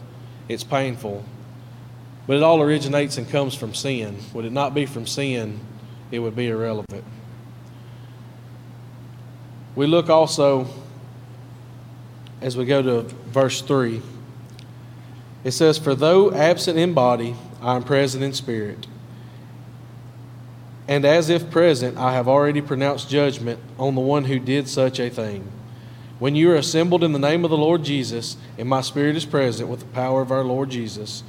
it's 0.48 0.64
painful. 0.64 1.24
But 2.26 2.36
it 2.36 2.42
all 2.42 2.60
originates 2.60 3.18
and 3.18 3.28
comes 3.28 3.54
from 3.54 3.74
sin. 3.74 4.18
Would 4.32 4.44
it 4.44 4.52
not 4.52 4.74
be 4.74 4.86
from 4.86 5.06
sin, 5.06 5.60
it 6.10 6.20
would 6.20 6.36
be 6.36 6.48
irrelevant. 6.48 7.04
We 9.74 9.86
look 9.86 10.10
also 10.10 10.68
as 12.40 12.56
we 12.56 12.64
go 12.64 12.82
to 12.82 13.02
verse 13.02 13.62
3. 13.62 14.02
It 15.44 15.52
says, 15.52 15.78
For 15.78 15.94
though 15.94 16.32
absent 16.32 16.78
in 16.78 16.92
body, 16.92 17.36
I 17.60 17.76
am 17.76 17.82
present 17.82 18.22
in 18.22 18.32
spirit. 18.32 18.86
And 20.88 21.04
as 21.04 21.30
if 21.30 21.50
present, 21.50 21.96
I 21.96 22.12
have 22.12 22.28
already 22.28 22.60
pronounced 22.60 23.08
judgment 23.08 23.60
on 23.78 23.94
the 23.94 24.00
one 24.00 24.24
who 24.24 24.38
did 24.38 24.68
such 24.68 24.98
a 25.00 25.08
thing. 25.08 25.50
When 26.18 26.36
you 26.36 26.50
are 26.52 26.56
assembled 26.56 27.02
in 27.02 27.12
the 27.12 27.18
name 27.18 27.44
of 27.44 27.50
the 27.50 27.56
Lord 27.56 27.84
Jesus, 27.84 28.36
and 28.58 28.68
my 28.68 28.80
spirit 28.80 29.16
is 29.16 29.24
present 29.24 29.68
with 29.68 29.80
the 29.80 29.86
power 29.86 30.22
of 30.22 30.30
our 30.30 30.44
Lord 30.44 30.70
Jesus, 30.70 31.22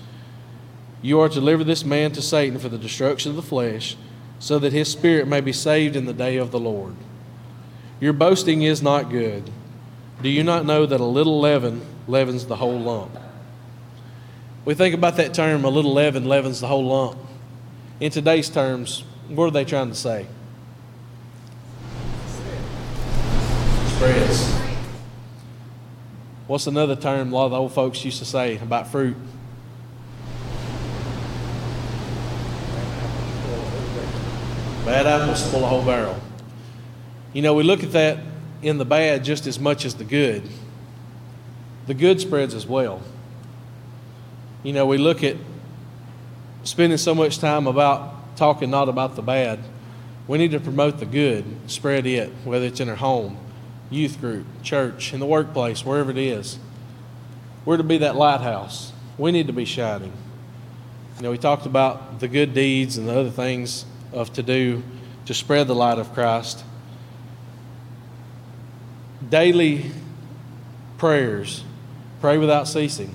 you 1.03 1.19
are 1.19 1.27
to 1.27 1.35
deliver 1.35 1.63
this 1.63 1.83
man 1.85 2.13
to 2.13 2.21
Satan 2.21 2.57
for 2.57 2.69
the 2.69 2.77
destruction 2.77 3.29
of 3.29 3.35
the 3.35 3.43
flesh, 3.43 3.95
so 4.39 4.57
that 4.57 4.73
his 4.73 4.89
spirit 4.89 5.27
may 5.27 5.41
be 5.41 5.53
saved 5.53 5.95
in 5.95 6.05
the 6.05 6.13
day 6.13 6.37
of 6.37 6.49
the 6.49 6.59
Lord. 6.59 6.95
Your 7.99 8.13
boasting 8.13 8.63
is 8.63 8.81
not 8.81 9.11
good. 9.11 9.51
Do 10.21 10.29
you 10.29 10.43
not 10.43 10.65
know 10.65 10.85
that 10.85 10.99
a 10.99 11.05
little 11.05 11.39
leaven 11.39 11.85
leavens 12.07 12.45
the 12.45 12.55
whole 12.55 12.79
lump? 12.79 13.17
We 14.65 14.73
think 14.73 14.95
about 14.95 15.17
that 15.17 15.33
term, 15.33 15.65
a 15.65 15.69
little 15.69 15.93
leaven 15.93 16.25
leavens 16.25 16.61
the 16.61 16.67
whole 16.67 16.85
lump. 16.85 17.19
In 17.99 18.09
today's 18.09 18.49
terms, 18.49 19.03
what 19.27 19.45
are 19.45 19.51
they 19.51 19.65
trying 19.65 19.89
to 19.89 19.95
say? 19.95 20.25
Spreads. 23.87 24.53
What's 26.47 26.67
another 26.67 26.95
term 26.95 27.31
a 27.31 27.35
lot 27.35 27.45
of 27.45 27.51
the 27.51 27.57
old 27.57 27.73
folks 27.73 28.03
used 28.05 28.19
to 28.19 28.25
say 28.25 28.57
about 28.57 28.87
fruit? 28.87 29.17
Bad 34.85 35.07
apples 35.07 35.45
spoil 35.45 35.63
a 35.63 35.67
whole 35.67 35.85
barrel. 35.85 36.19
You 37.31 37.41
know, 37.41 37.53
we 37.53 37.63
look 37.63 37.83
at 37.83 37.93
that 37.93 38.19
in 38.61 38.77
the 38.77 38.85
bad 38.85 39.23
just 39.23 39.47
as 39.47 39.57
much 39.57 39.85
as 39.85 39.95
the 39.95 40.03
good. 40.03 40.43
The 41.87 41.93
good 41.93 42.19
spreads 42.19 42.53
as 42.53 42.67
well. 42.67 43.01
You 44.61 44.73
know, 44.73 44.85
we 44.85 44.97
look 44.97 45.23
at 45.23 45.37
spending 46.65 46.97
so 46.97 47.15
much 47.15 47.39
time 47.39 47.65
about 47.65 48.35
talking 48.35 48.69
not 48.69 48.89
about 48.89 49.15
the 49.15 49.21
bad. 49.21 49.59
We 50.27 50.37
need 50.37 50.51
to 50.51 50.59
promote 50.59 50.99
the 50.99 51.05
good, 51.05 51.45
spread 51.67 52.05
it, 52.05 52.29
whether 52.43 52.65
it's 52.65 52.81
in 52.81 52.89
our 52.89 52.95
home, 52.95 53.37
youth 53.89 54.19
group, 54.19 54.45
church, 54.63 55.13
in 55.13 55.21
the 55.21 55.25
workplace, 55.25 55.85
wherever 55.85 56.11
it 56.11 56.17
is. 56.17 56.59
We're 57.63 57.77
to 57.77 57.83
be 57.83 57.99
that 57.99 58.17
lighthouse. 58.17 58.91
We 59.17 59.31
need 59.31 59.47
to 59.47 59.53
be 59.53 59.63
shining. 59.63 60.11
You 61.17 61.23
know, 61.23 61.31
we 61.31 61.37
talked 61.37 61.65
about 61.65 62.19
the 62.19 62.27
good 62.27 62.53
deeds 62.53 62.97
and 62.97 63.07
the 63.07 63.17
other 63.17 63.29
things 63.29 63.85
of 64.13 64.33
to 64.33 64.43
do 64.43 64.83
to 65.25 65.33
spread 65.33 65.67
the 65.67 65.75
light 65.75 65.99
of 65.99 66.13
Christ. 66.13 66.63
Daily 69.29 69.91
prayers, 70.97 71.63
pray 72.21 72.37
without 72.37 72.67
ceasing. 72.67 73.13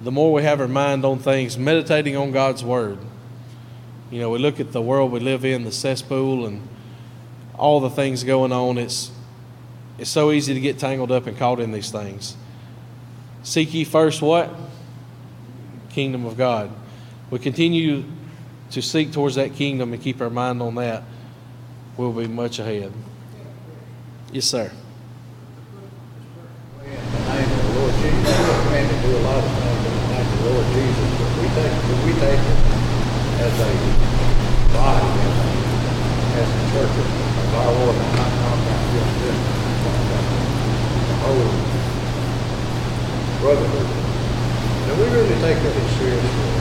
The 0.00 0.10
more 0.10 0.32
we 0.32 0.42
have 0.42 0.60
our 0.60 0.68
mind 0.68 1.04
on 1.04 1.18
things, 1.18 1.56
meditating 1.56 2.16
on 2.16 2.32
God's 2.32 2.64
Word. 2.64 2.98
You 4.10 4.20
know, 4.20 4.30
we 4.30 4.38
look 4.38 4.60
at 4.60 4.72
the 4.72 4.82
world 4.82 5.12
we 5.12 5.20
live 5.20 5.44
in, 5.44 5.64
the 5.64 5.72
cesspool, 5.72 6.44
and 6.44 6.66
all 7.56 7.80
the 7.80 7.90
things 7.90 8.24
going 8.24 8.52
on. 8.52 8.78
It's, 8.78 9.10
it's 9.98 10.10
so 10.10 10.32
easy 10.32 10.54
to 10.54 10.60
get 10.60 10.78
tangled 10.78 11.12
up 11.12 11.26
and 11.26 11.36
caught 11.36 11.60
in 11.60 11.72
these 11.72 11.90
things. 11.90 12.36
Seek 13.42 13.72
ye 13.72 13.84
first 13.84 14.20
what? 14.20 14.50
Kingdom 15.90 16.24
of 16.24 16.36
God. 16.36 16.70
We 17.30 17.38
continue 17.38 18.04
to 18.72 18.80
seek 18.80 19.12
towards 19.12 19.34
that 19.34 19.52
kingdom 19.54 19.92
and 19.92 20.02
keep 20.02 20.18
our 20.20 20.30
mind 20.30 20.62
on 20.62 20.74
that, 20.76 21.02
we'll 21.96 22.12
be 22.12 22.26
much 22.26 22.58
ahead. 22.58 22.92
Yes, 24.32 24.46
sir. 24.46 24.72
As 33.42 33.58
a 33.58 33.66
body, 34.72 35.10
as 36.38 36.48
a, 36.48 36.50
church 36.72 36.94
of 36.96 37.54
our 37.54 37.72
Lord, 37.72 37.96
the 41.08 41.14
brotherhood. 43.40 43.88
And 44.88 44.94
we 44.98 45.04
really 45.10 45.36
take 45.42 45.58
that 45.62 45.74
seriously 45.98 46.52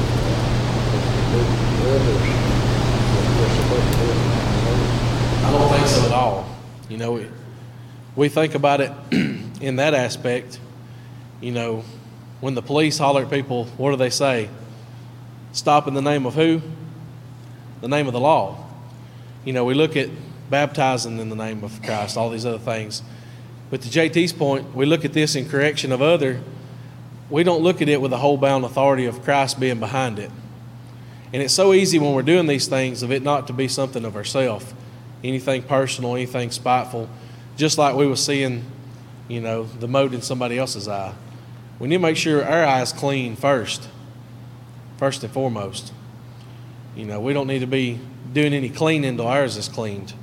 I 5.44 5.52
don't 5.52 5.70
think 5.72 5.88
so 5.88 6.06
at 6.06 6.12
all. 6.12 6.48
You 6.90 6.98
know, 6.98 7.14
we, 7.14 7.28
we 8.16 8.30
think 8.30 8.54
about 8.56 8.82
it 8.82 8.92
in 9.62 9.78
that 9.78 9.94
aspect. 9.94 10.60
You 11.42 11.52
know, 11.52 11.84
when 12.40 12.54
the 12.54 12.62
police 12.62 12.98
holler 12.98 13.24
at 13.24 13.32
people, 13.32 13.66
what 13.78 13.92
do 13.92 13.98
they 13.98 14.12
say? 14.12 14.50
Stop 15.54 15.88
in 15.88 15.94
the 15.94 16.02
name 16.02 16.26
of 16.26 16.36
who? 16.36 16.62
The 17.82 17.88
name 17.88 18.06
of 18.08 18.14
the 18.14 18.20
law. 18.20 18.64
You 19.44 19.54
know, 19.54 19.66
we 19.66 19.74
look 19.74 19.98
at 19.98 20.10
baptizing 20.52 21.18
in 21.18 21.30
the 21.30 21.36
name 21.36 21.64
of 21.64 21.82
Christ, 21.82 22.16
all 22.16 22.30
these 22.30 22.46
other 22.46 22.60
things. 22.60 23.02
But 23.72 23.82
to 23.82 23.90
JT's 23.90 24.34
point, 24.34 24.76
we 24.76 24.86
look 24.86 25.04
at 25.04 25.14
this 25.14 25.36
in 25.36 25.50
correction 25.50 25.92
of 25.92 26.02
other. 26.02 26.42
We 27.30 27.44
don't 27.44 27.64
look 27.64 27.82
at 27.82 27.90
it 27.90 28.02
with 28.02 28.12
the 28.12 28.18
whole 28.18 28.38
bound 28.38 28.66
authority 28.66 29.06
of 29.06 29.24
Christ 29.24 29.60
being 29.60 29.80
behind 29.80 30.20
it. 30.20 30.30
And 31.34 31.42
it's 31.42 31.54
so 31.54 31.74
easy 31.74 31.98
when 31.98 32.14
we're 32.14 32.24
doing 32.24 32.48
these 32.48 32.68
things 32.68 33.04
of 33.04 33.12
it 33.12 33.24
not 33.24 33.48
to 33.48 33.54
be 33.54 33.68
something 33.68 34.04
of 34.04 34.16
ourself, 34.16 34.74
anything 35.24 35.64
personal, 35.64 36.16
anything 36.16 36.52
spiteful, 36.52 37.10
just 37.56 37.78
like 37.78 37.96
we 37.96 38.06
were 38.06 38.18
seeing, 38.18 38.66
you 39.28 39.40
know, 39.40 39.64
the 39.64 39.88
mote 39.88 40.14
in 40.14 40.22
somebody 40.22 40.58
else's 40.58 40.88
eye. 40.88 41.14
We 41.80 41.88
need 41.88 41.96
to 41.96 42.02
make 42.02 42.18
sure 42.18 42.44
our 42.44 42.66
eye's 42.66 42.92
clean 42.92 43.36
first, 43.36 43.88
first 44.98 45.24
and 45.24 45.32
foremost. 45.32 45.94
You 46.96 47.06
know, 47.06 47.22
we 47.22 47.34
don't 47.34 47.48
need 47.48 47.60
to 47.60 47.68
be 47.68 48.00
doing 48.34 48.54
any 48.54 48.70
cleaning 48.70 49.12
until 49.12 49.28
ours 49.28 49.56
is 49.56 49.70
cleaned. 49.70 50.14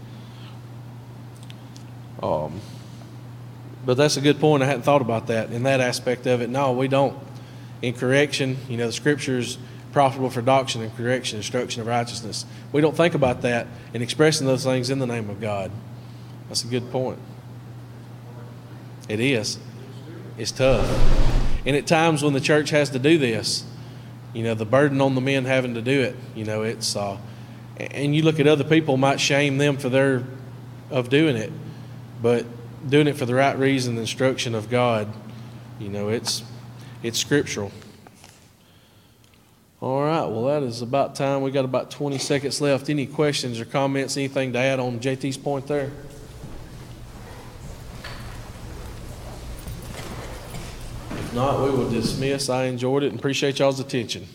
Um, 2.23 2.61
but 3.87 3.97
that's 3.97 4.17
a 4.19 4.21
good 4.21 4.39
point. 4.39 4.63
I 4.63 4.67
hadn't 4.67 4.83
thought 4.83 5.01
about 5.01 5.29
that 5.29 5.51
in 5.51 5.63
that 5.63 5.81
aspect 5.81 6.27
of 6.27 6.43
it. 6.43 6.51
No, 6.51 6.73
we 6.73 6.89
don't. 6.89 7.17
In 7.81 7.95
correction, 7.95 8.59
you 8.69 8.77
know, 8.77 8.87
the 8.87 8.93
scriptures 8.93 9.57
profitable 9.93 10.31
for 10.31 10.43
doctrine 10.43 10.85
and 10.85 10.97
correction, 10.97 11.39
instruction 11.39 11.81
of 11.81 11.87
righteousness. 11.87 12.45
We 12.73 12.81
don't 12.81 12.97
think 12.97 13.15
about 13.15 13.43
that 13.43 13.67
in 13.95 14.03
expressing 14.03 14.47
those 14.47 14.65
things 14.65 14.91
in 14.91 14.99
the 14.99 15.07
name 15.07 15.31
of 15.31 15.41
God. 15.41 15.71
That's 16.49 16.65
a 16.65 16.69
good 16.69 16.91
point. 16.91 17.19
It 19.09 19.21
is. 19.21 19.59
It's 20.37 20.53
tough. 20.53 20.87
And 21.67 21.77
at 21.77 21.87
times 21.87 22.23
when 22.23 22.33
the 22.33 22.41
church 22.41 22.71
has 22.71 22.91
to 22.91 22.99
do 22.99 23.19
this, 23.19 23.65
you 24.33 24.43
know, 24.43 24.55
the 24.55 24.67
burden 24.67 25.01
on 25.01 25.15
the 25.15 25.21
men 25.21 25.45
having 25.45 25.75
to 25.75 25.83
do 25.83 26.03
it, 26.03 26.17
you 26.35 26.45
know, 26.45 26.63
it's, 26.63 26.95
uh, 26.95 27.19
and 27.79 28.15
you 28.15 28.23
look 28.23 28.39
at 28.39 28.47
other 28.47 28.65
people 28.65 28.97
might 28.97 29.21
shame 29.21 29.59
them 29.59 29.77
for 29.77 29.89
their, 29.89 30.25
of 30.91 31.09
doing 31.09 31.37
it, 31.37 31.53
but 32.23 32.45
doing 32.89 33.07
it 33.07 33.17
for 33.17 33.27
the 33.27 33.35
right 33.35 33.59
reason, 33.59 33.95
the 33.95 34.03
instruction 34.03 34.55
of 34.55 34.71
God, 34.71 35.13
you 35.79 35.89
know, 35.89 36.09
it's, 36.09 36.43
it's 37.03 37.19
scriptural. 37.19 37.73
All 39.81 40.03
right, 40.03 40.25
well, 40.25 40.47
that 40.47 40.65
is 40.65 40.83
about 40.83 41.15
time. 41.15 41.43
We 41.43 41.53
got 41.53 41.65
about 41.65 41.93
20 41.93 42.19
seconds 42.19 42.61
left. 42.61 42.91
Any 42.91 43.07
questions 43.07 43.61
or 43.61 43.65
comments, 43.65 44.17
anything 44.17 44.53
to 44.55 44.59
add 44.59 44.81
on 44.81 44.99
JT's 44.99 45.37
point 45.37 45.69
there? 45.69 45.93
If 51.13 51.33
not, 51.33 51.63
we 51.63 51.71
will 51.71 51.89
dismiss. 51.89 52.49
I 52.49 52.65
enjoyed 52.65 53.05
it 53.05 53.11
and 53.11 53.21
appreciate 53.21 53.61
y'all's 53.61 53.79
attention. 53.79 54.27